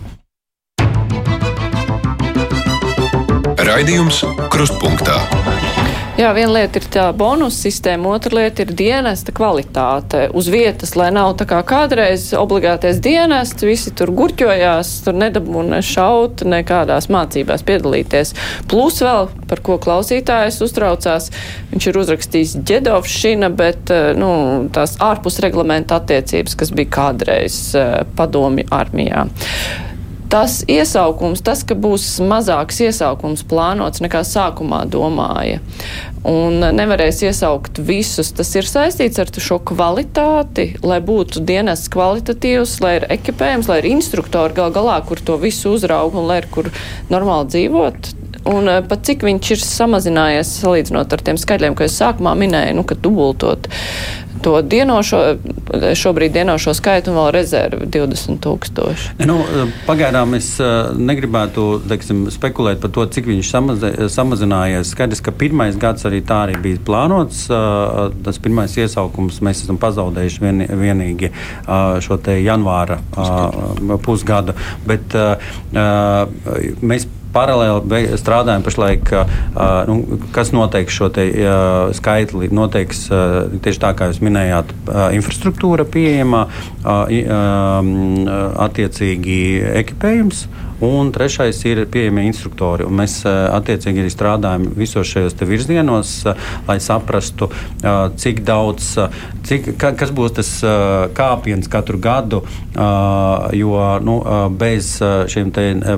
Raidījums 3.71 4.25
Krustpunktā. 4.51 5.15
Jā, 6.19 6.33
viena 6.35 6.57
lieta 6.57 6.81
ir 6.81 6.87
tā 6.91 7.05
bonus 7.15 7.61
sistēma, 7.63 8.17
otra 8.17 8.41
lieta 8.41 8.65
ir 8.65 8.73
dienesta 8.75 9.31
kvalitāte 9.31 10.25
uz 10.35 10.49
vietas, 10.51 10.97
lai 10.99 11.07
nav 11.15 11.37
tā 11.39 11.47
kā 11.47 11.61
kādreiz 11.69 12.25
obligātais 12.35 12.99
dienests, 13.05 13.63
visi 13.63 13.93
tur 13.95 14.11
gurķojās, 14.19 14.91
tur 15.05 15.15
nedabūna 15.21 15.77
ne 15.77 15.87
šaut, 15.87 16.43
nekādās 16.51 17.07
mācībās 17.15 17.63
piedalīties. 17.69 18.35
Plus 18.73 18.99
vēl, 19.07 19.31
par 19.53 19.63
ko 19.63 19.77
klausītājs 19.85 20.59
uztraucās, 20.67 21.31
viņš 21.71 21.87
ir 21.93 22.01
uzrakstījis 22.03 22.57
ģedovšina, 22.73 23.53
bet 23.55 23.95
eh, 23.95 24.11
nu, 24.19 24.33
tās 24.75 24.97
ārpus 24.99 25.39
reglamenta 25.47 26.01
attiecības, 26.03 26.59
kas 26.59 26.75
bija 26.75 26.91
kādreiz 26.99 27.61
eh, 27.79 28.03
padomi 28.19 28.67
armijā 28.67 29.29
tas 30.31 30.61
iesaukums, 30.71 31.43
tas, 31.43 31.65
ka 31.67 31.75
būs 31.75 32.05
mazāks 32.23 32.79
iesaukums 32.87 33.43
plānots 33.51 34.03
nekā 34.05 34.23
sākumā 34.27 34.85
domāja, 34.91 35.59
un 36.29 36.63
nevarēs 36.77 37.25
iesaukt 37.27 37.81
visus, 37.89 38.31
tas 38.37 38.53
ir 38.55 38.69
saistīts 38.69 39.19
ar 39.23 39.33
šo 39.35 39.59
kvalitāti, 39.73 40.69
lai 40.87 41.01
būtu 41.03 41.43
dienas 41.49 41.89
kvalitatīvs, 41.93 42.79
lai 42.85 42.97
ir 43.01 43.09
ekipējums, 43.19 43.71
lai 43.71 43.81
ir 43.83 43.91
instruktori 43.91 44.55
gal 44.57 44.71
galā, 44.75 45.01
kur 45.07 45.19
to 45.19 45.41
visu 45.41 45.75
uzrauga 45.75 46.23
un 46.23 46.31
lai 46.31 46.41
ir 46.45 46.51
kur 46.55 46.71
normāli 47.11 47.51
dzīvot. 47.57 48.15
Un 48.49 48.69
eh, 48.69 48.81
pat 48.89 49.05
cik 49.09 49.27
viņš 49.27 49.53
ir 49.55 49.63
samazinājies 49.65 50.57
salīdzinot 50.63 51.13
ar 51.13 51.27
tiem 51.27 51.39
skaļiem, 51.41 51.77
ko 51.77 51.87
es 51.87 51.99
sākumā 52.01 52.35
minēju, 52.41 52.79
nu, 52.79 52.87
ka 52.89 52.97
dubultot 52.97 53.69
to 54.41 54.55
dienošo, 54.65 55.19
šobrīd 56.01 56.33
dienošo 56.33 56.73
skaitu 56.73 57.13
un 57.13 57.19
vēl 57.19 57.27
rezervi 57.35 57.85
20 57.93 58.41
tūkstoši. 58.41 59.11
Nu, 59.29 59.37
pagaidām 59.85 60.33
es 60.39 60.55
negribētu 60.97 61.67
teiksim, 61.91 62.23
spekulēt 62.33 62.81
par 62.81 62.95
to, 62.97 63.05
cik 63.13 63.29
viņš 63.29 63.51
samazi, 63.53 63.93
samazinājies. 64.15 64.95
Skaidrs, 64.95 65.21
ka 65.27 65.35
pirmais 65.37 65.77
gads 65.81 66.09
arī 66.09 66.23
tā 66.25 66.41
arī 66.47 66.57
bija 66.63 66.81
plānots. 66.89 67.45
Tas 68.25 68.41
pirmais 68.41 68.79
iesaukums 68.81 69.43
mēs 69.45 69.65
esam 69.67 69.77
pazaudējuši 69.83 70.45
vien, 70.47 70.65
vienīgi 70.87 71.33
šo 72.01 72.21
te 72.25 72.41
janvāra 72.41 73.01
pusgadu. 74.09 74.57
Bet 74.89 75.17
mēs 76.81 77.11
paralēli 77.35 78.19
strādājam 78.21 78.65
pašlaik, 78.67 79.13
nu, 79.91 80.19
kas 80.35 80.53
noteiks 80.57 80.97
šo 80.97 81.11
te, 81.15 81.27
skaitli. 81.97 82.51
Noteiks 82.55 83.07
tieši 83.65 83.83
tā, 83.83 83.93
kā 83.99 84.11
jūs 84.11 84.23
minējāt, 84.25 84.73
infrastruktūra 85.17 85.87
pieejama, 85.91 86.47
attiecīgi 88.67 89.41
ekipējums. 89.85 90.47
Un 90.81 91.13
trešais 91.13 91.61
ir 91.69 91.83
pieejami 91.93 92.25
instruktori. 92.31 92.87
Un 92.89 92.97
mēs 93.03 93.21
attiecīgi 93.29 94.01
arī 94.01 94.13
strādājam 94.13 94.65
visos 94.79 95.09
šajos 95.11 95.37
virzienos, 95.45 96.13
lai 96.69 96.79
saprastu, 96.81 97.51
cik 98.17 98.41
daudz, 98.49 98.95
cik, 99.45 99.75
kas 99.77 100.13
būs 100.17 100.39
tas 100.39 100.53
kāpiens 101.17 101.69
katru 101.69 102.01
gadu. 102.01 102.41
Jo 103.57 103.75
nu, 104.01 104.17
bez 104.57 104.95
šiem 105.33 105.53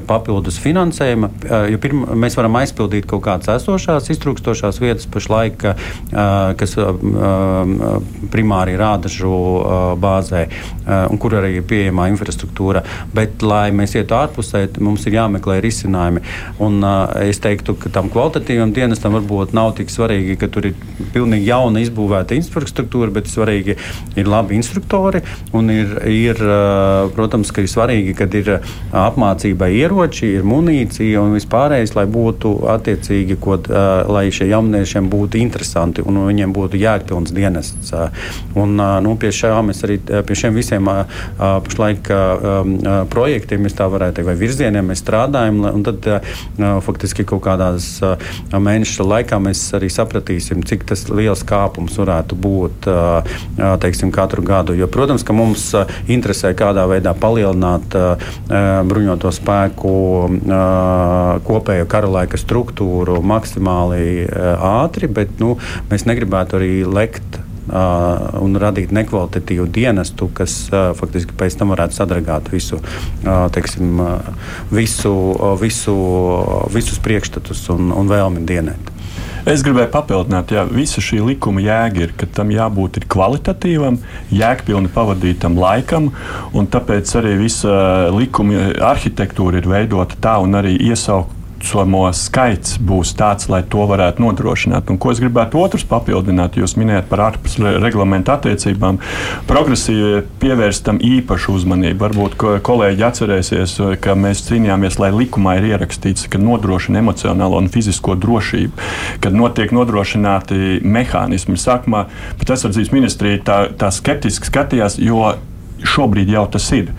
papildus 0.08 0.58
finansējuma, 0.62 1.30
jo 1.70 1.78
pirm, 1.82 2.02
mēs 2.18 2.34
varam 2.38 2.58
aizpildīt 2.62 3.06
kaut 3.10 3.22
kādas 3.28 3.52
esošās, 3.62 4.10
iztrūkstošās 4.14 4.82
vietas 4.82 5.06
pašlaik, 5.12 5.62
kas 6.58 6.76
primāri 8.34 8.74
ir 8.74 8.82
rādažu 8.82 9.32
bāzē, 10.02 10.46
un 10.88 11.22
kur 11.22 11.38
arī 11.38 11.60
ir 11.60 11.68
pieejamā 11.70 12.10
infrastruktūra. 12.10 12.82
Bet, 13.14 13.46
lai 13.46 13.68
mēs 13.76 13.94
ietu 14.00 14.18
ārpusē, 14.18 14.66
bet 14.72 14.82
mums 14.82 15.06
ir 15.06 15.16
jāmeklē 15.18 15.58
risinājumi. 15.62 16.22
Un, 16.62 16.80
uh, 16.80 17.10
es 17.22 17.40
teiktu, 17.42 17.74
ka 17.78 17.92
tam 17.92 18.08
kvalitatīvam 18.12 18.72
dienestam 18.74 19.16
varbūt 19.18 19.54
nav 19.56 19.74
tik 19.78 19.92
svarīgi, 19.92 20.38
ka 20.40 20.48
tur 20.52 20.70
ir 20.70 20.76
pilnīgi 21.12 21.50
jauna 21.50 21.82
izbūvēta 21.84 22.36
infrastruktūra, 22.38 23.12
bet 23.12 23.30
svarīgi 23.30 23.76
ir 24.16 24.30
labi 24.30 24.56
instruktori 24.58 25.22
ir, 25.72 25.94
ir 26.08 26.42
uh, 26.42 27.10
protams, 27.14 27.52
ka 27.52 27.64
ir 27.64 27.70
svarīgi, 27.70 28.16
kad 28.16 28.34
ir 28.38 28.54
apmācībai 28.96 29.72
ieroči, 29.76 30.32
ir 30.38 30.46
munīcija 30.48 31.22
un 31.22 31.36
vispārējais, 31.36 31.94
lai 31.98 32.06
būtu 32.10 32.54
attiecīgi, 32.72 33.38
ko, 33.42 33.58
uh, 33.60 33.90
lai 34.12 34.26
šie 34.32 34.48
jauniešiem 34.52 35.10
būtu 35.12 35.40
interesanti 35.42 36.04
un 36.06 36.22
viņiem 36.28 36.54
būtu 36.54 36.80
jēgpilns 36.80 37.34
dienests. 37.34 37.92
Un, 38.58 38.76
nu, 39.04 39.14
pie, 39.20 39.32
šā, 39.34 39.52
arī 39.84 39.98
pie 40.00 40.36
šiem 40.38 40.56
visiem 40.56 40.88
pašlaik 41.38 42.08
projektiem, 43.12 43.66
tā 43.76 43.88
varētu 43.90 44.20
teikt, 44.20 44.28
vai 44.28 44.36
virzieniem, 44.38 44.61
virzieniem 44.62 44.92
mēs 44.92 45.02
strādājam. 45.02 45.60
Tad 45.82 46.06
faktiski 46.86 47.24
kaut 47.26 47.42
kādās 47.46 47.98
mēneša 48.52 49.06
laikā 49.06 49.38
mēs 49.42 49.64
arī 49.76 49.90
sapratīsim, 49.90 50.62
cik 50.66 50.86
tas 50.86 51.08
liels 51.10 51.42
kāpums 51.46 51.98
varētu 51.98 52.38
būt 52.38 52.88
teiksim, 53.82 54.12
katru 54.14 54.44
gadu. 54.46 54.76
Jo, 54.78 54.86
protams, 54.86 55.24
ka 55.26 55.34
mums 55.34 55.72
interesē 56.06 56.52
kādā 56.54 56.86
veidā 56.90 57.14
palielināt 57.18 57.96
bruņoto 58.88 59.32
spēku 59.34 59.94
kopējo 61.46 61.88
karalaika 61.90 62.38
struktūru 62.40 63.18
maksimāli 63.22 64.28
ātri, 64.30 65.10
bet 65.10 65.40
nu, 65.42 65.56
mēs 65.90 66.06
negribētu 66.06 66.60
arī 66.60 66.74
lekt 66.86 67.40
un 67.72 68.56
radīt 68.60 68.92
nekvalitatīvu 68.94 69.68
dienestu, 69.72 70.28
kas 70.36 70.56
uh, 70.70 70.90
faktiski 70.98 71.36
pēc 71.38 71.56
tam 71.60 71.72
varētu 71.74 71.96
sadragāt 71.96 72.52
visu, 72.52 72.78
uh, 72.78 73.46
teiksim, 73.54 74.00
visu, 74.72 75.14
visu, 75.60 75.98
visus 76.74 77.00
priekšstatus 77.02 77.68
un, 77.74 77.92
un 77.96 78.10
vēlmi 78.12 78.44
dienēt. 78.48 78.92
Es 79.42 79.64
gribēju 79.66 79.90
papildināt, 79.90 80.52
ka 80.54 80.62
visa 80.70 81.02
šī 81.02 81.18
likuma 81.26 81.62
jēga 81.64 82.04
ir, 82.04 82.12
ka 82.14 82.28
tam 82.30 82.52
jābūt 82.54 83.00
kvalitatīvam, 83.10 83.96
jēgpilni 84.30 84.90
pavadītam 84.94 85.58
laikam, 85.58 86.12
un 86.54 86.70
tāpēc 86.70 87.10
arī 87.18 87.34
visa 87.40 87.72
likuma 88.14 88.68
arhitektūra 88.92 89.58
ir 89.58 89.66
veidota 89.66 90.20
tā 90.22 90.36
un 90.44 90.54
arī 90.60 90.76
iesaukt 90.86 91.41
vecumu 91.62 92.02
skaits 92.12 92.78
būs 92.82 93.14
tāds, 93.16 93.48
lai 93.48 93.62
to 93.62 93.86
varētu 93.86 94.22
nodrošināt. 94.22 94.90
Un, 94.90 94.98
ko 94.98 95.12
es 95.12 95.20
gribētu 95.20 95.60
otrs 95.62 95.84
papildināt, 95.84 96.56
jūs 96.56 96.76
minējat 96.76 97.08
par 97.08 97.20
ārpus 97.30 97.58
reglamentu 97.82 98.32
attiecībām, 98.32 98.98
progresīvi 99.46 100.22
pievērst 100.42 100.84
tam 100.84 100.98
īpašu 100.98 101.56
uzmanību. 101.56 102.00
Varbūt 102.02 102.36
kolēģi 102.66 103.06
atcerēsies, 103.06 103.76
ka 104.02 104.16
mēs 104.18 104.44
cīnījāmies, 104.48 104.98
lai 104.98 105.12
likumā 105.14 105.58
ir 105.58 105.70
ierakstīts, 105.72 106.28
ka 106.32 106.40
nodrošina 106.42 107.02
emocionālo 107.02 107.60
un 107.60 107.70
fizisko 107.72 108.16
drošību, 108.16 108.72
kad 109.22 109.36
notiek 109.36 109.72
nodrošināti 109.74 110.82
mehānismi. 110.82 111.58
Sākumā 111.60 112.06
pat 112.40 112.54
aizsardzības 112.56 112.92
ministrija 112.94 113.42
tā, 113.46 113.62
tā 113.78 113.92
skeptiski 113.94 114.50
skatījās, 114.50 114.98
jo 115.02 115.32
šobrīd 115.84 116.30
jau 116.32 116.44
tas 116.50 116.68
ir. 116.76 116.90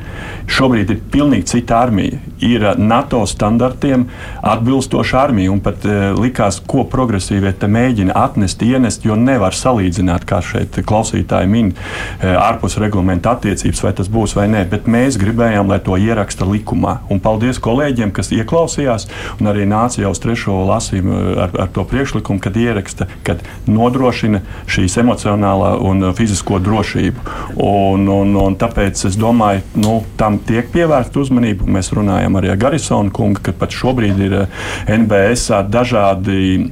Šobrīd 0.50 0.92
ir 0.92 1.02
pilnīgi 1.12 1.48
cita 1.54 1.80
armija. 1.84 2.20
Ir 2.44 2.66
eh, 2.68 2.80
NATO 2.80 3.24
standartiem 3.30 4.06
atbilstoša 4.44 5.20
armija. 5.22 5.52
Un 5.54 5.62
pat 5.64 5.86
uh, 5.88 6.12
likās, 6.20 6.60
ko 6.68 6.84
progresīvie 6.90 7.54
te 7.60 7.68
mēģina 7.72 8.16
atnest, 8.18 8.62
ienest, 8.66 9.06
jo 9.08 9.16
nevar 9.20 9.56
salīdzināt, 9.56 10.26
kā 10.28 10.42
šeit 10.44 10.76
klausītāji 10.88 11.50
min, 11.50 11.72
uh, 11.74 12.26
ārpus 12.42 12.76
reglamenta 12.82 13.36
attiecības, 13.38 13.84
vai 13.86 13.94
tas 13.96 14.10
būs 14.12 14.36
vai 14.38 14.50
nē. 14.52 14.66
Bet 14.72 14.90
mēs 14.92 15.18
gribējām, 15.22 15.72
lai 15.72 15.80
to 15.84 15.98
ieraksta 16.00 16.48
likumā. 16.50 16.98
Un 17.14 17.22
paldies 17.24 17.62
kolēģiem, 17.64 18.12
kas 18.16 18.34
ieklausījās 18.36 19.08
un 19.40 19.52
arī 19.54 19.68
nāca 19.70 20.04
jau 20.04 20.12
uz 20.14 20.22
trešo 20.24 20.60
lasījumu 20.68 21.22
ar, 21.46 21.56
ar 21.66 21.72
to 21.74 21.86
priekšlikumu, 21.88 22.44
kad 22.44 22.60
ieraksta, 22.60 23.08
kad 23.24 23.44
nodrošina 23.70 24.44
šīs 24.68 25.00
emocionālā 25.04 25.76
un 25.84 26.10
fizisko 26.18 26.60
drošību. 26.64 27.28
Un, 27.64 28.08
un, 28.12 28.36
un 28.44 28.60
tāpēc 28.74 29.06
es 29.08 29.18
domāju, 29.20 29.62
nu, 29.80 30.02
tam 30.18 30.34
tam 30.34 30.40
tiek 30.42 30.70
pievērsta 30.74 31.22
uzmanība. 31.22 31.68
Mēs 31.70 31.92
runājam 31.94 32.40
arī 32.40 32.54
ar 32.54 32.62
Garisonu 32.62 33.14
kungu, 33.14 33.42
ka 33.44 33.54
pat 33.58 33.76
šobrīd 33.76 34.22
ir 34.24 34.40
eh, 34.44 34.64
NBS 34.98 35.52
dažādi 35.70 36.72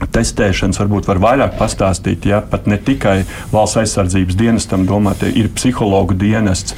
testēšanas 0.00 0.78
varbūt 0.80 1.08
var 1.10 1.18
vairāk 1.20 1.56
pastāstīt. 1.58 2.24
Ja, 2.30 2.38
pat 2.40 2.68
ne 2.70 2.78
tikai 2.80 3.24
valsts 3.52 3.80
aizsardzības 3.82 4.38
dienestam 4.38 4.86
domāt, 4.88 5.26
ir 5.26 5.50
psihologu 5.56 6.16
dienests, 6.16 6.76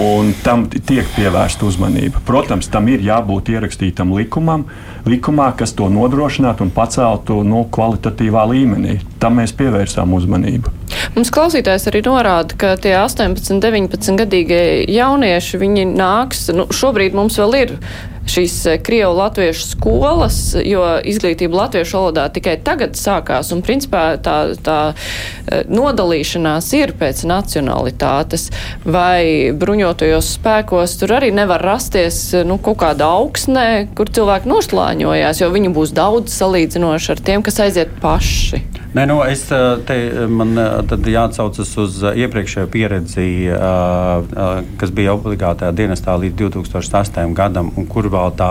un 0.00 0.32
tam 0.42 0.66
tiek 0.72 1.06
pievērsta 1.14 1.68
uzmanība. 1.68 2.22
Protams, 2.26 2.70
tam 2.72 2.88
ir 2.90 3.04
jābūt 3.04 3.52
ierakstītam 3.54 4.14
likumam, 4.16 4.66
likumā, 5.08 5.50
kas 5.58 5.74
to 5.76 5.88
nodrošinātu 5.92 6.66
un 6.66 6.72
paceltu 6.74 7.40
nu, 7.46 7.64
kvalitatīvā 7.74 8.46
līmenī. 8.52 8.98
Tam 9.22 9.38
mēs 9.40 9.54
pievērsām 9.56 10.14
uzmanību. 10.16 10.72
Mums 11.14 11.30
klausītājs 11.34 11.88
arī 11.90 12.04
norāda, 12.06 12.56
ka 12.58 12.74
tie 12.80 12.96
18, 13.00 13.60
19 13.62 14.18
gadīgie 14.20 14.64
jaunieši, 14.94 15.60
viņi 15.60 15.86
nāks, 15.92 16.48
nu, 16.56 16.68
šobrīd 16.72 17.16
mums 17.16 17.38
vēl 17.40 17.60
ir 17.60 17.78
šīs 18.30 18.54
eh, 18.66 18.78
Krievu 18.82 19.14
latviešu 19.18 19.66
skolas, 19.68 20.38
jo 20.64 20.82
izglītība 21.04 21.64
latviešu 21.64 21.98
valodā 21.98 22.26
tikai 22.32 22.56
tagad 22.64 22.96
sākās, 22.98 23.52
un 23.54 23.62
principā 23.64 24.04
tā, 24.24 24.36
tā 24.64 24.78
eh, 24.92 25.64
nodalīšanās 25.68 26.70
ir 26.78 26.94
pēc 27.00 27.24
nacionalitātes, 27.28 28.48
vai 28.84 29.52
bruņotajos 29.56 30.34
spēkos 30.38 30.98
tur 31.00 31.16
arī 31.18 31.30
nevar 31.34 31.64
rasties 31.64 32.20
nu, 32.48 32.58
kaut 32.64 32.80
kāda 32.84 33.10
augsnē, 33.18 33.68
kur 33.96 34.10
cilvēki 34.10 34.50
nošlāņojās, 34.94 35.40
jo 35.42 35.50
viņu 35.50 35.72
būs 35.74 35.92
daudz 35.94 36.34
salīdzinoši 36.38 37.12
ar 37.12 37.20
tiem, 37.20 37.42
kas 37.42 37.60
aiziet 37.60 37.90
paši. 38.00 38.62
Nē, 38.94 39.08
nu, 39.10 39.16
es 39.26 39.40
te 39.88 39.94
man 40.30 40.54
jāatsaucas 40.54 41.70
uz 41.82 41.96
iepriekšējo 42.14 42.68
pieredzi, 42.70 43.24
kas 44.78 44.92
bija 44.94 45.16
obligātajā 45.16 45.72
dienestā 45.74 46.14
līdz 46.22 46.36
2008. 46.38 47.32
gadam, 47.34 47.72
un 47.74 47.88
kur 47.90 48.06
vēl 48.06 48.36
tā 48.38 48.50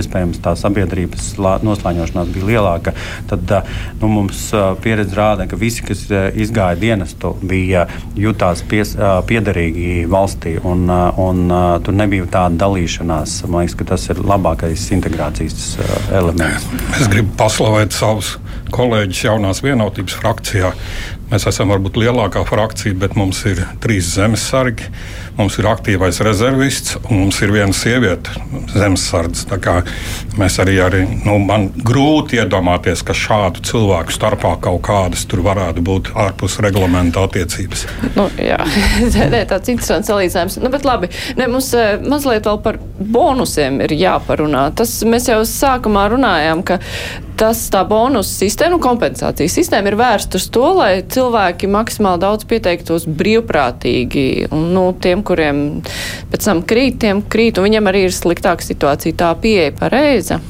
iespējams 0.00 0.40
tā 0.42 0.56
sabiedrības 0.58 1.28
noslēņošanās 1.62 2.32
bija 2.34 2.48
lielāka. 2.48 2.94
Tad 3.30 3.54
nu, 4.00 4.10
mums 4.10 4.48
pieredze 4.82 5.14
rāda, 5.14 5.46
ka 5.46 5.60
visi, 5.60 5.84
kas 5.86 6.02
izgāja 6.10 6.80
dienestu, 6.80 7.30
bija 7.46 7.84
jutās 8.18 8.64
pies, 8.66 8.96
piederīgi 9.30 10.08
valstī, 10.10 10.56
un, 10.58 10.90
un 10.90 11.54
tur 11.86 11.98
nebija 12.00 12.26
tāda 12.34 12.64
dalīšanās. 12.64 13.38
Man 13.46 13.62
liekas, 13.62 13.78
ka 13.78 13.86
tas 13.94 14.08
ir 14.10 14.24
labākais 14.26 14.90
integrācijas 14.98 15.76
elements. 16.10 16.66
Es 16.98 17.06
gribu 17.14 17.30
paslavēt 17.38 17.94
savus 17.94 18.34
kolēģis 18.72 19.24
jaunās 19.26 19.62
vienotības 19.64 20.16
frakcijā. 20.20 20.72
Mēs 21.32 21.46
esam 21.48 21.72
varbūt 21.72 21.98
lielākā 22.02 22.42
frakcija, 22.48 22.96
bet 22.98 23.16
mums 23.16 23.44
ir 23.48 23.62
trīs 23.84 24.10
zemesargi, 24.16 24.88
mums 25.38 25.58
ir 25.60 25.68
aktīvais 25.70 26.20
rezervists 26.24 26.96
un 27.08 27.24
mums 27.24 27.40
ir 27.44 27.52
viena 27.54 27.74
sieviete 27.76 28.34
zemesardzes. 28.74 29.48
Mēs 30.38 30.58
arī, 30.62 30.76
arī 30.84 31.02
nu, 31.26 31.36
man 31.42 31.68
grūti 31.84 32.38
iedomāties, 32.40 33.04
ka 33.06 33.16
šādu 33.16 33.64
cilvēku 33.68 34.14
starpā 34.14 34.54
kaut 34.64 34.82
kādas 34.86 35.26
tur 35.28 35.44
varētu 35.44 35.84
būt 35.84 36.12
ārpus 36.18 36.58
reglamenta 36.64 37.24
attiecības. 37.26 37.86
Nu, 38.16 38.28
jā, 38.40 38.60
tāds 39.52 39.72
interesants 39.72 40.10
salīdzinājums. 40.10 40.60
Nu, 40.62 40.72
bet 40.72 40.86
labi, 40.88 41.10
ne, 41.38 41.48
mums 41.52 41.72
eh, 41.76 41.98
mazliet 42.00 42.48
vēl 42.48 42.62
par 42.64 42.80
bonusiem 43.02 43.82
ir 43.84 43.96
jāparunā. 43.96 44.68
Tas 44.76 44.94
mēs 45.08 45.28
jau 45.30 45.42
sākumā 45.48 46.08
runājām, 46.14 46.64
ka 46.66 46.80
tas 47.42 47.64
tā 47.72 47.82
bonusu 47.88 48.30
sistēma, 48.44 48.78
kompensācijas 48.82 49.56
sistēma 49.56 49.90
ir 49.90 49.96
vērsta 49.98 50.38
uz 50.38 50.46
to, 50.52 50.64
lai 50.76 50.90
cilvēki 51.10 51.70
maksimāli 51.72 52.22
daudz 52.22 52.46
pieteiktos 52.48 53.06
brīvprātīgi. 53.08 54.26
Un, 54.52 54.68
nu, 54.76 54.84
tiem, 55.02 55.21
kuriem 55.26 55.82
pēc 56.32 56.48
tam 56.48 56.62
krīt, 56.68 57.00
tiem 57.02 57.22
krīt, 57.32 57.58
un 57.58 57.68
viņiem 57.68 57.90
arī 57.90 58.06
ir 58.08 58.16
sliktāka 58.16 58.64
situācija. 58.66 59.18
Tā 59.22 59.32
pieeja 59.42 59.74
pareiza. 59.78 60.40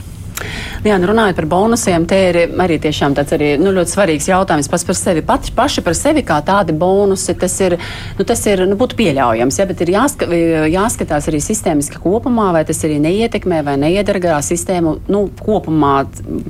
Jā, 0.83 0.97
nu 0.99 1.07
runājot 1.07 1.37
par 1.39 1.47
bonusiem, 1.47 2.09
te 2.11 2.17
ir 2.27 2.37
arī 2.59 2.75
tiešām 2.83 3.13
tāds 3.15 3.31
arī, 3.37 3.53
nu, 3.61 3.71
ļoti 3.71 3.93
svarīgs 3.93 4.27
jautājums 4.27 4.67
pats 4.67 4.83
par 4.89 4.97
sevi. 4.99 5.21
Pat, 5.23 5.47
paši 5.55 5.85
par 5.87 5.95
sevi 5.95 6.25
kā 6.27 6.41
tādi 6.43 6.75
bonusi, 6.75 7.37
tas 7.39 7.55
ir, 7.63 7.77
nu, 8.19 8.25
tas 8.27 8.41
ir, 8.51 8.65
nu, 8.67 8.75
būtu 8.81 8.99
pieļaujams, 8.99 9.61
ja, 9.61 9.67
bet 9.71 9.85
ir 9.85 9.93
jāska, 9.95 10.27
jāskatās 10.73 11.29
arī 11.31 11.39
sistēmiski 11.45 12.01
kopumā, 12.03 12.49
vai 12.57 12.65
tas 12.67 12.83
arī 12.83 12.97
neietekmē 13.05 13.61
vai 13.63 13.77
neiedargā 13.79 14.41
sistēmu 14.43 14.97
nu, 15.07 15.21
kopumā 15.39 15.93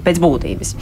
pēc 0.06 0.22
būtības. 0.24 0.72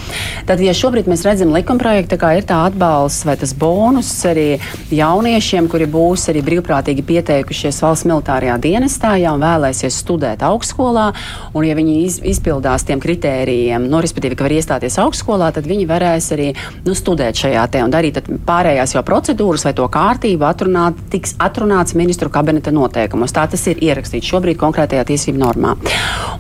Tad, 0.47 0.63
ja 0.63 0.77
šobrīd 0.77 1.11
mēs 1.11 1.27
redzam 1.27 1.51
likumprojektu, 1.57 2.21
kā 2.23 2.37
ir 2.39 2.47
tā 2.47 2.61
atbalsts 2.69 3.27
vai 3.27 3.35
tas 3.43 3.57
bonus 3.59 4.13
arī 4.31 4.61
jauniešiem, 4.95 5.67
kuri 5.75 5.91
būs 5.91 6.29
arī 6.31 6.45
brīvprātīgi 6.47 7.03
pieteikušies 7.11 7.83
valsts 7.83 8.07
militārajā 8.07 8.61
dienestā, 8.63 9.17
jau 9.19 9.35
vēlēsies 9.43 9.99
studēt 10.05 10.47
augstskolā, 10.47 11.11
un 11.51 11.67
ja 11.67 11.75
viņi 11.75 12.01
iz, 12.07 12.23
izpildās 12.37 12.87
tiem 12.87 13.03
kritērijiem, 13.03 13.39
kritērijiem, 13.41 13.89
nu, 13.89 14.01
respektīvi, 14.01 14.37
ka 14.37 14.45
var 14.45 14.55
iestāties 14.55 14.99
augstskolā, 15.01 15.51
tad 15.55 15.67
viņi 15.69 15.87
varēs 15.89 16.31
arī 16.35 16.51
nu, 16.85 16.95
studēt 16.95 17.39
šajā 17.41 17.65
te 17.73 17.83
un 17.83 17.91
darīt 17.91 18.21
pārējās 18.47 18.95
jau 18.95 19.03
procedūras 19.07 19.65
vai 19.65 19.73
to 19.75 19.87
kārtību 19.89 20.45
atrunāt, 20.45 20.99
tiks 21.11 21.37
atrunāts 21.41 21.95
ministru 21.97 22.31
kabineta 22.31 22.73
noteikumos. 22.73 23.33
Tā 23.33 23.47
tas 23.51 23.65
ir 23.71 23.81
ierakstīts 23.81 24.29
šobrīd 24.29 24.59
konkrētajā 24.61 25.07
tiesību 25.09 25.41
normā. 25.41 25.75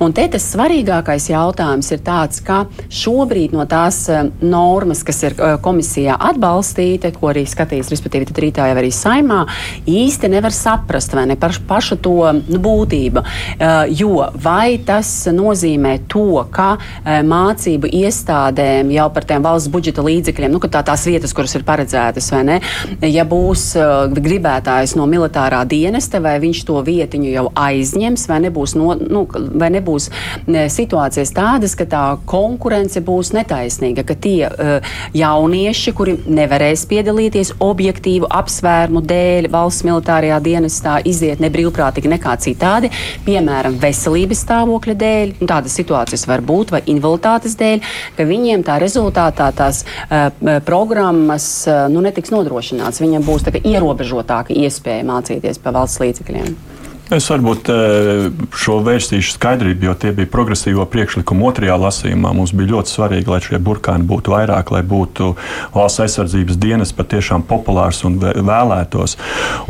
Un 0.00 0.12
te 0.16 0.26
tas 0.28 0.44
svarīgākais 0.52 1.30
jautājums 1.32 1.90
ir 1.92 2.02
tāds, 2.04 2.42
ka 2.44 2.64
šobrīd 2.88 3.54
no 3.56 3.66
tās 3.70 4.02
eh, 4.10 4.28
normas, 4.42 5.02
kas 5.06 5.22
ir 5.24 5.36
eh, 5.36 5.56
komisijā 5.62 6.18
atbalstīta, 6.30 7.12
ko 7.16 7.32
arī 7.32 7.46
skatīs, 7.48 7.90
respektīvi, 7.92 8.28
tad 8.28 8.42
rītā 8.44 8.68
jau 8.70 8.78
arī 8.80 8.92
saimā, 8.94 9.42
īsti 9.88 10.32
nevar 10.32 10.54
saprast 10.56 11.16
vai 11.16 11.26
ne 11.30 11.38
par 11.40 11.56
pašu 11.68 12.00
to 12.00 12.16
nu, 12.40 12.60
būtību. 12.60 13.24
Uh, 13.60 13.84
jo 13.92 14.24
vai 14.40 14.78
tas 14.86 15.08
nozīmē 15.32 15.94
to, 16.10 16.42
ka 16.52 16.74
mācību 17.04 17.90
iestādēm 18.00 18.90
jau 18.94 19.08
par 19.14 19.26
tiem 19.28 19.44
valsts 19.44 19.70
budžeta 19.72 20.04
līdzekļiem, 20.04 20.52
nu, 20.52 20.60
tā, 20.70 20.82
tās 20.86 21.06
vietas, 21.08 21.34
kuras 21.36 21.54
ir 21.56 21.64
paredzētas, 21.68 22.30
vai 22.34 22.42
ne? 22.46 22.58
Ja 23.06 23.24
būs 23.28 23.64
uh, 23.78 24.10
gribētājs 24.12 24.96
no 24.98 25.06
militārā 25.10 25.62
dienesta, 25.68 26.20
vai 26.22 26.36
viņš 26.42 26.62
to 26.68 26.80
vietiņu 26.86 27.30
jau 27.32 27.46
aizņems, 27.58 28.26
vai 28.30 28.40
nebūs, 28.46 28.76
no, 28.78 28.94
nu, 29.00 29.24
vai 29.30 29.70
nebūs 29.74 30.10
ne, 30.50 30.66
situācijas 30.72 31.32
tādas, 31.36 31.76
ka 31.78 31.86
tā 31.90 32.04
konkurence 32.30 33.02
būs 33.04 33.32
netaisnīga, 33.36 34.04
ka 34.08 34.16
tie 34.16 34.50
uh, 34.50 34.92
jaunieši, 35.16 35.94
kuri 35.96 36.16
nevarēs 36.28 36.86
piedalīties 36.90 37.54
objektīvu 37.64 38.30
apsvērumu 38.40 39.02
dēļ 39.10 39.50
valsts 39.52 39.86
militārajā 39.88 40.40
dienestā, 40.44 40.98
iziet 41.06 41.42
nebrīvprātīgi 41.42 42.12
nekā 42.14 42.36
citādi, 42.42 42.92
piemēram, 43.26 43.78
veselības 43.80 44.44
stāvokļa 44.46 44.96
dēļ, 45.00 45.34
tādas 45.50 45.76
situācijas 45.78 46.26
var 46.30 46.44
būt 46.46 46.74
vai 46.74 46.79
invaliditātes 46.86 47.56
dēļ, 47.60 47.84
ka 48.16 48.26
viņiem 48.28 48.64
tā 48.66 48.78
rezultātā 48.82 49.50
tās 49.56 49.84
uh, 49.84 50.30
programmas 50.66 51.48
uh, 51.68 51.86
nu, 51.92 52.02
netiks 52.04 52.32
nodrošināts. 52.34 53.02
Viņiem 53.02 53.26
būs 53.26 53.48
ierobežotāka 53.60 54.54
iespēja 54.56 55.06
mācīties 55.08 55.60
pa 55.62 55.74
valsts 55.74 56.00
līdzekļiem. 56.02 56.79
Es 57.10 57.26
varbūt 57.26 57.66
eh, 57.74 58.28
šo 58.54 58.76
vērstīšu 58.86 59.32
skaidrību, 59.34 59.88
jo 59.88 59.94
tie 59.98 60.12
bija 60.14 60.30
progresīvo 60.30 60.84
priekšlikumu 60.92 61.48
otrajā 61.48 61.74
lasījumā. 61.82 62.30
Mums 62.38 62.52
bija 62.54 62.76
ļoti 62.76 62.92
svarīgi, 62.92 63.26
lai 63.32 63.40
šie 63.42 63.58
burkāni 63.66 64.06
būtu 64.06 64.30
vairāk, 64.30 64.70
lai 64.70 64.84
būtu 64.86 65.32
valsts 65.74 66.04
aizsardzības 66.04 66.60
dienas 66.62 66.94
patiešām 66.94 67.42
populārs 67.50 68.04
un 68.06 68.20
vēlētos. 68.22 69.16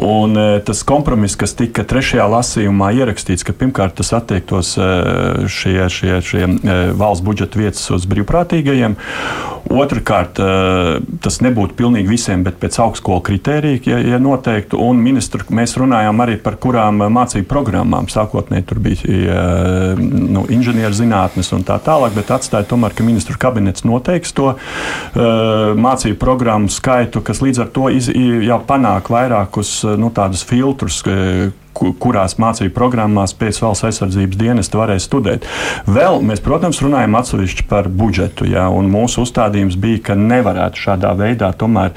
Un 0.04 0.36
eh, 0.36 0.58
tas 0.68 0.84
kompromiss, 0.84 1.38
kas 1.40 1.56
tika 1.56 1.86
trešajā 1.88 2.28
lasījumā 2.28 2.92
ierakstīts, 3.00 3.46
ka 3.48 3.56
pirmkārt 3.56 3.96
tas 4.02 4.12
attiektos 4.20 4.74
eh, 4.76 5.48
šie, 5.48 5.78
šie, 5.88 6.18
šie 6.20 6.44
valsts 6.92 7.24
budžeta 7.24 7.62
vietas 7.62 7.88
uz 7.96 8.04
brīvprātīgajiem. 8.10 9.00
Otrakārt, 9.70 10.40
tas 11.22 11.40
nebūtu 11.44 11.76
pilnīgi 11.78 12.10
visiem, 12.10 12.44
bet 12.46 12.60
pēc 12.62 12.80
augstskolu 12.82 13.22
kritērija, 13.26 13.82
ja, 13.86 14.00
ja 14.14 14.22
noteiktu. 14.22 14.80
Un 14.82 15.02
ministru 15.02 15.44
mēs 15.54 15.76
runājām 15.80 16.24
arī 16.24 16.38
par 16.42 16.58
kurām 16.60 17.04
mācībām 17.06 17.30
mācību 17.30 17.48
programmām. 17.48 18.08
Sākotnēji 18.10 18.66
tur 18.66 18.80
bija 18.82 19.44
nu, 19.98 20.44
inženierzinātnes 20.50 21.52
un 21.56 21.64
tā 21.66 21.78
tālāk, 21.82 22.14
bet 22.16 22.32
atstāja 22.34 22.68
tomēr, 22.70 22.94
ka 22.94 23.06
ministru 23.06 23.38
kabinets 23.40 23.84
noteiks 23.84 24.34
to 24.36 24.54
mācību 25.14 26.18
programmu 26.20 26.70
skaitu, 26.72 27.22
kas 27.22 27.42
līdz 27.44 27.64
ar 27.64 27.72
to 27.74 27.88
iz, 27.94 28.10
jau 28.10 28.60
panāk 28.66 29.10
vairākus 29.12 29.80
nu, 30.00 30.10
tādus 30.14 30.44
filtrus, 30.46 31.02
kurās 32.00 32.36
mācību 32.40 32.72
programmās 32.76 33.34
pēc 33.36 33.60
valsts 33.62 33.86
aizsardzības 33.88 34.38
dienesta 34.40 34.80
varēs 34.80 35.06
studēt. 35.08 35.46
Vēl 35.88 36.20
mēs, 36.26 36.42
protams, 36.44 36.80
runājam 36.84 37.16
atsevišķi 37.20 37.66
par 37.70 37.88
budžetu, 37.88 38.48
jā, 38.50 38.66
un 38.72 38.90
mūsu 38.92 39.24
uzstādījums 39.24 39.78
bija, 39.80 40.02
ka 40.10 40.16
nevarētu 40.18 40.80
šādā 40.80 41.12
veidā 41.18 41.50
tomēr 41.56 41.94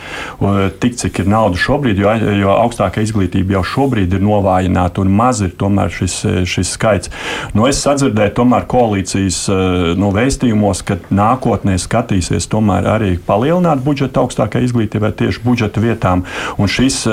tik, 0.83 0.97
cik 0.99 1.23
ir 1.23 1.31
nauda 1.31 1.59
šobrīd, 1.59 2.01
jo, 2.03 2.13
jo 2.39 2.55
augstākā 2.55 3.03
izglītība 3.05 3.57
jau 3.57 3.63
šobrīd 3.73 4.17
ir 4.17 4.23
novājināta 4.23 5.03
un 5.03 5.13
maz 5.13 5.43
ir 5.45 5.53
tomēr 5.59 5.93
šis, 5.93 6.19
šis 6.49 6.73
skaits. 6.77 7.11
Nu, 7.55 7.67
es 7.69 7.81
sadzirdēju 7.83 8.35
tomēr 8.39 8.67
koalīcijas 8.71 9.43
nu, 9.99 10.11
vēstījumos, 10.15 10.83
ka 10.87 10.99
nākotnē 11.13 11.77
skatīsies 11.81 12.49
tomēr 12.51 12.87
arī 12.95 13.13
palielināt 13.27 13.83
budžetu 13.85 14.23
augstākajai 14.23 14.69
izglītībai 14.69 15.13
tieši 15.19 15.43
budžeta 15.43 15.83
vietām, 15.83 16.25
un 16.57 16.71
šis 16.71 17.03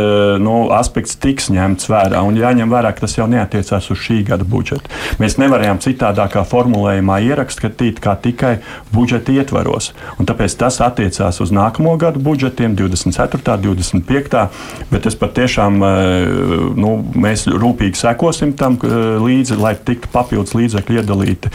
nu, 0.42 0.56
aspekts 0.74 1.18
tiks 1.20 1.50
ņemts 1.52 1.90
vērā. 1.90 2.22
Un, 2.26 2.38
jāņem 2.40 2.59
jāņem 2.60 2.72
vērā, 2.72 2.92
ka 2.92 3.06
tas 3.06 3.16
jau 3.16 3.26
neatiecās 3.30 3.90
uz 3.90 3.98
šī 3.98 4.20
gada 4.28 4.44
budžetu. 4.44 4.90
Mēs 5.20 5.38
nevarējām 5.40 5.80
citādākā 5.80 6.44
formulējumā 6.48 7.20
ierakstīt 7.24 8.00
kā 8.00 8.16
tikai 8.20 8.60
budžeta 8.92 9.32
ietvaros. 9.32 9.92
Un 10.18 10.28
tāpēc 10.28 10.56
tas 10.60 10.80
attiecās 10.84 11.40
uz 11.40 11.52
nākamo 11.52 11.96
gadu 12.00 12.20
budžetiem, 12.20 12.76
24. 12.76 13.56
un 13.70 13.80
25. 13.80 14.46
Bet 14.90 15.06
es 15.06 15.16
patiešām 15.16 15.80
eh, 15.82 16.28
nu, 16.76 16.96
mēs 17.14 17.46
rūpīgi 17.48 18.00
sekosim 18.00 18.54
tam 18.58 18.78
eh, 18.82 18.96
līdzi, 19.20 19.58
lai 19.60 19.74
tiktu 19.76 20.10
papildus 20.12 20.54
līdzekļi 20.58 21.00
iedalīti 21.00 21.52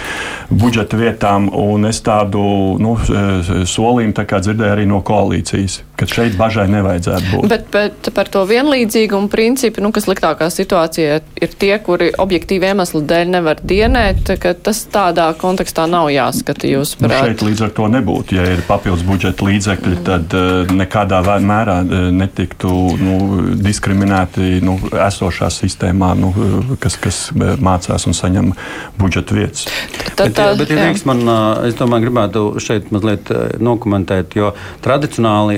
budžeta 0.49 0.97
vietām. 0.99 1.51
Un 1.53 1.85
es 1.89 2.01
tādu 2.05 2.41
nu, 2.81 2.95
solījumu 3.05 4.15
tā 4.15 4.25
dzirdēju 4.25 4.73
arī 4.73 4.87
no 4.89 5.01
koalīcijas. 5.05 5.83
Ka 5.95 6.07
šeit 6.09 6.35
bažai 6.39 6.67
nevajadzētu 6.71 7.31
būt. 7.31 7.47
Bet, 7.51 7.67
bet 7.73 8.09
par 8.15 8.29
to 8.31 8.43
vienlīdzīgumu 8.49 9.29
principu, 9.31 9.83
nu, 9.83 9.91
kas 9.95 10.07
liktākā 10.09 10.49
situācijā 10.53 11.19
ir 11.41 11.55
tie, 11.59 11.73
kuri 11.83 12.11
objektīvi 12.21 12.71
iemeslu 12.71 13.01
dēļ 13.07 13.31
nevar 13.37 13.61
dienēt, 13.63 14.35
ka 14.41 14.53
tas 14.55 14.83
tādā 14.91 15.29
kontekstā 15.39 15.87
nav 15.89 16.09
jāskata 16.13 16.69
jūs 16.69 16.95
Nu, 16.99 17.09
prāt. 17.09 17.25
šeit 17.25 17.43
līdz 17.45 17.65
ar 17.67 17.73
to 17.75 17.87
nebūtu. 17.91 18.37
Ja 18.37 18.45
ir 18.55 18.63
papildus 18.67 19.05
budžeta 19.07 19.47
līdzekļi, 19.47 19.95
tad 20.07 20.35
uh, 20.37 20.73
nekādā 20.75 21.21
mērā 21.43 21.79
uh, 21.83 22.07
netiktu 22.15 22.71
nu, 22.99 23.17
diskriminēti 23.59 24.61
nu, 24.65 24.77
esošā 25.07 25.49
sistēmā, 25.53 26.13
nu, 26.19 26.31
uh, 26.31 26.75
kas, 26.81 26.99
kas 27.01 27.21
mācās 27.35 28.07
un 28.09 28.17
saņem 28.17 28.53
budžeta 28.99 29.37
vietas. 29.37 29.67
Tad, 30.15 30.31
Bet, 30.35 30.57
bet, 30.59 30.69
ja 30.71 30.77
drīkst 30.79 31.05
man, 31.09 31.21
es 31.67 31.75
domāju, 31.75 32.05
gribētu 32.07 32.41
šeit 32.63 32.87
mazliet 32.95 33.27
ā, 33.33 33.39
nokomentēt, 33.59 34.35
jo 34.37 34.51
tradicionāli 34.83 35.57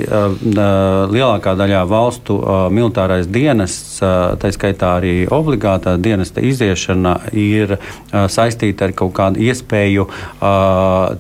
lielākā 1.14 1.54
daļā 1.60 1.84
valstu 1.90 2.38
militārais 2.74 3.30
dienests, 3.30 4.00
tā 4.02 4.52
skaitā 4.54 4.96
arī 4.98 5.14
obligātā 5.34 5.94
dienesta 6.02 6.42
iziešana, 6.42 7.14
ir 7.38 7.76
saistīta 8.12 8.88
ar 8.88 8.96
kaut 8.98 9.14
kādu 9.18 9.44
iespēju 9.46 10.08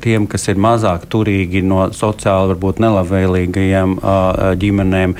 tiem, 0.01 0.27
kas 0.31 0.47
ir 0.49 0.61
mazāk 0.61 1.05
turīgi 1.11 1.61
no 1.65 1.87
sociāli 1.93 2.53
varbūt 2.53 2.81
nelabvēlīgajiem 2.85 3.97
ģimenēm, 4.63 5.15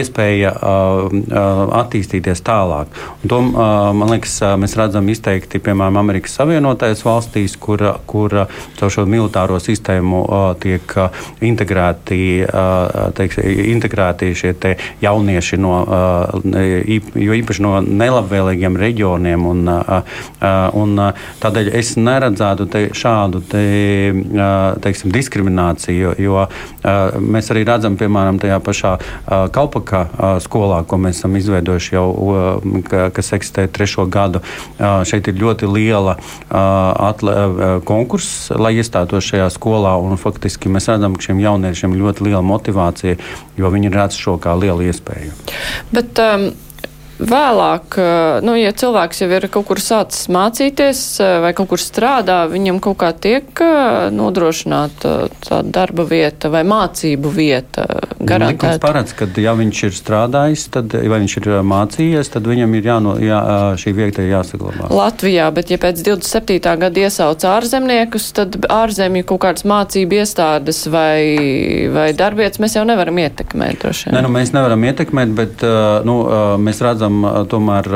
iespēja 0.00 0.54
attīstīties 1.82 2.42
tālāk. 2.46 2.90
Un 3.22 3.32
to, 3.32 3.42
man 3.54 4.14
liekas, 4.16 4.40
mēs 4.58 4.76
redzam 4.78 5.14
izteikti, 5.14 5.62
piemēram, 5.62 6.02
Amerikas 6.02 6.34
Savienotajās 6.40 7.04
valstīs, 7.06 7.34
kur, 7.60 7.82
kur 8.08 8.34
ā, 8.42 8.46
caur 8.78 8.92
šo 8.92 9.06
militāro 9.08 9.58
sistēmu 9.62 10.22
tiek 10.62 10.94
integrēti, 11.44 12.18
teiks, 13.16 13.38
integrēti 13.44 14.32
šie 14.36 14.52
te 14.60 14.74
jaunieši 15.02 15.58
no, 15.60 15.74
jo 16.46 17.36
īpaši 17.40 17.64
no 17.64 17.74
nelabvēlīgiem 17.84 18.78
reģioniem. 18.80 19.46
Un, 19.46 19.62
un, 20.80 21.04
tādēļ 21.42 21.70
es 21.78 21.94
neredzētu 22.00 22.68
te 22.72 22.84
šādu 22.96 23.42
te, 23.50 23.64
teiksim, 24.84 25.12
diskrimināciju, 25.14 26.14
jo 26.22 26.46
mēs 27.20 27.52
arī 27.54 27.66
redzam, 27.68 27.98
piemēram, 28.00 28.40
tajā 28.42 28.58
pašā 28.64 28.94
Kalpaka 29.54 30.06
skolā, 30.44 30.82
ko 30.88 31.00
mēs 31.02 31.20
esam 31.20 31.36
izveidojuši 31.38 31.96
jau, 31.96 32.08
kas 33.16 33.32
eksistē 33.36 33.66
trešo 33.72 34.06
gadu. 34.10 34.42
Šeit 34.78 35.28
ir 35.30 35.38
ļoti 35.40 35.68
liela 35.70 36.16
ā, 36.16 36.64
konkurss, 37.88 38.50
lai 38.56 38.74
iestātos 38.80 39.26
šajā 39.30 39.48
skolā. 39.54 39.96
Un, 40.02 40.18
faktiski 40.20 40.72
mēs 40.72 40.90
redzam, 40.92 41.16
ka 41.16 41.28
šiem 41.28 41.42
jauniešiem 41.44 41.96
ir 41.96 42.04
ļoti 42.04 42.28
liela 42.28 42.44
motivācija, 42.46 43.18
jo 43.58 43.72
viņi 43.72 43.92
redz 43.94 44.20
šo 44.20 44.36
kā 44.42 44.56
lielu 44.58 44.88
iespēju. 44.90 45.34
Bet 45.94 46.22
um, 46.22 46.50
vēlāk, 47.18 47.98
nu, 48.44 48.56
ja 48.58 48.72
cilvēks 48.76 49.22
jau 49.22 49.30
ir 49.32 49.48
kaut 49.52 49.68
kur 49.70 49.80
sācis 49.82 50.28
mācīties 50.32 51.02
vai 51.44 51.52
kaut 51.56 51.70
kur 51.72 51.82
strādā, 51.82 52.42
viņam 52.50 52.80
kaut 52.84 52.98
kā 53.00 53.12
tiek 53.12 53.62
nodrošināta 54.12 55.14
tā 55.44 55.62
darba 55.64 56.06
vieta 56.08 56.50
vai 56.52 56.62
mācību 56.68 57.32
vieta 57.32 57.86
Likums 57.86 58.30
garantēta. 58.30 58.80
paredz, 58.82 59.14
ka 59.16 59.28
ja 59.40 59.52
viņš 59.56 59.82
ir 59.88 59.96
strādājis, 59.96 60.66
tad, 60.72 60.94
vai 60.96 61.20
viņš 61.22 61.36
ir 61.40 61.48
mācījies, 61.66 62.30
tad 62.32 62.48
viņam 62.48 62.74
ir 62.78 62.88
jāno, 62.90 63.14
jā, 63.22 63.40
šī 63.80 63.92
vieta 63.96 64.24
jāsaglabā. 64.26 64.90
Latvijā, 64.92 65.48
bet 65.54 65.70
ja 65.72 65.78
pēc 65.82 66.02
27. 66.06 66.60
gada 66.82 67.04
iesauc 67.06 67.46
ārzemniekus, 67.50 68.30
tad 68.36 68.58
ārzemju 68.72 69.26
kaut 69.28 69.42
kādas 69.46 69.66
mācību 69.68 70.20
iestādes 70.20 70.84
vai, 70.92 71.88
vai 71.92 72.08
darbietas 72.16 72.60
mēs 72.62 72.76
jau 72.78 72.84
nevaram 72.88 73.20
ietekmēt. 73.24 73.86
Nē, 74.10 74.22
nu, 74.24 74.32
mēs 74.32 74.52
nevaram 74.56 74.82
ietekmēt, 74.88 75.34
bet 75.36 75.64
nu, 76.08 76.16
mēs 76.62 76.82
redzam, 76.84 77.05
uh, 77.10 77.42
tomēr 77.50 77.90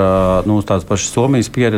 nu, 0.49 0.61
tās 0.67 0.87
pašas 0.89 1.15
Somijas 1.15 1.51
pier, 1.53 1.75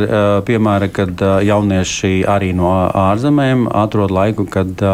piemēra, 0.47 0.89
kad 0.93 1.22
jaunieši 1.47 2.22
arī 2.28 2.53
no 2.57 2.72
ārzemēm 2.89 3.66
atrod 3.85 4.12
laiku, 4.14 4.47
kad, 4.51 4.85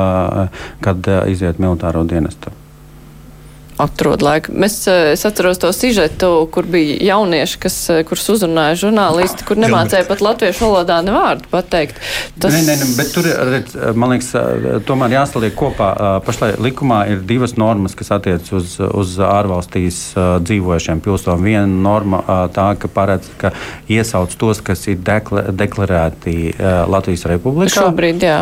kad 0.85 1.13
iziet 1.31 1.61
militāro 1.63 2.05
dienestu. 2.09 2.58
Atrod 3.79 4.23
laiku. 4.23 4.53
Mēs, 4.53 4.81
eh, 4.91 5.13
es 5.13 5.25
atceros 5.27 5.61
to 5.63 5.71
sižetu, 5.73 6.49
kur 6.53 6.67
bija 6.67 6.99
jaunieši, 7.13 7.59
kas, 7.63 7.77
eh, 7.91 8.03
kurus 8.09 8.27
uzrunāja 8.35 8.77
žurnālisti, 8.83 9.47
kur 9.47 9.57
nemācēja 9.57 10.07
pat 10.09 10.23
latviešu 10.25 10.67
valodā 10.67 10.99
ne 11.05 11.15
vārdu 11.15 11.49
pateikt. 11.53 12.01
Tas... 12.39 12.53
Nē, 12.55 12.63
nē, 12.67 12.77
nē, 12.81 12.89
bet 12.99 13.13
tur 13.15 13.29
redz, 13.53 13.77
man 13.95 14.15
liekas, 14.15 14.33
tomēr 14.89 15.17
jāsaliek 15.19 15.55
kopā. 15.59 15.91
Pašlaik 16.27 16.59
likumā 16.63 17.01
ir 17.13 17.23
divas 17.29 17.57
normas, 17.61 17.95
kas 17.99 18.13
attiecas 18.19 18.53
uz, 18.53 18.77
uz 18.79 19.17
ārvalstīs 19.23 20.01
dzīvojušiem 20.17 21.03
pilsoņiem. 21.05 21.47
Viena 21.49 21.67
norma 21.67 22.23
tā, 22.55 22.69
ka 22.79 22.91
paredz, 22.93 23.31
ka 23.41 23.53
iesauc 23.91 24.35
tos, 24.39 24.63
kas 24.65 24.87
ir 24.91 24.99
dekla, 25.05 25.49
deklarēti 25.53 26.37
Latvijas 26.89 27.27
Republikā. 27.31 27.87
Šobrīd, 27.87 28.27
jā. 28.27 28.41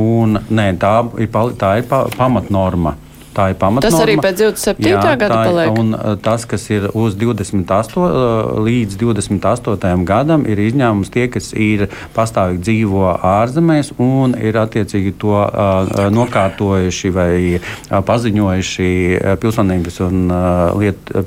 Un, 0.00 0.40
nē, 0.50 0.72
tā 0.80 0.96
ir, 1.20 1.30
tā 1.60 1.76
ir 1.80 1.88
pa, 1.90 2.04
pamatnorma. 2.16 2.96
Tā 3.30 3.44
ir 3.52 3.56
pamatnorma. 3.60 3.90
Tas 3.94 4.02
arī 4.02 4.16
pēc 4.18 4.40
27. 4.40 5.16
gada 5.20 5.28
tā 5.30 5.40
ir- 5.44 5.50
paliek? 5.50 5.78
Un 5.78 5.94
uh, 5.94 6.16
tas, 6.18 6.44
kas 6.50 6.64
ir 6.74 6.88
uz 6.98 7.14
28. 7.14 7.96
uh, 8.02 8.58
līdz 8.66 8.96
28. 8.98 10.04
gadam, 10.08 10.42
ir 10.50 10.58
izņēmums 10.58 11.12
tie, 11.14 11.28
kas 11.30 11.52
ir 11.54 11.86
pastāvīgi 12.16 12.58
dzīvo 12.66 13.04
ārzemēs 13.22 13.92
un 14.02 14.34
ir 14.34 14.58
attiecīgi 14.58 15.12
to 15.22 15.36
uh, 15.38 16.08
nokārtojuši 16.10 17.12
vai 17.14 17.34
uh, 17.60 18.00
paziņojuši 18.08 18.90
uh, 19.20 19.36
pilsonības 19.42 20.00
un 20.08 20.26
uh, 20.30 20.74
lietu 20.80 21.22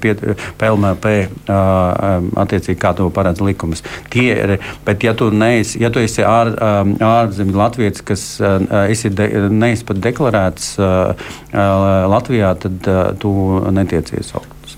PLMP, 0.59 1.05
uh, 1.47 1.55
um, 1.55 2.29
attiecīgi 2.43 2.79
kā 2.83 2.91
to 2.97 3.07
paredz 3.15 3.39
likums. 3.43 3.83
Tie 4.13 4.27
ir, 4.35 4.57
bet 4.85 5.03
ja 5.07 5.13
tu, 5.17 5.29
neesi, 5.31 5.79
ja 5.83 5.89
tu 5.93 6.03
esi 6.03 6.23
ār, 6.27 6.51
um, 6.57 6.95
ārzemju 6.99 7.57
latviečs, 7.63 8.03
kas 8.05 8.27
uh, 8.43 8.59
esi 8.91 9.09
de, 9.13 9.29
neesi 9.49 9.87
pat 9.87 10.03
deklarēts 10.03 10.73
uh, 10.83 11.15
uh, 11.53 11.92
Latvijā, 12.11 12.53
tad 12.59 12.89
tu 13.21 13.33
netiec 13.75 14.13
iesaukts. 14.17 14.77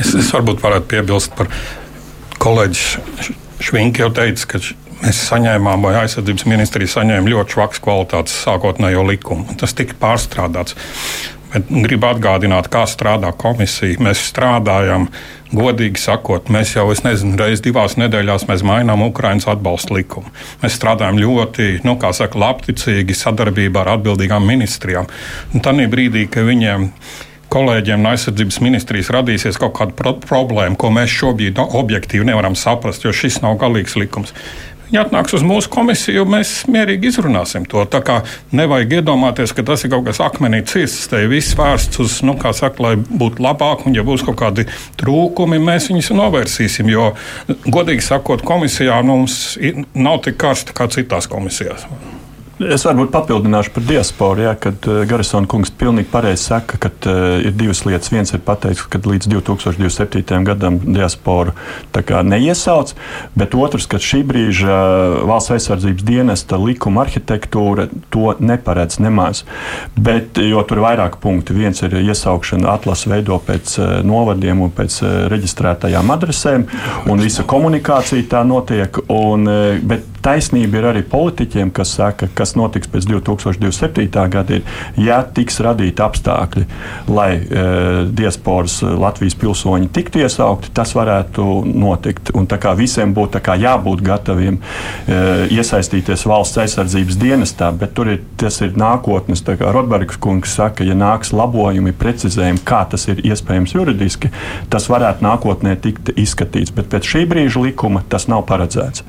Es, 0.00 0.14
es 0.16 0.30
varbūt 0.32 0.62
varētu 0.62 0.88
piebilst 0.88 1.34
par 1.38 1.50
kolēģis 2.42 3.32
Švinki 3.62 4.02
jau 4.02 4.08
teica, 4.14 4.46
ka 4.50 4.60
mēs 5.02 5.20
saņēmām, 5.28 5.84
vai 5.86 5.94
aizsardzības 6.02 6.46
ministrija 6.50 6.90
saņēma 6.96 7.30
ļoti 7.30 7.56
švaks 7.56 7.82
kvalitātes 7.84 8.34
sākotnējo 8.42 9.04
likumu. 9.06 9.54
Tas 9.60 9.74
tika 9.78 9.94
pārstrādāts. 10.00 10.74
Bet 11.52 11.68
gribu 11.68 12.08
atgādināt, 12.08 12.70
kā 12.72 12.86
strādā 12.88 13.32
komisija. 13.36 14.00
Mēs 14.00 14.22
strādājam, 14.30 15.08
godīgi 15.52 16.00
sakot, 16.00 16.48
mēs 16.52 16.74
jau, 16.76 16.86
es 16.94 17.02
nezinu, 17.04 17.36
reizes 17.40 17.64
divās 17.64 17.98
nedēļās 18.00 18.46
mēs 18.48 18.64
mainām 18.64 19.04
Ukraiņas 19.10 19.50
atbalsta 19.52 19.98
likumu. 19.98 20.32
Mēs 20.62 20.78
strādājam 20.78 21.20
ļoti, 21.20 21.82
nu, 21.84 21.98
kā 22.00 22.14
saka, 22.16 22.40
labticīgi 22.40 23.18
sadarbībā 23.18 23.84
ar 23.84 23.98
atbildīgām 23.98 24.48
ministrijām. 24.48 25.10
Tādā 25.52 25.90
brīdī, 25.92 26.24
ka 26.32 26.46
viņiem 26.48 26.88
kolēģiem 27.52 28.00
no 28.00 28.12
aizsardzības 28.14 28.60
ministrijas 28.64 29.10
radīsies 29.12 29.60
kaut 29.60 29.74
kāda 29.76 29.92
pro 29.96 30.14
problēma, 30.24 30.78
ko 30.80 30.88
mēs 30.94 31.12
šobrīd 31.12 31.60
objektīvi 31.62 32.30
nevaram 32.30 32.56
saprast, 32.56 33.04
jo 33.04 33.12
šis 33.12 33.42
nav 33.44 33.58
galīgs 33.60 33.98
likums. 34.00 34.32
Ja 34.92 35.06
atnāks 35.06 35.32
uz 35.32 35.40
mūsu 35.46 35.70
komisiju, 35.72 36.26
mēs 36.28 36.50
mierīgi 36.68 37.08
izrunāsim 37.08 37.64
to. 37.68 37.80
Tā 37.88 38.02
kā 38.04 38.18
nevajag 38.52 38.98
iedomāties, 38.98 39.54
ka 39.56 39.64
tas 39.64 39.84
ir 39.86 39.92
kaut 39.94 40.04
kas 40.10 40.20
akmenī 40.20 40.60
cirsts. 40.68 41.08
Te 41.08 41.22
ir 41.24 41.30
viss 41.32 41.54
vērsts 41.56 42.02
uz, 42.04 42.18
nu, 42.28 42.34
kā 42.40 42.52
saka, 42.56 42.82
lai 42.84 42.94
būtu 43.00 43.40
labāk, 43.40 43.86
un 43.88 43.96
ja 43.96 44.04
būs 44.04 44.24
kaut 44.26 44.36
kādi 44.42 44.66
trūkumi, 45.00 45.60
mēs 45.64 45.88
viņus 45.88 46.12
novērsīsim. 46.18 46.92
Jo, 46.92 47.14
godīgi 47.64 48.04
sakot, 48.04 48.44
komisijā 48.44 49.00
mums 49.04 49.56
i- 49.56 49.86
nav 49.94 50.20
tik 50.26 50.36
karsta 50.36 50.76
kā 50.76 50.90
citās 50.92 51.26
komisijās. 51.30 51.88
Es 52.70 52.84
varbūt 52.86 53.10
papildināšu 53.10 53.72
par 53.74 53.84
diasporu, 53.88 54.42
jā, 54.44 54.52
kad 54.60 54.86
uh, 54.86 55.00
Garisona 55.08 55.48
kungs 55.50 55.72
pilnīgi 55.74 56.10
pareizi 56.12 56.44
saka, 56.44 56.78
ka 56.80 56.90
uh, 57.10 57.40
ir 57.42 57.54
divas 57.58 57.82
lietas. 57.86 58.12
Viens 58.12 58.30
ir 58.34 58.42
pateicis, 58.44 58.84
ka 58.90 59.00
līdz 59.02 59.30
2027. 59.32 60.36
gadam 60.46 60.78
diasporu 60.84 61.54
neiesauc, 62.22 62.92
bet 63.38 63.56
otrs, 63.58 63.88
ka 63.90 63.98
šī 64.02 64.22
brīža 64.28 64.76
uh, 64.76 65.16
valsts 65.30 65.54
aizsardzības 65.56 66.06
dienesta 66.06 66.60
likuma 66.60 67.02
arhitektūra 67.06 67.88
to 68.14 68.36
neparedz 68.38 69.00
nemaz. 69.02 69.42
Bet, 69.96 70.38
jo 70.38 70.62
tur 70.68 70.82
ir 70.82 70.86
vairāk 70.86 71.18
punkti. 71.24 71.56
Viens 71.56 71.82
ir 71.82 71.98
iesaukšana 72.02 72.70
atlases 72.76 73.10
veido 73.10 73.40
pēc 73.42 73.76
uh, 73.80 73.92
novadiem 74.06 74.62
un 74.62 74.74
pēc 74.76 75.00
uh, 75.02 75.12
reģistrētajām 75.32 76.14
adresēm, 76.14 76.68
un 77.10 77.26
visa 77.26 77.46
komunikācija 77.48 78.30
tā 78.36 78.46
notiek. 78.46 79.02
Un, 79.12 79.48
bet 79.88 80.11
Taisnība 80.22 80.78
ir 80.78 80.86
arī 80.92 81.02
politiķiem, 81.02 81.72
kas 81.74 81.96
saka, 81.96 82.28
kas 82.38 82.54
notiks 82.54 82.90
pēc 82.90 83.08
2027. 83.10 84.06
gada, 84.30 84.58
ir, 84.60 84.76
ja 85.02 85.18
tiks 85.26 85.58
radīti 85.64 86.04
apstākļi, 86.04 86.62
lai 87.10 87.30
e, 87.40 87.64
diasporas 88.14 88.78
Latvijas 88.86 89.34
pilsoņi 89.40 89.90
tiktu 89.94 90.22
iesaukti, 90.22 90.70
tas 90.76 90.94
varētu 90.94 91.46
notikt. 91.66 92.30
Un 92.38 92.46
tā 92.50 92.60
kā 92.62 92.76
visiem 92.78 93.14
būtu 93.16 93.42
jābūt 93.42 94.04
gataviem 94.06 94.60
e, 94.60 95.18
iesaistīties 95.58 96.26
valsts 96.30 96.62
aizsardzības 96.62 97.18
dienestā, 97.18 97.72
bet 97.74 97.96
tur 97.98 98.14
ir, 98.14 98.22
tas 98.38 98.60
ir 98.62 98.78
nākotnes, 98.78 99.42
kā 99.42 99.74
Rodbergs 99.74 100.20
kungs 100.22 100.54
saka, 100.54 100.86
ja 100.86 100.94
nāks 100.98 101.34
labojumi, 101.34 101.96
precizējumi, 101.98 102.62
kā 102.66 102.84
tas 102.94 103.08
ir 103.10 103.24
iespējams 103.26 103.74
juridiski, 103.74 104.30
tas 104.70 104.86
varētu 104.92 105.26
nākotnē 105.26 105.74
tikt 105.82 106.14
izskatīts. 106.14 106.70
Bet 106.74 106.92
pēc 106.94 107.10
šī 107.14 107.26
brīža 107.34 107.66
likuma 107.66 108.06
tas 108.08 108.30
nav 108.30 108.46
paredzēts. 108.46 109.02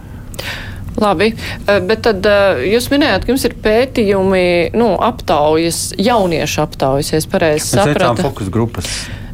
Labi, 1.02 1.32
eh, 1.34 1.80
bet 1.88 2.04
tad 2.06 2.26
eh, 2.30 2.64
jūs 2.74 2.90
minējāt, 2.94 3.26
ka 3.26 3.34
jums 3.34 3.48
ir 3.50 3.58
pētījumi, 3.64 4.46
nu, 4.78 4.94
aptaujas, 5.02 5.88
jauniešu 5.98 6.64
aptaujas, 6.66 7.14
ja 7.14 7.22
es 7.22 7.30
pareizi 7.30 7.74
sapratu. 7.74 8.26
Fokus 8.28 8.52
grupas. 8.54 8.92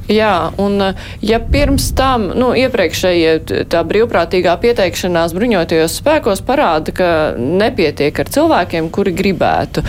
Jā, 0.10 0.49
un 0.57 0.82
eh, 0.82 0.95
ja 1.22 1.38
pirms 1.38 1.91
tam, 1.93 2.32
nu, 2.34 2.49
iepriekšējie 2.57 3.66
tā 3.70 3.84
brīvprātīgā 3.86 4.55
pieteikšanās 4.64 5.36
bruņotajos 5.38 5.99
spēkos 6.01 6.41
parāda, 6.47 6.93
ka 6.97 7.10
nepietiek 7.38 8.18
ar 8.18 8.32
cilvēkiem, 8.34 8.89
kuri 8.93 9.14
gribētu, 9.14 9.84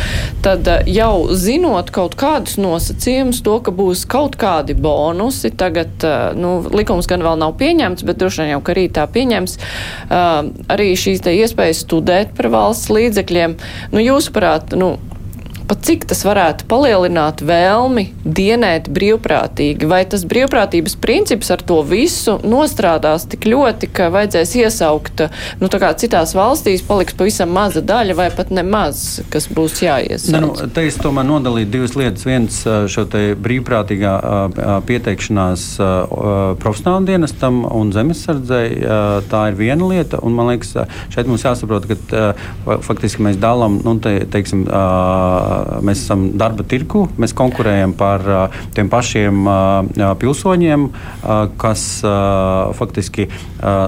tad 0.44 0.68
eh, 0.68 0.84
jau 0.92 1.32
zinot 1.32 1.88
kaut 1.94 2.18
kādus 2.20 2.58
nosacījumus, 2.60 3.40
to, 3.46 3.56
ka 3.64 3.72
būs 3.72 4.04
kaut 4.12 4.36
kādi 4.40 4.76
bonusi, 4.76 5.54
tagad, 5.56 5.96
eh, 6.04 6.36
nu, 6.36 6.58
likums 6.68 7.08
gan 7.08 7.24
vēl 7.24 7.40
nav 7.40 7.56
pieņemts, 7.62 8.04
bet 8.04 8.20
droši 8.20 8.44
vien 8.44 8.52
jau, 8.58 8.60
ka 8.66 8.76
rītā 8.76 9.06
pieņems, 9.10 9.56
arī 10.10 10.90
šīs 10.98 11.22
te 11.24 11.32
iespējas 11.38 11.80
studēt 11.86 12.34
par 12.36 12.50
valsts 12.52 12.92
līdzekļiem. 12.92 13.56
Nu, 13.94 14.02
jūsuprāt, 14.04 14.76
nu, 14.76 14.98
pa 15.70 15.76
cik 15.78 16.02
tas 16.10 16.24
varētu 16.26 16.66
palielināt 16.66 17.44
vēlmi 17.46 18.08
dienēt 18.26 18.88
brīvprātīgi? 18.90 19.86
Vai 19.86 20.00
tas 20.10 20.24
brīvprātības 20.26 20.96
princips 20.98 21.52
ar 21.54 21.62
to 21.62 21.76
visu 21.86 22.40
nostrādās 22.42 23.28
tik 23.30 23.46
ļoti, 23.46 23.86
ka 23.94 24.08
vajadzēs 24.10 24.54
iesaukt, 24.64 25.22
nu, 25.60 25.68
tā 25.70 25.78
kā 25.78 25.92
citās 26.00 26.34
valstīs 26.34 26.82
paliks 26.82 27.14
pavisam 27.14 27.52
maza 27.54 27.84
daļa 27.86 28.16
vai 28.18 28.26
pat 28.34 28.50
nemaz, 28.50 29.20
kas 29.30 29.46
būs 29.46 29.78
jāiesaukt? 29.84 30.34
Ne, 30.34 30.40
nu, 30.42 30.72
te 30.74 30.88
es 30.88 30.98
tomēr 30.98 31.28
nodalīju 31.28 31.70
divas 31.70 31.94
lietas. 31.94 32.26
Viens 32.26 32.58
šo 32.90 33.06
te 33.12 33.22
brīvprātīgā 33.38 34.16
pieteikšanās 34.90 35.68
profesionāla 36.58 37.06
dienestam 37.12 37.62
un 37.70 37.94
zemesardzei, 37.94 38.66
tā 39.30 39.44
ir 39.52 39.60
viena 39.62 39.92
lieta, 39.94 40.18
un 40.26 40.34
man 40.34 40.50
liekas, 40.50 40.74
šeit 41.14 41.30
mums 41.30 41.46
jāsaprot, 41.46 41.86
ka 41.86 42.82
faktiski 42.82 43.22
mēs 43.22 43.38
dalām, 43.38 43.78
nu, 43.86 43.94
te, 44.02 44.18
teiksim, 44.34 44.66
mēs 45.84 46.04
esam 46.04 46.26
darba 46.40 46.64
tirku, 46.66 47.06
mēs 47.20 47.34
konkurējam 47.36 47.94
par 47.98 48.24
tiem 48.76 48.90
pašiem 48.92 49.46
pilsoņiem, 50.20 50.86
kas 51.60 51.84
faktiski, 52.78 53.28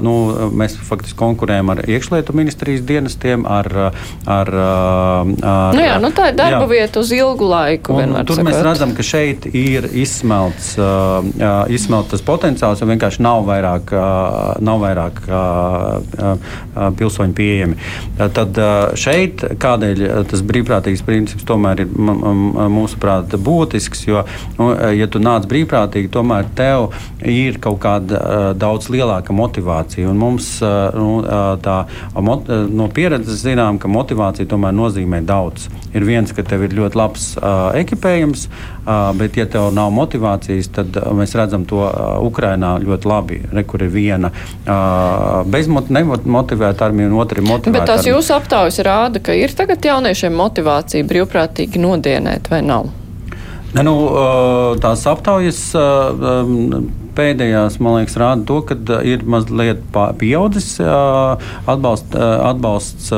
nu, 0.04 0.14
mēs 0.58 0.76
faktiski 0.88 1.18
konkurējam 1.18 1.72
ar 1.74 1.82
iekšlietu 1.88 2.36
ministrijas 2.36 2.84
dienestiem, 2.88 3.46
ar. 3.48 3.68
ar, 4.26 4.52
ar 4.52 5.76
nu 5.76 5.84
jā, 5.84 5.96
nu 6.02 6.12
tā 6.14 6.30
ir 6.32 6.38
darba 6.38 6.64
jā. 6.66 6.70
vieta 6.74 7.02
uz 7.02 7.12
ilgu 7.16 7.48
laiku. 7.48 7.96
Un, 7.98 8.16
tur 8.26 8.38
sakot. 8.38 8.48
mēs 8.50 8.60
redzam, 8.66 8.94
ka 8.96 9.06
šeit 9.06 9.46
ir 9.48 9.88
izsmelts, 9.90 10.74
izsmelts 11.72 12.26
potenciāls, 12.26 12.82
jo 12.82 12.90
vienkārši 12.90 13.24
nav 13.24 13.46
vairāk, 13.48 13.94
nav 14.62 14.82
vairāk 14.82 15.22
pilsoņu 16.98 17.36
pieejami. 17.38 17.78
Tad 18.36 18.60
šeit 18.98 19.44
kādēļ 19.62 20.04
tas 20.30 20.44
brīvprātīgs 20.46 21.04
princips 21.06 21.46
tomēr 21.48 21.61
tomēr 21.62 21.84
ir 21.84 21.92
mūsuprāt 22.72 23.36
būtisks. 23.38 24.06
Jo, 24.08 24.24
nu, 24.58 24.72
ja 24.96 25.06
tu 25.06 25.20
nāc 25.22 25.46
brīvprātīgi, 25.50 26.10
tomēr 26.12 26.48
tev 26.58 26.90
ir 27.22 27.60
kaut 27.62 27.80
kāda 27.82 28.52
daudz 28.58 28.90
lielāka 28.92 29.34
motivācija. 29.36 30.08
Un 30.10 30.18
mums 30.18 30.58
nu, 30.96 31.22
tā, 31.62 31.78
no 32.18 32.88
pieredzes 32.94 33.44
zinām, 33.44 33.78
ka 33.78 33.90
motivācija 33.90 34.48
tomēr 34.50 34.74
nozīmē 34.74 35.22
daudz. 35.26 35.68
Ir 35.92 36.06
viens, 36.08 36.32
ka 36.32 36.42
tev 36.42 36.66
ir 36.66 36.74
ļoti 36.76 36.98
labs 36.98 37.28
ekipējums, 37.78 38.48
bet, 39.18 39.36
ja 39.38 39.46
tev 39.46 39.70
nav 39.76 39.92
motivācijas, 39.94 40.70
tad 40.74 40.96
mēs 41.14 41.36
redzam 41.38 41.66
to 41.68 41.84
Ukrainā 42.24 42.74
ļoti 42.82 43.10
labi. 43.10 43.40
Re, 43.52 43.62
kur 43.68 43.84
ir 43.84 43.92
viena 43.92 44.32
bezmotivēta 45.52 46.88
armija 46.88 47.10
un 47.10 47.18
otra 47.20 47.38
ir 47.38 47.46
motivēta. 47.46 47.76
Bet 47.76 47.90
tās 47.90 48.08
jūsu 48.08 48.34
aptaujas 48.34 48.80
rāda, 48.82 49.22
ka 49.22 49.36
ir 49.36 49.52
tagad 49.56 49.84
jauniešiem 49.84 50.34
motivācija 50.34 51.06
brīvprātīgi 51.08 51.41
saprātīgi 51.42 51.80
nodienēt 51.82 52.50
vai 52.50 52.62
nav? 52.62 52.90
Ne, 53.74 53.82
nu, 53.82 53.94
tās 54.80 55.06
aptaujas 55.08 55.72
pēdējās, 57.16 57.78
man 57.82 57.98
liekas, 58.00 58.16
rāda 58.20 58.46
to, 58.48 58.58
ka 58.66 58.76
uh, 58.76 59.00
ir 59.06 59.24
mazliet 59.28 59.82
pieaudzis 60.20 60.74
uh, 60.82 61.40
atbalst, 61.70 62.14
uh, 62.16 62.44
atbalsts 62.50 63.10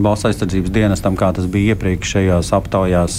valsts 0.00 0.26
aizsardzības 0.28 0.72
dienestam, 0.74 1.16
kā 1.18 1.30
tas 1.36 1.46
bija 1.50 1.74
iepriekšējās 1.74 2.50
aptaujās 2.56 3.16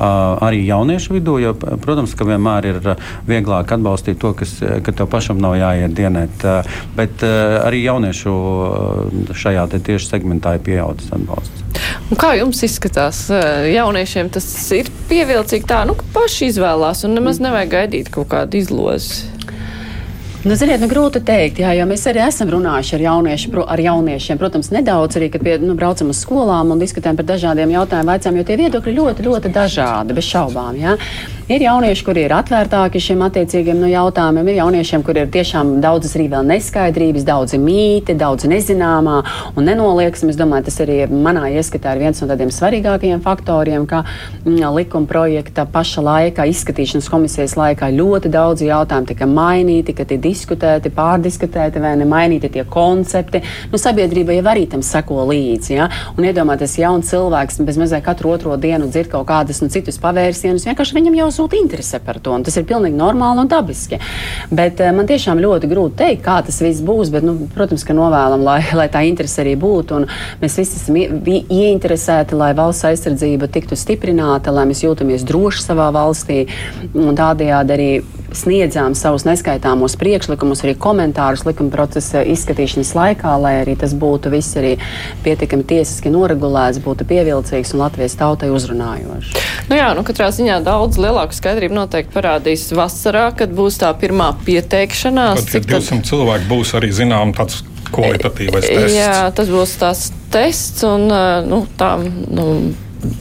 arī 0.00 0.60
jauniešu 0.66 1.14
vidū. 1.16 1.36
Jo, 1.42 1.54
protams, 1.56 2.14
ka 2.18 2.26
vienmēr 2.28 2.68
ir 2.70 2.90
vieglāk 3.28 3.74
atbalstīt 3.76 4.20
to, 4.22 4.32
kas, 4.38 4.56
ka 4.60 4.94
tev 4.96 5.10
pašam 5.12 5.40
nav 5.42 5.56
jāiet 5.60 5.96
dienēt. 5.96 6.44
Bet 6.98 7.24
arī 7.24 7.82
jauniešu 7.86 8.36
šajā 9.40 9.66
tieši 9.78 10.12
segmentā 10.12 10.56
ir 10.58 10.64
pieaudzis 10.68 11.12
atbalsts. 11.16 11.66
Un 12.10 12.18
kā 12.18 12.32
jums 12.38 12.60
izskatās? 12.66 13.22
Jauniešiem 13.70 14.30
tas 14.34 14.46
ir 14.76 14.90
pievilcīgi 15.10 15.68
tā, 15.68 15.82
nu, 15.88 15.96
ka 15.98 16.06
paši 16.14 16.50
izvēlās 16.50 17.04
un 17.06 17.14
nemaz 17.18 17.40
nevajag 17.42 17.72
gaidīt 17.76 18.10
kaut 18.20 18.28
kādu 18.34 18.60
izlozi. 18.60 19.24
Nu, 20.40 20.54
ziniet, 20.56 20.80
nu, 20.80 20.86
grūti 20.88 21.20
pateikt, 21.20 21.58
jā, 21.60 21.74
jo 21.76 21.84
mēs 21.84 22.06
arī 22.08 22.22
esam 22.24 22.48
runājuši 22.48 22.94
ar, 22.96 23.02
jaunieši, 23.04 23.50
ar 23.60 23.80
jauniešiem. 23.84 24.38
Protams, 24.40 24.70
nedaudz 24.72 25.18
arī, 25.20 25.28
kad 25.34 25.44
pie, 25.44 25.58
nu, 25.60 25.74
braucam 25.76 26.14
uz 26.14 26.22
skolām 26.24 26.72
un 26.72 26.80
diskutējam 26.80 27.18
par 27.18 27.26
dažādiem 27.28 27.74
jautājumiem, 27.74 28.12
veicām, 28.14 28.38
jo 28.40 28.46
tie 28.48 28.56
viedokļi 28.62 28.94
ļoti, 28.96 29.26
ļoti 29.26 29.52
dažādi, 29.52 30.16
bez 30.16 30.30
šaubām. 30.32 30.80
Jā. 30.80 30.96
Ir 31.50 31.64
jaunieši, 31.64 32.04
kuri 32.06 32.22
ir 32.28 32.32
atvērtāki 32.36 33.00
šiem 33.02 33.24
attiecīgiem 33.26 33.80
nu, 33.82 33.88
jautājumiem, 33.90 34.48
ir 34.52 34.58
jauniešiem, 34.60 35.02
kuriem 35.02 35.24
ir 35.26 35.32
tiešām 35.34 35.72
daudzas 35.82 36.12
arī 36.14 36.28
vēl 36.30 36.44
neskaidrības, 36.46 37.24
daudzi 37.26 37.58
mīti, 37.58 38.14
daudz 38.14 38.46
nezināmā 38.46 39.16
un 39.58 39.66
nenolieksim. 39.66 40.30
Es 40.30 40.38
domāju, 40.38 40.68
tas 40.68 40.78
arī 40.84 41.00
manā 41.10 41.48
ieskatā 41.50 41.96
ir 41.96 42.04
viens 42.04 42.22
no 42.22 42.28
tādiem 42.30 42.52
svarīgākajiem 42.54 43.24
faktoriem, 43.24 43.88
ka 43.90 44.04
mm, 44.06 44.62
likuma 44.76 45.10
projekta 45.10 45.66
paša 45.66 46.06
laikā, 46.06 46.46
izskatīšanas 46.54 47.10
komisijas 47.10 47.56
laikā 47.58 47.90
ļoti 47.98 48.30
daudz 48.30 48.62
jautājumu 48.68 49.10
tika 49.10 49.26
mainīti, 49.26 49.96
ka 49.98 50.06
tie 50.06 50.20
diskutēti, 50.30 50.92
pārdiskutēti 50.96 51.82
vai 51.82 51.94
nemainīti 52.00 52.50
tie 52.56 52.66
koncepti. 52.66 53.42
Nu, 53.70 53.78
sabiedrība 53.78 54.34
jau 54.38 54.46
arī 54.50 54.66
tam 54.70 54.82
seko 54.86 55.28
līdzi. 55.30 55.76
Ja? 55.76 55.88
Un 56.16 56.26
iedomājieties, 56.26 56.78
jauns 56.82 57.12
cilvēks 57.12 57.62
bez 57.66 57.78
mazliet 57.78 58.06
katru 58.06 58.34
otro 58.34 58.58
dienu 58.60 58.90
dzird 58.90 59.12
kaut 59.14 59.28
kādas 59.30 59.62
nu, 59.62 59.70
citus 59.70 60.00
pavērsienus. 60.02 60.66
Vienkārši 60.66 60.98
viņam 60.98 61.20
jau 61.22 61.30
zūd 61.38 61.56
interese 61.60 62.02
par 62.02 62.18
to. 62.18 62.34
Tas 62.50 62.58
ir 62.58 62.66
pilnīgi 62.66 62.98
normāli 62.98 63.44
un 63.44 63.50
dabiski. 63.50 64.00
Bet 64.50 64.82
uh, 64.82 64.90
man 64.96 65.08
tiešām 65.10 65.38
ļoti 65.42 65.70
grūti 65.70 66.00
pateikt, 66.00 66.22
kā 66.24 66.38
tas 66.44 66.60
viss 66.62 66.80
būs. 66.84 67.10
Bet, 67.12 67.24
nu, 67.26 67.48
protams, 67.54 67.84
ka 67.84 67.96
novēlam, 67.96 68.44
lai, 68.44 68.60
lai 68.76 68.88
tā 68.92 69.02
interese 69.08 69.42
arī 69.42 69.56
būtu. 69.60 70.04
Mēs 70.40 70.56
visi 70.60 70.78
esam 70.78 70.96
ieinteresēti, 70.96 72.38
lai 72.38 72.52
valsts 72.56 72.88
aizsardzība 72.88 73.50
tiktu 73.52 73.76
stiprināta, 73.76 74.54
lai 74.54 74.66
mēs 74.70 74.84
jūtamies 74.84 75.26
droši 75.28 75.66
savā 75.66 75.90
valstī 75.94 76.46
tādējādi 76.94 77.76
arī 77.76 77.90
sniedzām 78.36 78.94
savus 78.98 79.24
neskaitāmos 79.28 79.96
priekšlikumus, 80.00 80.62
arī 80.64 80.74
komentārus 80.78 81.44
likuma 81.46 81.72
procesa 81.74 82.22
izskatīšanas 82.26 82.92
laikā, 82.96 83.34
lai 83.42 83.54
arī 83.62 83.76
tas 83.80 83.94
būtu 83.96 84.32
viss 84.34 84.58
arī 84.60 84.76
pietiekami 85.24 85.66
tiesiski 85.72 86.12
noregulēts, 86.12 86.82
būtu 86.84 87.06
pievilcīgs 87.10 87.74
un 87.74 87.84
Latvijas 87.84 88.18
tautai 88.20 88.50
uzrunājošs. 88.54 89.34
Nu 89.70 89.78
jā, 89.78 89.90
nu 89.96 90.04
katrā 90.06 90.30
ziņā 90.34 90.60
daudz 90.66 91.00
lielāku 91.00 91.36
skaidrību 91.36 91.76
noteikti 91.76 92.14
parādīs 92.14 92.68
vasarā, 92.76 93.30
kad 93.36 93.52
būs 93.54 93.80
tā 93.82 93.92
pirmā 93.98 94.32
pieteikšanās. 94.46 95.44
Tad, 95.46 95.52
kad 95.56 95.70
200 95.74 96.00
tad... 96.00 96.08
cilvēki 96.10 96.50
būs 96.50 96.74
arī 96.78 96.92
zinām 96.94 97.34
tāds 97.36 97.62
kvalitatīvais 97.90 98.68
tests. 98.68 98.94
Jā, 98.94 99.16
tas 99.34 99.50
būs 99.50 99.74
tās 99.80 100.06
tests 100.32 100.86
un 100.86 101.10
nu, 101.50 101.64
tā. 101.80 101.96
Nu, 102.30 102.46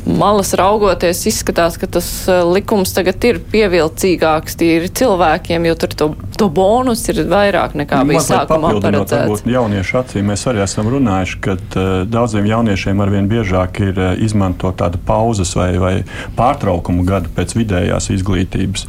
malas 0.05 0.53
raugoties, 0.57 1.25
izskatās, 1.29 1.77
ka 1.79 1.87
tas 1.87 2.09
eh, 2.27 2.41
likums 2.47 2.93
tagad 2.95 3.23
ir 3.29 3.41
pievilcīgāks 3.51 4.59
tīri 4.59 4.91
cilvēkiem, 5.01 5.69
jo 5.69 5.77
tur 5.79 5.95
to 6.01 6.09
to 6.39 6.47
bonus 6.47 7.03
ir 7.11 7.19
vairāk 7.27 7.75
nekā 7.77 7.99
bija 8.07 8.19
Mazliet 8.19 8.47
sākumā 8.47 8.71
paredzēts. 8.79 9.43
jauniešu 9.49 9.97
acīm 9.99 10.29
mēs 10.31 10.45
arī 10.47 10.63
esam 10.63 10.87
runājuši, 10.91 11.39
ka 11.43 11.55
uh, 11.57 11.89
daudziem 12.07 12.47
jauniešiem 12.47 13.03
arvien 13.03 13.27
biežāk 13.31 13.81
ir 13.83 13.99
uh, 13.99 14.11
izmantot 14.23 14.77
tādu 14.79 15.01
pauzes 15.05 15.51
vai, 15.57 15.73
vai 15.81 15.93
pārtraukumu 16.37 17.03
gadu 17.07 17.31
pēc 17.35 17.55
vidējās 17.59 18.09
izglītības. 18.15 18.87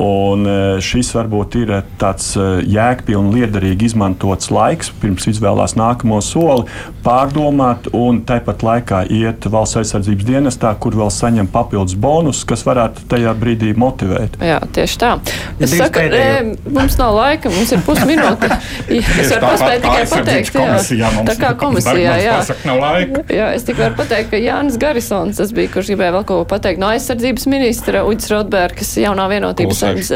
Un 0.00 0.48
uh, 0.48 0.62
šis 0.80 1.12
varbūt 1.18 1.58
ir 1.60 1.74
tāds 2.00 2.32
uh, 2.40 2.62
jēgpilni, 2.64 3.34
liederīgi 3.42 3.90
izmantots 3.90 4.48
laiks, 4.54 4.92
pirms 5.02 5.28
izvēlās 5.34 5.76
nākamo 5.76 6.22
soli, 6.24 6.64
pārdomāt 7.04 7.90
un 7.92 8.22
tāpat 8.26 8.64
laikā 8.64 9.04
iet 9.12 9.50
valsts 9.52 9.82
aizsardzības 9.82 10.25
dienestā, 10.26 10.72
kur 10.80 10.96
vēl 10.98 11.10
saņem 11.12 11.48
papildus 11.52 11.96
bonus, 11.98 12.42
kas 12.48 12.64
varētu 12.66 13.06
tajā 13.10 13.32
brīdī 13.38 13.72
motivēt. 13.78 14.38
Jā, 14.42 14.58
tieši 14.76 15.00
tā. 15.02 15.12
Es 15.56 15.72
Divas 15.72 15.86
saku, 15.86 16.04
e, 16.04 16.70
mums 16.76 16.98
nav 17.00 17.16
laika, 17.16 17.52
mums 17.52 17.72
ir 17.74 17.82
pusminūte. 17.86 18.50
es 18.98 19.32
varu 19.32 19.42
paspēt 19.46 19.86
tikai 19.86 20.04
pateikt, 20.12 20.60
jā, 21.00 21.12
tā 21.30 21.38
kā 21.40 21.52
komisijā, 21.60 22.18
jā. 22.22 22.38
Pasaka, 22.42 22.68
nav 22.70 22.82
laika. 22.84 23.26
Jā, 23.32 23.50
es 23.56 23.66
tikai 23.68 23.88
varu 23.88 24.00
pateikt, 24.02 24.30
ka 24.34 24.42
Jānis 24.42 24.78
Garisons, 24.82 25.40
tas 25.40 25.54
bija, 25.56 25.72
kurš 25.74 25.94
gribēja 25.94 26.18
vēl 26.18 26.28
ko 26.28 26.40
pateikt 26.48 26.82
no 26.82 26.92
aizsardzības 26.94 27.50
ministra 27.52 28.06
Uģis 28.06 28.32
Rotbergs, 28.34 28.96
jaunā 29.02 29.28
vienotības 29.32 29.84
saimnes 29.84 30.14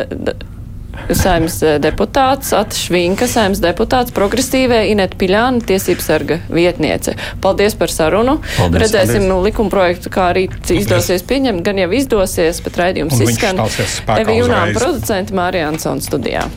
saimnes 1.17 1.59
deputāts, 1.83 2.53
Atšvinka, 2.57 3.29
saimnes 3.31 3.63
deputāts, 3.63 4.15
progresīvē 4.17 4.83
Inet 4.93 5.17
Piļāna, 5.21 5.63
tiesības 5.67 6.09
sarga 6.11 6.41
vietniece. 6.53 7.17
Paldies 7.43 7.77
par 7.79 7.93
sarunu. 7.93 8.39
Paldies. 8.57 8.85
Redzēsim 8.85 9.25
Paldies. 9.25 9.31
nu, 9.33 9.41
likuma 9.47 9.73
projektu, 9.73 10.13
kā 10.13 10.31
arī 10.35 10.47
izdosies 10.75 11.25
pieņemt, 11.27 11.65
gan 11.67 11.81
jau 11.83 11.91
izdosies, 12.01 12.63
bet 12.65 12.81
raidījums 12.81 13.21
izskan. 13.27 13.63
Evi 14.19 14.41
Junām 14.41 14.75
producenti 14.77 15.37
Mārija 15.37 15.71
Ansona 15.71 16.05
studijā. 16.05 16.49